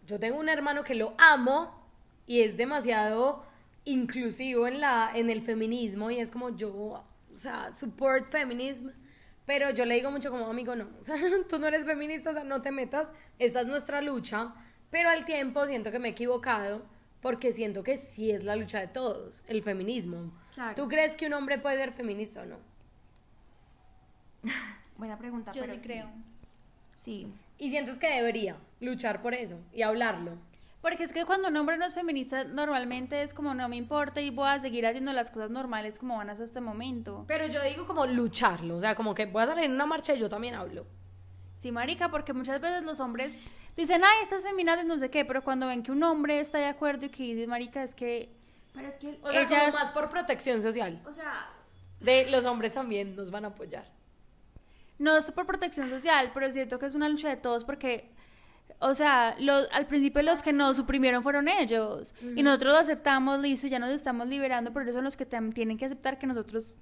yo 0.05 0.19
tengo 0.19 0.39
un 0.39 0.49
hermano 0.49 0.83
que 0.83 0.97
lo 0.97 1.15
amo 1.17 1.81
y 2.27 2.43
es 2.43 2.57
demasiado 2.57 3.47
inclusivo 3.85 4.67
en, 4.67 4.81
la, 4.81 5.13
en 5.15 5.31
el 5.31 5.41
feminismo 5.41 6.11
y 6.11 6.19
es 6.19 6.33
como 6.33 6.51
yo, 6.57 6.71
o 6.73 7.05
sea, 7.37 7.73
support 7.73 8.29
feminism, 8.29 8.89
pero 9.47 9.71
yo 9.71 9.85
le 9.85 9.95
digo 9.95 10.11
mucho 10.11 10.33
como, 10.33 10.47
amigo, 10.47 10.75
no, 10.75 10.89
o 11.01 11.05
sea, 11.05 11.15
tú 11.49 11.61
no 11.61 11.69
eres 11.69 11.87
feminista, 11.87 12.31
o 12.31 12.33
sea, 12.33 12.43
no 12.43 12.61
te 12.63 12.73
metas, 12.73 13.13
esta 13.39 13.61
es 13.61 13.69
nuestra 13.69 14.03
lucha, 14.03 14.53
pero 14.91 15.11
al 15.11 15.25
tiempo 15.25 15.67
siento 15.67 15.93
que 15.93 16.01
me 16.01 16.09
he 16.09 16.11
equivocado 16.11 16.83
porque 17.21 17.53
siento 17.53 17.83
que 17.83 17.97
sí 17.97 18.31
es 18.31 18.45
la 18.45 18.57
lucha 18.57 18.81
de 18.81 18.89
todos, 18.89 19.43
el 19.49 19.63
feminismo. 19.63 20.33
Claro. 20.55 20.75
¿Tú 20.75 20.89
crees 20.89 21.17
que 21.17 21.27
un 21.27 21.33
hombre 21.33 21.59
puede 21.59 21.77
ser 21.77 21.93
feminista 21.93 22.43
o 22.43 22.47
no? 22.47 22.57
Buena 24.97 25.19
pregunta, 25.19 25.53
Yo 25.53 25.63
pero 25.63 25.75
sí 25.75 25.81
creo. 25.81 26.11
Sí. 26.97 27.33
Y 27.59 27.71
sientes 27.71 27.99
que 27.99 28.09
debería 28.09 28.57
luchar 28.81 29.23
por 29.23 29.35
eso 29.35 29.59
y 29.73 29.83
hablarlo. 29.83 30.37
Porque 30.81 31.03
es 31.03 31.13
que 31.13 31.25
cuando 31.25 31.49
un 31.49 31.57
hombre 31.57 31.77
no 31.77 31.85
es 31.87 31.95
feminista, 31.95 32.45
normalmente 32.45 33.23
es 33.23 33.35
como 33.35 33.53
no 33.53 33.69
me 33.69 33.77
importa 33.77 34.21
y 34.21 34.31
voy 34.31 34.49
a 34.49 34.61
seguir 34.61 34.87
haciendo 34.87 35.13
las 35.13 35.31
cosas 35.31 35.51
normales 35.51 35.99
como 35.99 36.17
van 36.17 36.31
hasta 36.31 36.45
este 36.45 36.61
momento. 36.61 37.25
Pero 37.27 37.47
yo 37.49 37.63
digo 37.65 37.85
como 37.85 38.07
lucharlo, 38.07 38.77
o 38.77 38.81
sea, 38.81 38.95
como 38.95 39.15
que 39.15 39.27
voy 39.27 39.43
a 39.43 39.47
salir 39.47 39.65
en 39.65 39.73
una 39.73 39.87
marcha 39.87 40.15
y 40.15 40.21
yo 40.21 40.29
también 40.29 40.55
hablo. 40.55 40.87
Sí, 41.57 41.73
marica, 41.73 42.11
porque 42.13 42.33
muchas 42.33 42.61
veces 42.61 42.85
los 42.85 43.01
hombres 43.01 43.41
dicen, 43.79 44.03
ay, 44.05 44.23
estas 44.23 44.43
feminazis, 44.45 44.85
no 44.85 44.99
sé 44.99 45.11
qué, 45.11 45.25
pero 45.25 45.43
cuando 45.43 45.67
ven 45.67 45.83
que 45.83 45.91
un 45.93 46.03
hombre 46.03 46.41
está 46.41 46.59
de 46.59 46.67
acuerdo 46.67 47.07
y 47.07 47.09
que 47.09 47.23
dice, 47.23 47.47
marica, 47.47 47.83
es 47.83 47.95
que 47.95 48.31
Pero 48.75 48.89
es 48.89 48.97
que, 48.97 49.19
O 49.23 49.33
sea, 49.33 49.41
Ellas- 49.43 49.71
como 49.73 49.85
más 49.85 49.93
por 49.93 50.09
protección 50.11 50.61
social. 50.61 51.01
o 51.09 51.13
sea, 51.13 51.51
De 52.01 52.31
los 52.31 52.45
hombres 52.45 52.75
también 52.75 53.17
nos 53.17 53.31
van 53.31 53.45
a 53.45 53.49
apoyar. 53.49 53.91
no 54.99 55.17
es 55.17 55.31
por 55.33 55.47
protección 55.47 55.89
social, 55.91 56.31
pero 56.35 56.51
siento 56.51 56.79
que 56.79 56.87
es 56.87 56.95
una 56.95 57.09
lucha 57.09 57.29
de 57.29 57.37
todos 57.37 57.65
porque, 57.65 58.11
o 58.81 58.95
sea, 58.95 59.37
los, 59.39 59.69
al 59.73 59.87
principio 59.87 60.23
los 60.23 60.43
que 60.43 60.53
nos 60.53 60.77
suprimieron 60.77 61.23
fueron 61.23 61.47
ellos 61.49 62.15
y 62.37 62.43
nosotros 62.43 62.73
lo 62.73 62.79
aceptamos, 62.81 63.39
listo, 63.41 63.67
ya 63.69 63.79
nos 63.79 63.91
estamos 63.91 64.27
liberando, 64.29 64.73
pero 64.73 64.83
ellos 64.85 64.95
son 64.97 65.05
los 65.05 65.17
que 65.17 65.25
tienen 65.27 65.79
que 65.79 65.85
aceptar 65.85 66.19
que 66.19 66.27
nosotros 66.27 66.75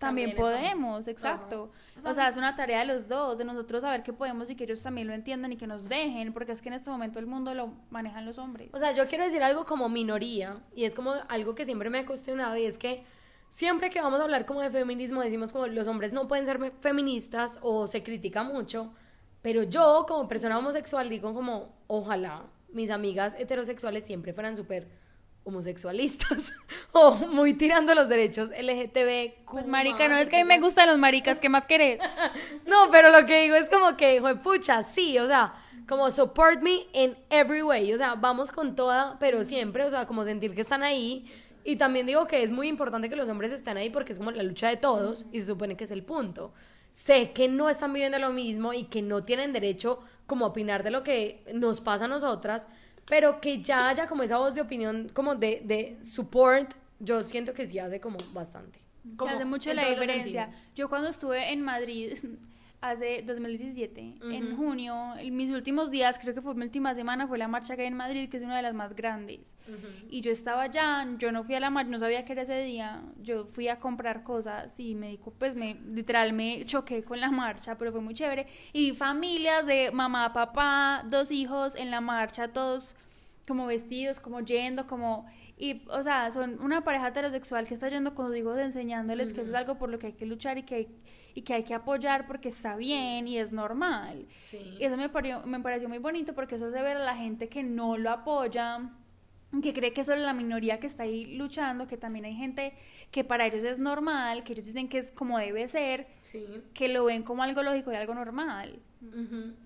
también, 0.00 0.30
También 0.30 0.52
estamos. 0.56 0.70
podemos, 0.72 1.08
exacto. 1.08 1.70
O 2.04 2.14
sea, 2.14 2.28
es 2.28 2.36
una 2.38 2.56
tarea 2.56 2.80
de 2.80 2.86
los 2.86 3.06
dos, 3.06 3.36
de 3.38 3.44
nosotros 3.44 3.82
saber 3.82 4.02
que 4.02 4.12
podemos 4.14 4.48
y 4.50 4.56
que 4.56 4.64
ellos 4.64 4.80
también 4.80 5.06
lo 5.06 5.12
entiendan 5.12 5.52
y 5.52 5.56
que 5.56 5.66
nos 5.66 5.88
dejen, 5.88 6.32
porque 6.32 6.52
es 6.52 6.62
que 6.62 6.70
en 6.70 6.74
este 6.74 6.88
momento 6.90 7.18
el 7.18 7.26
mundo 7.26 7.52
lo 7.54 7.74
manejan 7.90 8.24
los 8.24 8.38
hombres. 8.38 8.70
O 8.72 8.78
sea, 8.78 8.92
yo 8.92 9.06
quiero 9.06 9.22
decir 9.24 9.42
algo 9.42 9.64
como 9.66 9.88
minoría, 9.90 10.58
y 10.74 10.84
es 10.84 10.94
como 10.94 11.12
algo 11.28 11.54
que 11.54 11.64
siempre 11.66 11.90
me 11.90 11.98
ha 11.98 12.06
cuestionado, 12.06 12.56
y 12.56 12.64
es 12.64 12.78
que 12.78 13.04
siempre 13.50 13.90
que 13.90 14.00
vamos 14.00 14.20
a 14.20 14.24
hablar 14.24 14.46
como 14.46 14.62
de 14.62 14.70
feminismo, 14.70 15.20
decimos 15.20 15.52
como 15.52 15.66
los 15.66 15.86
hombres 15.86 16.12
no 16.14 16.26
pueden 16.26 16.46
ser 16.46 16.58
fe- 16.58 16.72
feministas 16.80 17.58
o 17.62 17.86
se 17.86 18.02
critica 18.02 18.42
mucho, 18.42 18.92
pero 19.42 19.62
yo 19.64 20.06
como 20.08 20.26
persona 20.26 20.56
homosexual 20.58 21.08
digo 21.10 21.34
como, 21.34 21.74
ojalá 21.86 22.44
mis 22.72 22.90
amigas 22.90 23.36
heterosexuales 23.38 24.06
siempre 24.06 24.32
fueran 24.32 24.56
súper 24.56 24.88
homosexualistas 25.44 26.52
o 26.92 27.14
muy 27.28 27.54
tirando 27.54 27.94
los 27.94 28.08
derechos 28.08 28.50
LGTB. 28.50 29.44
Pues 29.50 29.66
marica, 29.66 30.08
no 30.08 30.16
es 30.16 30.28
que 30.28 30.36
a 30.36 30.44
mí 30.44 30.48
me 30.48 30.60
gustan 30.60 30.88
los 30.88 30.98
maricas, 30.98 31.38
¿qué 31.38 31.48
más 31.48 31.66
querés? 31.66 32.00
No, 32.66 32.90
pero 32.90 33.10
lo 33.10 33.26
que 33.26 33.42
digo 33.42 33.56
es 33.56 33.68
como 33.68 33.96
que, 33.96 34.22
pucha, 34.42 34.82
sí, 34.82 35.18
o 35.18 35.26
sea, 35.26 35.54
como 35.88 36.10
support 36.10 36.60
me 36.60 36.86
in 36.92 37.16
every 37.30 37.62
way, 37.62 37.92
o 37.92 37.96
sea, 37.96 38.14
vamos 38.14 38.52
con 38.52 38.76
toda, 38.76 39.18
pero 39.18 39.42
siempre, 39.42 39.84
o 39.84 39.90
sea, 39.90 40.06
como 40.06 40.24
sentir 40.24 40.54
que 40.54 40.60
están 40.60 40.82
ahí. 40.82 41.26
Y 41.64 41.76
también 41.76 42.06
digo 42.06 42.26
que 42.26 42.42
es 42.42 42.52
muy 42.52 42.68
importante 42.68 43.08
que 43.08 43.16
los 43.16 43.28
hombres 43.28 43.52
estén 43.52 43.76
ahí 43.76 43.90
porque 43.90 44.12
es 44.12 44.18
como 44.18 44.30
la 44.30 44.42
lucha 44.42 44.68
de 44.68 44.76
todos 44.76 45.26
y 45.32 45.40
se 45.40 45.46
supone 45.46 45.76
que 45.76 45.84
es 45.84 45.90
el 45.90 46.04
punto. 46.04 46.52
Sé 46.92 47.32
que 47.32 47.48
no 47.48 47.68
están 47.68 47.92
viviendo 47.92 48.18
lo 48.18 48.32
mismo 48.32 48.72
y 48.72 48.84
que 48.84 49.02
no 49.02 49.22
tienen 49.22 49.52
derecho 49.52 50.00
como 50.26 50.44
a 50.44 50.48
opinar 50.48 50.82
de 50.82 50.90
lo 50.90 51.02
que 51.02 51.42
nos 51.52 51.80
pasa 51.80 52.04
a 52.06 52.08
nosotras, 52.08 52.68
pero 53.10 53.40
que 53.40 53.60
ya 53.60 53.88
haya 53.88 54.06
como 54.06 54.22
esa 54.22 54.38
voz 54.38 54.54
de 54.54 54.60
opinión, 54.62 55.10
como 55.12 55.34
de, 55.34 55.60
de 55.64 55.98
support, 56.00 56.72
yo 57.00 57.22
siento 57.22 57.52
que 57.52 57.66
sí 57.66 57.78
hace 57.78 58.00
como 58.00 58.18
bastante. 58.32 58.78
Como 59.16 59.34
hace 59.34 59.44
mucho 59.44 59.74
la 59.74 59.88
diferencia. 59.88 60.48
Yo 60.76 60.88
cuando 60.88 61.08
estuve 61.08 61.52
en 61.52 61.60
Madrid 61.60 62.12
hace 62.80 63.22
2017, 63.26 64.14
en 64.22 64.56
junio, 64.56 65.14
en 65.18 65.36
mis 65.36 65.50
últimos 65.50 65.90
días, 65.90 66.18
creo 66.18 66.34
que 66.34 66.40
fue 66.40 66.54
mi 66.54 66.62
última 66.62 66.94
semana, 66.94 67.26
fue 67.26 67.36
la 67.36 67.46
marcha 67.46 67.76
que 67.76 67.82
hay 67.82 67.88
en 67.88 67.96
Madrid, 67.96 68.28
que 68.30 68.38
es 68.38 68.42
una 68.42 68.56
de 68.56 68.62
las 68.62 68.74
más 68.74 68.94
grandes. 68.94 69.54
Y 70.08 70.22
yo 70.22 70.30
estaba 70.30 70.62
allá, 70.62 71.06
yo 71.18 71.30
no 71.30 71.42
fui 71.42 71.54
a 71.54 71.60
la 71.60 71.70
marcha, 71.70 71.90
no 71.90 71.98
sabía 71.98 72.24
que 72.24 72.32
era 72.32 72.42
ese 72.42 72.62
día, 72.62 73.02
yo 73.20 73.44
fui 73.44 73.68
a 73.68 73.78
comprar 73.78 74.22
cosas 74.22 74.78
y 74.80 74.94
me 74.94 75.10
dijo, 75.10 75.32
pues 75.32 75.56
me, 75.56 75.74
literal 75.74 76.32
me 76.32 76.64
choqué 76.64 77.04
con 77.04 77.20
la 77.20 77.30
marcha, 77.30 77.76
pero 77.76 77.92
fue 77.92 78.00
muy 78.00 78.14
chévere. 78.14 78.46
Y 78.72 78.92
familias 78.92 79.66
de 79.66 79.90
mamá, 79.92 80.32
papá, 80.32 81.04
dos 81.08 81.30
hijos 81.32 81.76
en 81.76 81.90
la 81.90 82.00
marcha, 82.00 82.48
todos 82.48 82.96
como 83.46 83.66
vestidos, 83.66 84.20
como 84.20 84.40
yendo, 84.40 84.86
como... 84.86 85.26
Y, 85.62 85.82
o 85.88 86.02
sea, 86.02 86.30
son 86.30 86.58
una 86.62 86.82
pareja 86.84 87.08
heterosexual 87.08 87.68
que 87.68 87.74
está 87.74 87.88
yendo 87.90 88.14
con 88.14 88.28
sus 88.28 88.36
hijos 88.38 88.58
enseñándoles 88.58 89.34
que 89.34 89.42
eso 89.42 89.50
es 89.50 89.54
algo 89.56 89.76
por 89.76 89.90
lo 89.90 89.98
que 89.98 90.06
hay 90.06 90.12
que 90.14 90.24
luchar 90.24 90.56
y 90.56 90.62
que, 90.62 90.74
hay- 90.74 90.88
y 91.34 91.42
que 91.42 91.52
hay 91.52 91.64
que 91.64 91.74
apoyar 91.74 92.26
porque 92.26 92.48
está 92.48 92.76
bien 92.76 93.28
y 93.28 93.36
es 93.36 93.52
normal. 93.52 94.26
Sí. 94.40 94.76
Y 94.80 94.84
eso 94.84 94.96
me 94.96 95.10
pareció, 95.10 95.42
me 95.44 95.60
pareció 95.60 95.88
muy 95.90 95.98
bonito 95.98 96.34
porque 96.34 96.54
eso 96.54 96.70
se 96.72 96.80
ve 96.80 96.92
a 96.92 96.98
la 96.98 97.14
gente 97.14 97.50
que 97.50 97.62
no 97.62 97.98
lo 97.98 98.10
apoya, 98.10 98.90
que 99.62 99.72
cree 99.74 99.92
que 99.92 100.00
es 100.00 100.06
solo 100.06 100.22
la 100.22 100.32
minoría 100.32 100.80
que 100.80 100.86
está 100.86 101.02
ahí 101.02 101.26
luchando, 101.36 101.86
que 101.86 101.98
también 101.98 102.24
hay 102.24 102.34
gente 102.36 102.72
que 103.10 103.22
para 103.24 103.44
ellos 103.46 103.62
es 103.64 103.78
normal, 103.80 104.44
que 104.44 104.54
ellos 104.54 104.64
dicen 104.64 104.88
que 104.88 104.96
es 104.98 105.12
como 105.12 105.38
debe 105.38 105.68
ser, 105.68 106.06
Sí. 106.22 106.46
que 106.72 106.88
lo 106.88 107.04
ven 107.04 107.22
como 107.22 107.42
algo 107.42 107.62
lógico 107.62 107.92
y 107.92 107.96
algo 107.96 108.14
normal. 108.14 108.80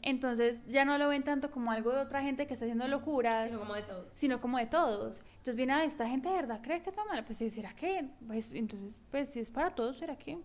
Entonces 0.03 0.65
ya 0.67 0.85
no 0.85 0.97
lo 0.99 1.09
ven 1.09 1.23
tanto 1.25 1.51
como 1.51 1.71
algo 1.73 1.93
de 1.93 1.99
otra 2.01 2.23
gente 2.23 2.47
que 2.47 2.55
está 2.55 2.65
haciendo 2.67 2.87
locuras, 2.89 3.47
Sino 3.51 3.59
como 3.61 3.75
de 3.75 3.83
todos. 3.83 4.07
sino 4.15 4.41
como 4.41 4.59
de 4.59 4.67
todos. 4.67 5.21
Entonces 5.39 5.57
viene, 5.57 5.73
"Ah, 5.73 5.85
esta 5.85 6.07
gente 6.09 6.29
de 6.29 6.35
verdad 6.35 6.61
cree 6.63 6.83
que 6.83 6.91
es 6.91 6.97
normal. 6.97 7.25
Pues 7.25 7.39
sí, 7.39 7.51
¿será 7.51 7.75
que? 7.75 8.09
Pues 8.27 8.53
entonces, 8.53 9.01
pues 9.11 9.31
si 9.31 9.41
es 9.41 9.51
para 9.51 9.75
todos, 9.75 9.99
¿será 9.99 10.17
que? 10.17 10.39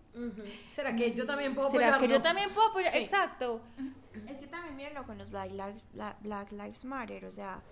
¿Será 0.68 0.94
que 0.96 1.12
yo 1.14 1.26
también 1.26 1.54
puedo 1.54 1.70
¿Será 1.70 1.98
que 1.98 2.08
yo 2.08 2.20
también 2.20 2.50
puedo 2.52 2.68
apoyar? 2.68 2.92
Sí. 2.92 2.98
Exacto. 2.98 3.60
Es 4.28 4.38
que 4.38 4.46
también 4.48 4.76
mírenlo 4.76 5.04
con 5.04 5.18
los 5.18 5.30
Black 5.30 5.50
Lives, 5.52 5.84
Bla- 5.94 6.16
Black 6.20 6.52
Lives 6.52 6.84
Matter, 6.84 7.24
o 7.26 7.32
sea, 7.32 7.62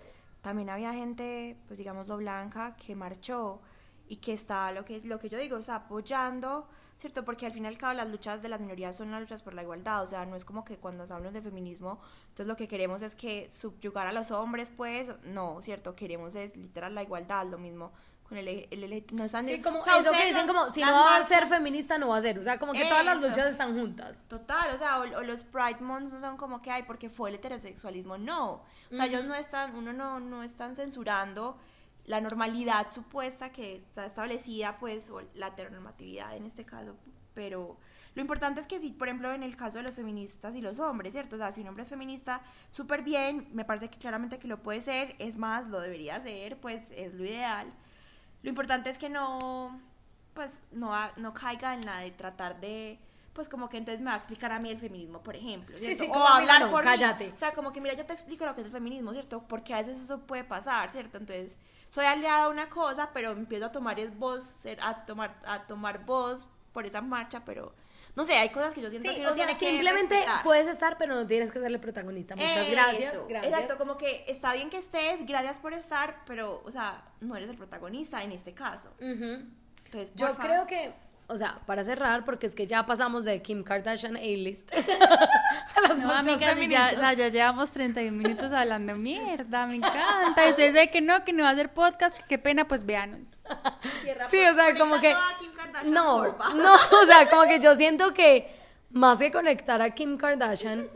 también 0.41 0.69
había 0.69 0.93
gente, 0.93 1.57
pues 1.67 1.77
digamos 1.77 2.07
lo 2.07 2.15
blanca, 2.17 2.75
que 2.77 2.95
marchó 2.95 3.61
y 4.07 4.15
que 4.17 4.33
estaba 4.33 4.71
lo 4.71 4.85
que 4.85 4.95
es 4.95 5.03
lo 5.05 5.19
que 5.19 5.27
yo 5.29 5.37
digo, 5.37 5.57
o 5.57 5.61
sea, 5.61 5.75
apoyando 5.75 6.67
¿cierto? 6.99 7.23
Porque 7.23 7.45
al 7.45 7.53
fin 7.53 7.63
y 7.63 7.67
al 7.67 7.77
cabo 7.77 7.93
las 7.93 8.09
luchas 8.09 8.41
de 8.41 8.49
las 8.49 8.59
minorías 8.59 8.95
son 8.97 9.09
las 9.09 9.21
luchas 9.21 9.41
por 9.41 9.53
la 9.53 9.63
igualdad, 9.63 10.03
o 10.03 10.07
sea, 10.07 10.25
no 10.25 10.35
es 10.35 10.43
como 10.43 10.63
que 10.65 10.77
cuando 10.77 11.03
hablamos 11.03 11.33
de 11.33 11.41
feminismo, 11.41 11.99
entonces 12.23 12.45
lo 12.45 12.55
que 12.57 12.67
queremos 12.67 13.01
es 13.01 13.15
que 13.15 13.49
subyugar 13.51 14.05
a 14.07 14.11
los 14.11 14.31
hombres, 14.31 14.69
pues, 14.75 15.11
no, 15.23 15.61
¿cierto? 15.61 15.95
Queremos 15.95 16.35
es 16.35 16.57
literal 16.57 16.93
la 16.93 17.01
igualdad, 17.03 17.45
lo 17.47 17.57
mismo 17.57 17.91
con 18.27 18.37
el, 18.37 18.47
el, 18.47 18.83
el- 18.83 19.05
no 19.13 19.23
están 19.23 19.43
Sí, 19.43 19.59
como 19.59 19.79
o 19.79 19.83
sea, 19.83 19.97
eso 19.97 20.11
que 20.11 20.25
dicen 20.27 20.45
no- 20.45 20.53
como, 20.53 20.69
si 20.69 20.81
no 20.81 20.91
va 20.91 21.15
a 21.17 21.23
ser 21.23 21.47
feminista, 21.47 21.97
no 21.97 22.09
va 22.09 22.17
a 22.17 22.21
ser. 22.21 22.37
O 22.37 22.43
sea, 22.43 22.59
como 22.59 22.73
que 22.73 22.85
todas 22.85 23.03
las 23.03 23.23
luchas 23.23 23.47
están 23.47 23.73
juntas. 23.75 24.25
Total, 24.27 24.75
o 24.75 24.77
sea, 24.77 24.99
o, 24.99 25.01
o 25.01 25.21
los 25.23 25.43
Pride 25.43 25.79
Months 25.79 26.13
no 26.13 26.19
son 26.21 26.37
como 26.37 26.61
que 26.61 26.69
hay 26.69 26.83
porque 26.83 27.09
fue 27.09 27.29
el 27.29 27.35
heterosexualismo, 27.37 28.19
no. 28.19 28.61
O 28.91 28.95
sea, 28.95 29.05
ellos 29.05 29.25
no 29.25 29.33
están, 29.33 29.73
uno 29.75 29.93
no, 29.93 30.19
no 30.19 30.43
están 30.43 30.75
censurando 30.75 31.57
la 32.09 32.19
normalidad 32.21 32.87
supuesta 32.91 33.51
que 33.51 33.75
está 33.75 34.03
establecida, 34.05 34.79
pues, 34.79 35.11
o 35.11 35.21
la 35.35 35.47
heteronormatividad 35.49 36.35
en 36.35 36.47
este 36.47 36.65
caso, 36.65 36.95
pero 37.35 37.77
lo 38.15 38.21
importante 38.21 38.59
es 38.59 38.65
que 38.65 38.79
si, 38.79 38.89
por 38.91 39.07
ejemplo, 39.07 39.31
en 39.31 39.43
el 39.43 39.55
caso 39.55 39.77
de 39.77 39.83
los 39.83 39.93
feministas 39.93 40.55
y 40.55 40.61
los 40.61 40.79
hombres, 40.79 41.13
¿cierto? 41.13 41.35
O 41.35 41.39
sea, 41.39 41.51
si 41.51 41.61
un 41.61 41.67
hombre 41.67 41.83
es 41.83 41.89
feminista, 41.89 42.41
súper 42.71 43.03
bien, 43.03 43.47
me 43.53 43.63
parece 43.63 43.89
que 43.91 43.99
claramente 43.99 44.39
que 44.39 44.47
lo 44.47 44.63
puede 44.63 44.81
ser, 44.81 45.15
es 45.19 45.37
más, 45.37 45.67
lo 45.67 45.79
debería 45.79 46.19
ser, 46.19 46.59
pues, 46.59 46.89
es 46.91 47.13
lo 47.13 47.23
ideal. 47.23 47.71
Lo 48.41 48.49
importante 48.49 48.89
es 48.89 48.97
que 48.97 49.09
no, 49.09 49.79
pues, 50.33 50.63
no, 50.71 50.91
no 51.17 51.33
caiga 51.35 51.75
en 51.75 51.85
la 51.85 51.99
de 51.99 52.09
tratar 52.09 52.59
de, 52.59 52.97
pues, 53.33 53.47
como 53.47 53.69
que 53.69 53.77
entonces 53.77 54.01
me 54.01 54.07
va 54.09 54.15
a 54.15 54.17
explicar 54.17 54.51
a 54.51 54.59
mí 54.59 54.69
el 54.71 54.79
feminismo, 54.79 55.21
por 55.21 55.35
ejemplo, 55.35 55.77
Sí, 55.77 55.85
¿cierto? 55.85 56.03
sí, 56.05 56.09
o 56.09 56.13
como, 56.13 56.25
amiga, 56.27 56.55
hablar 56.55 56.61
no, 56.67 56.71
por 56.71 56.83
mí. 56.83 56.89
cállate. 56.89 57.31
O 57.31 57.37
sea, 57.37 57.53
como 57.53 57.71
que 57.71 57.79
mira, 57.81 57.93
yo 57.93 58.05
te 58.07 58.13
explico 58.13 58.45
lo 58.47 58.55
que 58.55 58.61
es 58.61 58.65
el 58.65 58.71
feminismo, 58.73 59.13
¿cierto? 59.13 59.43
Porque 59.47 59.75
a 59.75 59.77
veces 59.77 60.01
eso 60.01 60.21
puede 60.21 60.43
pasar, 60.43 60.91
¿cierto? 60.91 61.19
Entonces, 61.19 61.57
soy 61.89 62.05
aliada 62.05 62.45
a 62.45 62.49
una 62.49 62.69
cosa, 62.69 63.09
pero 63.13 63.31
empiezo 63.31 63.65
a 63.65 63.71
tomar 63.71 63.99
es 63.99 64.15
voz, 64.17 64.65
a 64.81 65.05
tomar, 65.05 65.35
a 65.45 65.65
tomar 65.67 66.05
voz 66.05 66.47
por 66.73 66.85
esa 66.85 67.01
marcha, 67.01 67.43
pero 67.45 67.73
no 68.15 68.25
sé, 68.25 68.33
hay 68.33 68.49
cosas 68.49 68.73
que 68.73 68.81
yo 68.81 68.89
siento 68.89 69.09
Sí, 69.09 69.15
que 69.15 69.21
uno 69.21 69.31
o 69.31 69.35
sea, 69.35 69.45
tiene 69.45 69.59
que 69.59 69.69
simplemente 69.69 70.15
respetar. 70.15 70.43
puedes 70.43 70.67
estar, 70.67 70.97
pero 70.97 71.15
no 71.15 71.25
tienes 71.25 71.51
que 71.51 71.59
ser 71.59 71.71
el 71.71 71.79
protagonista. 71.79 72.35
Muchas 72.35 72.55
Eso, 72.57 72.71
gracias. 72.71 73.27
gracias. 73.27 73.53
Exacto, 73.53 73.77
como 73.77 73.97
que 73.97 74.25
está 74.27 74.53
bien 74.53 74.69
que 74.69 74.77
estés, 74.77 75.25
gracias 75.25 75.57
por 75.59 75.73
estar, 75.73 76.23
pero, 76.25 76.61
o 76.65 76.71
sea, 76.71 77.03
no 77.21 77.35
eres 77.35 77.49
el 77.49 77.57
protagonista 77.57 78.23
en 78.23 78.31
este 78.31 78.53
caso. 78.53 78.89
Entonces, 78.99 80.13
Yo 80.15 80.35
creo 80.35 80.67
que, 80.67 80.93
o 81.29 81.37
sea, 81.37 81.59
para 81.67 81.83
cerrar, 81.83 82.25
porque 82.25 82.47
es 82.47 82.55
que 82.55 82.65
ya 82.65 82.87
pasamos 82.87 83.23
de 83.23 83.39
Kim 83.43 83.63
Kardashian 83.63 84.17
A-list 84.17 84.71
a 85.75 85.81
las 85.87 85.99
No, 85.99 86.11
amigas, 86.11 86.59
ya, 86.67 86.91
o 86.95 86.99
sea, 86.99 87.13
ya 87.13 87.27
llevamos 87.27 87.69
31 87.69 88.17
minutos 88.17 88.51
hablando 88.51 88.95
mierda, 88.95 89.67
me 89.67 89.75
encanta. 89.75 90.47
Y 90.47 90.49
ustedes 90.49 90.73
de 90.73 90.89
que 90.89 91.01
no, 91.01 91.23
que 91.23 91.31
no 91.31 91.43
va 91.43 91.49
a 91.49 91.51
hacer 91.53 91.71
podcast, 91.71 92.17
que 92.17 92.23
qué 92.27 92.37
pena, 92.39 92.67
pues 92.67 92.83
véanos. 92.83 93.43
Sí, 94.27 94.39
o 94.41 94.53
sea, 94.55 94.75
como 94.75 94.99
que... 94.99 95.11
toda 95.11 95.37
Kim 95.39 95.51
Kardashian, 95.53 95.93
No, 95.93 96.23
no, 96.55 96.73
o 96.73 97.05
sea, 97.05 97.29
como 97.29 97.43
que 97.43 97.59
yo 97.59 97.75
siento 97.75 98.11
que 98.11 98.49
más 98.89 99.19
que 99.19 99.31
conectar 99.31 99.83
a 99.83 99.91
Kim 99.91 100.17
Kardashian, 100.17 100.89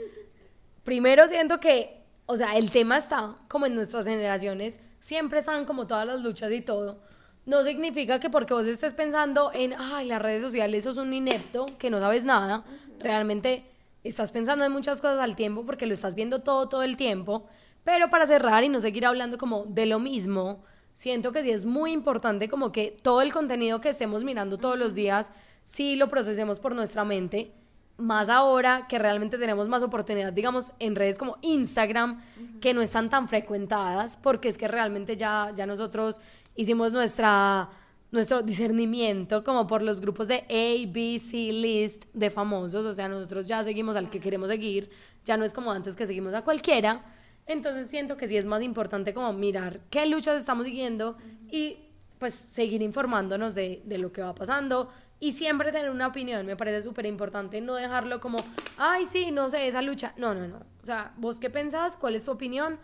primero 0.84 1.28
siento 1.28 1.60
que, 1.60 2.04
o 2.26 2.36
sea, 2.38 2.58
el 2.58 2.72
tema 2.72 2.98
está 2.98 3.36
como 3.48 3.68
en 3.68 3.76
nuestras 3.76 4.08
generaciones, 4.08 4.80
siempre 5.00 5.40
están 5.40 5.66
como 5.66 5.86
todas 5.86 6.08
las 6.08 6.22
luchas 6.22 6.52
y 6.52 6.62
todo. 6.62 7.13
No 7.46 7.64
significa 7.64 8.20
que 8.20 8.30
porque 8.30 8.54
vos 8.54 8.66
estés 8.68 8.94
pensando 8.94 9.52
en, 9.54 9.74
ay, 9.78 10.08
las 10.08 10.22
redes 10.22 10.42
sociales, 10.42 10.84
sos 10.84 10.98
un 10.98 11.14
inepto, 11.14 11.66
que 11.78 11.90
no 11.90 12.00
sabes 12.00 12.24
nada, 12.24 12.64
realmente 13.00 13.66
estás 14.04 14.32
pensando 14.32 14.64
en 14.64 14.72
muchas 14.72 15.02
cosas 15.02 15.20
al 15.20 15.36
tiempo 15.36 15.66
porque 15.66 15.86
lo 15.86 15.94
estás 15.94 16.16
viendo 16.16 16.40
todo, 16.40 16.70
todo 16.70 16.84
el 16.84 16.96
tiempo. 16.96 17.46
Pero 17.84 18.10
para 18.10 18.28
cerrar 18.28 18.64
y 18.64 18.70
no 18.70 18.80
seguir 18.80 19.06
hablando 19.06 19.38
como 19.38 19.66
de 19.66 19.86
lo 19.86 20.00
mismo, 20.00 20.64
siento 20.94 21.34
que 21.34 21.44
sí 21.44 21.52
es 21.52 21.66
muy 21.66 21.92
importante 21.92 22.48
como 22.48 22.72
que 22.72 22.96
todo 23.02 23.22
el 23.22 23.34
contenido 23.34 23.82
que 23.82 23.90
estemos 23.90 24.24
mirando 24.24 24.58
todos 24.58 24.80
los 24.80 24.96
días, 24.96 25.34
sí 25.66 25.98
lo 25.98 26.08
procesemos 26.08 26.60
por 26.60 26.74
nuestra 26.76 27.04
mente. 27.04 27.52
Más 27.98 28.30
ahora 28.30 28.88
que 28.88 28.98
realmente 28.98 29.38
tenemos 29.38 29.68
más 29.68 29.84
oportunidad, 29.84 30.34
digamos, 30.34 30.74
en 30.80 30.96
redes 30.96 31.18
como 31.18 31.38
Instagram, 31.42 32.20
que 32.60 32.74
no 32.74 32.82
están 32.82 33.10
tan 33.10 33.28
frecuentadas, 33.28 34.18
porque 34.18 34.50
es 34.50 34.58
que 34.58 34.68
realmente 34.68 35.16
ya, 35.16 35.52
ya 35.56 35.68
nosotros 35.68 36.20
hicimos 36.56 36.92
nuestra, 36.94 37.70
nuestro 38.12 38.42
discernimiento 38.42 39.44
como 39.44 39.68
por 39.68 39.84
los 39.84 40.02
grupos 40.02 40.28
de 40.28 40.38
A, 40.50 40.92
B, 40.92 41.20
C 41.20 41.52
list 41.54 42.06
de 42.14 42.30
famosos, 42.32 42.86
o 42.86 42.94
sea, 42.94 43.08
nosotros 43.08 43.48
ya 43.48 43.64
seguimos 43.64 43.96
al 43.96 44.10
que 44.10 44.20
queremos 44.20 44.50
seguir, 44.50 44.90
ya 45.24 45.38
no 45.38 45.46
es 45.46 45.54
como 45.54 45.72
antes 45.72 45.96
que 45.96 46.08
seguimos 46.08 46.34
a 46.34 46.44
cualquiera, 46.44 47.06
entonces 47.46 47.90
siento 47.90 48.18
que 48.18 48.28
sí 48.28 48.38
es 48.38 48.46
más 48.46 48.64
importante 48.64 49.14
como 49.14 49.34
mirar 49.34 49.82
qué 49.90 50.06
luchas 50.08 50.40
estamos 50.40 50.66
siguiendo 50.66 51.18
y 51.52 51.78
pues 52.18 52.34
seguir 52.34 52.82
informándonos 52.82 53.54
de, 53.54 53.82
de 53.86 53.98
lo 53.98 54.12
que 54.12 54.22
va 54.22 54.34
pasando 54.34 54.90
y 55.24 55.32
siempre 55.32 55.72
tener 55.72 55.90
una 55.90 56.08
opinión, 56.08 56.46
me 56.46 56.58
parece 56.58 56.82
súper 56.82 57.06
importante, 57.06 57.62
no 57.62 57.76
dejarlo 57.76 58.20
como, 58.20 58.40
ay, 58.78 59.06
sí, 59.06 59.32
no 59.32 59.48
sé, 59.48 59.68
esa 59.70 59.82
lucha, 59.82 60.14
no, 60.18 60.34
no, 60.34 60.50
no, 60.50 60.58
o 60.58 60.86
sea, 60.86 61.14
vos 61.16 61.40
qué 61.40 61.50
pensás, 61.50 61.96
cuál 61.96 62.16
es 62.16 62.26
tu 62.26 62.32
opinión, 62.32 62.74
o 62.74 62.78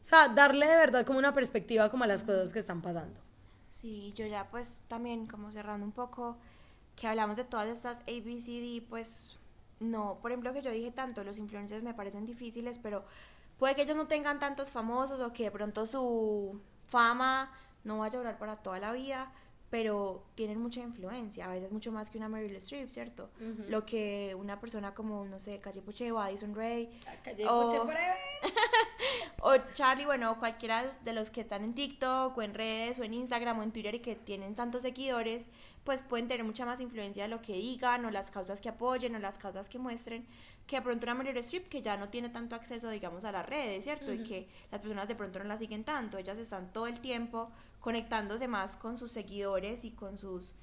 sea, 0.00 0.28
darle 0.28 0.66
de 0.66 0.76
verdad 0.76 1.04
como 1.04 1.18
una 1.18 1.34
perspectiva 1.34 1.90
como 1.90 2.04
a 2.04 2.06
las 2.06 2.24
cosas 2.24 2.54
que 2.54 2.60
están 2.60 2.80
pasando. 2.80 3.20
Sí, 3.68 4.14
yo 4.16 4.24
ya 4.24 4.48
pues 4.48 4.80
también 4.88 5.26
como 5.26 5.52
cerrando 5.52 5.84
un 5.84 5.92
poco, 5.92 6.38
que 6.96 7.08
hablamos 7.08 7.36
de 7.36 7.44
todas 7.44 7.68
estas 7.68 7.98
ABCD, 8.08 8.88
pues 8.88 9.38
no, 9.78 10.18
por 10.22 10.30
ejemplo 10.30 10.54
que 10.54 10.62
yo 10.62 10.70
dije 10.70 10.92
tanto, 10.92 11.22
los 11.24 11.36
influencers 11.36 11.82
me 11.82 11.92
parecen 11.92 12.24
difíciles, 12.24 12.78
pero 12.78 13.04
puede 13.58 13.74
que 13.74 13.82
ellos 13.82 13.96
no 13.96 14.06
tengan 14.06 14.38
tantos 14.38 14.70
famosos 14.70 15.20
o 15.20 15.30
que 15.34 15.44
de 15.44 15.50
pronto 15.50 15.84
su 15.84 16.58
fama 16.88 17.52
no 17.84 17.98
vaya 17.98 18.18
a 18.18 18.22
durar 18.22 18.38
para 18.38 18.56
toda 18.56 18.78
la 18.78 18.92
vida, 18.92 19.30
pero 19.72 20.22
tienen 20.34 20.58
mucha 20.60 20.80
influencia, 20.80 21.46
a 21.46 21.48
veces 21.48 21.72
mucho 21.72 21.90
más 21.92 22.10
que 22.10 22.18
una 22.18 22.28
Meryl 22.28 22.54
Streep, 22.56 22.90
¿cierto? 22.90 23.30
Lo 23.70 23.86
que 23.86 24.34
una 24.38 24.60
persona 24.60 24.92
como, 24.94 25.24
no 25.24 25.38
sé, 25.40 25.60
Calle 25.60 25.80
Poche 25.80 26.12
o 26.12 26.18
Addison 26.18 26.54
Ray 26.54 26.90
o- 27.48 27.70
o 29.40 29.56
Charlie, 29.72 30.04
bueno, 30.04 30.38
cualquiera 30.38 30.84
de 31.04 31.12
los 31.14 31.30
que 31.30 31.40
están 31.40 31.64
en 31.64 31.74
TikTok 31.74 32.36
o 32.36 32.42
en 32.42 32.52
redes 32.52 32.98
o 33.00 33.04
en 33.04 33.14
Instagram 33.14 33.58
o 33.60 33.62
en 33.62 33.72
Twitter 33.72 33.94
y 33.94 34.00
que 34.00 34.14
tienen 34.14 34.54
tantos 34.54 34.82
seguidores, 34.82 35.48
pues 35.84 36.02
pueden 36.02 36.28
tener 36.28 36.44
mucha 36.44 36.66
más 36.66 36.78
influencia 36.80 37.22
de 37.22 37.28
lo 37.30 37.40
que 37.40 37.54
digan 37.54 38.04
o 38.04 38.10
las 38.10 38.30
causas 38.30 38.60
que 38.60 38.68
apoyen 38.68 39.16
o 39.16 39.18
las 39.18 39.38
causas 39.38 39.70
que 39.70 39.78
muestren 39.78 40.26
que 40.66 40.76
de 40.76 40.82
pronto 40.82 41.06
una 41.06 41.14
Meryl 41.14 41.36
Streep 41.38 41.68
que 41.68 41.80
ya 41.82 41.96
no 41.96 42.08
tiene 42.10 42.28
tanto 42.28 42.54
acceso, 42.56 42.88
digamos, 42.90 43.24
a 43.24 43.32
las 43.32 43.44
redes, 43.46 43.82
¿cierto? 43.84 44.12
Y 44.12 44.22
que 44.22 44.48
las 44.70 44.80
personas 44.80 45.08
de 45.08 45.14
pronto 45.16 45.38
no 45.38 45.46
la 45.46 45.56
siguen 45.56 45.82
tanto, 45.82 46.18
ellas 46.18 46.38
están 46.38 46.72
todo 46.74 46.86
el 46.86 47.00
tiempo 47.00 47.50
conectándose 47.82 48.48
más 48.48 48.76
con 48.78 48.96
sus 48.96 49.12
seguidores 49.12 49.84
y 49.84 49.90
con 49.90 50.16
sus 50.16 50.54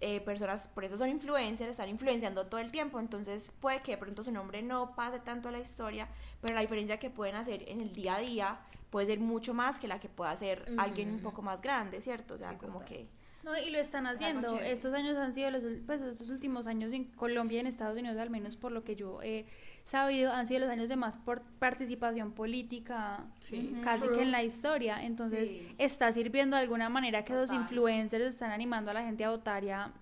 eh, 0.00 0.20
personas, 0.22 0.68
por 0.68 0.84
eso 0.84 0.96
son 0.96 1.10
influencers, 1.10 1.70
están 1.70 1.88
influenciando 1.88 2.46
todo 2.46 2.60
el 2.60 2.72
tiempo, 2.72 2.98
entonces 2.98 3.52
puede 3.60 3.82
que 3.82 3.92
de 3.92 3.98
pronto 3.98 4.24
su 4.24 4.32
nombre 4.32 4.62
no 4.62 4.96
pase 4.96 5.20
tanto 5.20 5.50
a 5.50 5.52
la 5.52 5.60
historia, 5.60 6.08
pero 6.40 6.54
la 6.54 6.62
diferencia 6.62 6.98
que 6.98 7.10
pueden 7.10 7.36
hacer 7.36 7.68
en 7.68 7.80
el 7.80 7.92
día 7.92 8.16
a 8.16 8.18
día 8.18 8.60
puede 8.90 9.06
ser 9.06 9.20
mucho 9.20 9.54
más 9.54 9.78
que 9.78 9.86
la 9.86 10.00
que 10.00 10.08
pueda 10.08 10.30
hacer 10.30 10.64
alguien 10.78 11.10
un 11.10 11.20
poco 11.20 11.42
más 11.42 11.60
grande, 11.60 12.00
¿cierto? 12.00 12.34
O 12.34 12.38
sea, 12.38 12.56
como 12.58 12.84
que... 12.84 13.08
No, 13.48 13.56
y 13.58 13.70
lo 13.70 13.78
están 13.78 14.06
haciendo. 14.06 14.60
Estos 14.60 14.92
años 14.92 15.16
han 15.16 15.32
sido 15.32 15.50
los, 15.50 15.64
pues 15.86 16.02
estos 16.02 16.28
últimos 16.28 16.66
años 16.66 16.92
en 16.92 17.04
Colombia 17.04 17.56
y 17.56 17.60
en 17.60 17.66
Estados 17.66 17.96
Unidos, 17.98 18.18
al 18.18 18.28
menos 18.30 18.56
por 18.56 18.72
lo 18.72 18.84
que 18.84 18.94
yo 18.94 19.22
he 19.22 19.46
sabido, 19.84 20.32
han 20.34 20.46
sido 20.46 20.60
los 20.60 20.68
años 20.68 20.90
de 20.90 20.96
más 20.96 21.16
por 21.16 21.40
participación 21.58 22.32
política 22.32 23.24
Sí. 23.40 23.74
casi 23.82 24.02
True. 24.02 24.16
que 24.16 24.22
en 24.22 24.32
la 24.32 24.42
historia. 24.42 25.02
Entonces, 25.02 25.48
Sí. 25.48 25.74
está 25.78 26.12
sirviendo 26.12 26.56
de 26.56 26.62
alguna 26.62 26.90
manera 26.90 27.24
que 27.24 27.32
los 27.32 27.50
influencers 27.52 28.24
están 28.26 28.50
animando 28.50 28.90
a 28.90 28.94
la 28.94 29.02
gente 29.02 29.24
a 29.24 29.30
votar 29.30 29.64
y 29.64 29.70
a, 29.70 29.92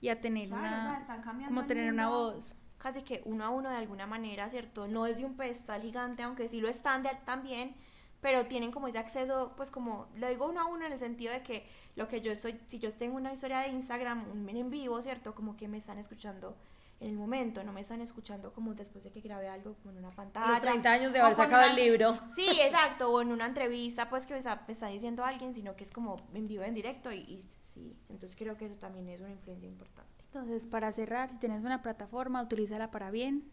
y 0.00 0.08
a 0.10 0.20
tener 0.20 0.46
Claro, 0.46 0.62
o 0.64 0.68
sea, 0.68 0.78
una 0.90 0.98
están 1.00 1.22
cambiando 1.22 1.54
como 1.56 1.66
tener 1.66 1.92
una 1.92 2.08
voz. 2.08 2.54
casi 2.78 3.02
que 3.02 3.22
uno 3.24 3.44
a 3.44 3.48
uno 3.50 3.70
de 3.70 3.76
alguna 3.76 4.06
manera, 4.06 4.48
¿cierto? 4.50 4.86
No 4.86 5.06
es 5.08 5.18
de 5.18 5.24
un 5.24 5.34
pedestal 5.36 5.82
gigante, 5.82 6.22
aunque 6.22 6.48
sí 6.48 6.60
lo 6.60 6.68
están 6.68 7.02
de, 7.02 7.10
también, 7.24 7.74
pero 8.20 8.46
tienen 8.46 8.70
como 8.72 8.88
ese 8.88 8.98
acceso, 8.98 9.52
pues 9.56 9.70
como, 9.70 10.06
lo 10.16 10.28
digo 10.28 10.48
uno 10.48 10.60
a 10.60 10.66
uno 10.66 10.86
en 10.86 10.92
el 10.92 10.98
sentido 10.98 11.32
de 11.32 11.42
que 11.42 11.66
lo 11.96 12.08
que 12.08 12.20
yo 12.20 12.32
estoy, 12.32 12.58
si 12.66 12.78
yo 12.78 12.90
tengo 12.92 13.16
una 13.16 13.32
historia 13.32 13.60
de 13.60 13.68
Instagram, 13.68 14.30
un 14.30 14.48
en 14.48 14.70
vivo, 14.70 15.00
¿cierto? 15.02 15.34
Como 15.34 15.56
que 15.56 15.68
me 15.68 15.78
están 15.78 15.98
escuchando 15.98 16.56
en 17.00 17.10
el 17.10 17.16
momento, 17.16 17.62
no 17.62 17.72
me 17.72 17.80
están 17.80 18.00
escuchando 18.00 18.52
como 18.52 18.74
después 18.74 19.04
de 19.04 19.12
que 19.12 19.20
grabé 19.20 19.48
algo 19.48 19.74
como 19.74 19.92
en 19.92 19.98
una 19.98 20.10
pantalla. 20.10 20.54
Los 20.54 20.62
30 20.62 20.90
años 20.92 21.12
de 21.12 21.20
haber 21.20 21.36
con 21.36 21.44
sacado 21.44 21.62
una- 21.62 21.70
el 21.70 21.76
libro. 21.84 22.18
Sí, 22.34 22.48
exacto, 22.60 23.08
o 23.12 23.20
en 23.22 23.30
una 23.30 23.46
entrevista, 23.46 24.10
pues 24.10 24.26
que 24.26 24.32
me 24.32 24.40
está, 24.40 24.64
me 24.66 24.72
está 24.72 24.88
diciendo 24.88 25.24
alguien, 25.24 25.54
sino 25.54 25.76
que 25.76 25.84
es 25.84 25.92
como 25.92 26.16
en 26.34 26.48
vivo, 26.48 26.64
en 26.64 26.74
directo, 26.74 27.12
y, 27.12 27.18
y 27.20 27.38
sí, 27.38 27.96
entonces 28.08 28.36
creo 28.36 28.56
que 28.56 28.66
eso 28.66 28.74
también 28.76 29.08
es 29.10 29.20
una 29.20 29.30
influencia 29.30 29.68
importante. 29.68 30.24
Entonces, 30.24 30.66
para 30.66 30.90
cerrar, 30.90 31.30
si 31.30 31.38
tienes 31.38 31.62
una 31.62 31.82
plataforma, 31.82 32.42
utilízala 32.42 32.90
para 32.90 33.12
bien. 33.12 33.48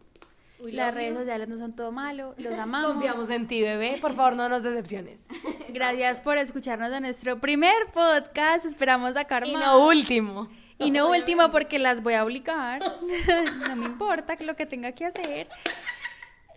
We 0.60 0.72
Las 0.72 0.93
redes 0.93 1.14
you. 1.14 1.20
sociales 1.20 1.47
no 1.47 1.58
son 1.58 1.76
todo 1.76 1.91
malo, 1.91 2.34
los 2.38 2.58
amamos. 2.58 2.93
Confiamos 2.93 3.30
en 3.30 3.47
ti, 3.47 3.62
bebé. 3.62 3.97
Por 4.01 4.14
favor, 4.16 4.36
no 4.36 4.47
nos 4.49 4.64
decepciones. 4.64 5.28
Gracias 5.70 6.22
por 6.22 6.38
escucharnos 6.38 6.91
en 6.91 7.03
nuestro 7.03 7.39
primer 7.39 7.74
podcast. 7.93 8.66
Esperamos 8.66 9.14
sacar 9.14 9.45
Y 9.47 9.53
más. 9.53 9.66
no 9.66 9.86
último. 9.88 10.49
Y 10.78 10.91
no 10.91 11.10
último 11.10 11.51
porque 11.51 11.80
las 11.80 12.01
voy 12.03 12.14
a 12.16 12.24
obligar. 12.24 12.82
no 13.68 13.76
me 13.76 13.86
importa 13.86 14.36
lo 14.41 14.56
que 14.56 14.66
tenga 14.66 14.91
que 14.91 15.06
hacer. 15.06 15.47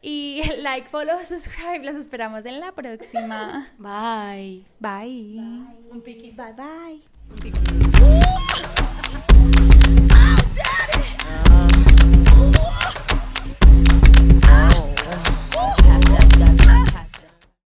Y 0.03 0.43
like, 0.59 0.89
follow, 0.89 1.19
subscribe. 1.25 1.85
Las 1.85 1.97
esperamos 1.97 2.45
en 2.47 2.61
la 2.61 2.73
próxima. 2.73 3.69
Bye. 3.79 4.65
Bye. 4.81 5.39
Un 5.91 6.01
piquito. 6.05 6.43
Bye 6.43 6.53
bye. 6.55 7.03
Un 7.31 7.39
piquito. 7.41 7.99
daddy. 10.55 11.05
Ooh, 12.39 12.53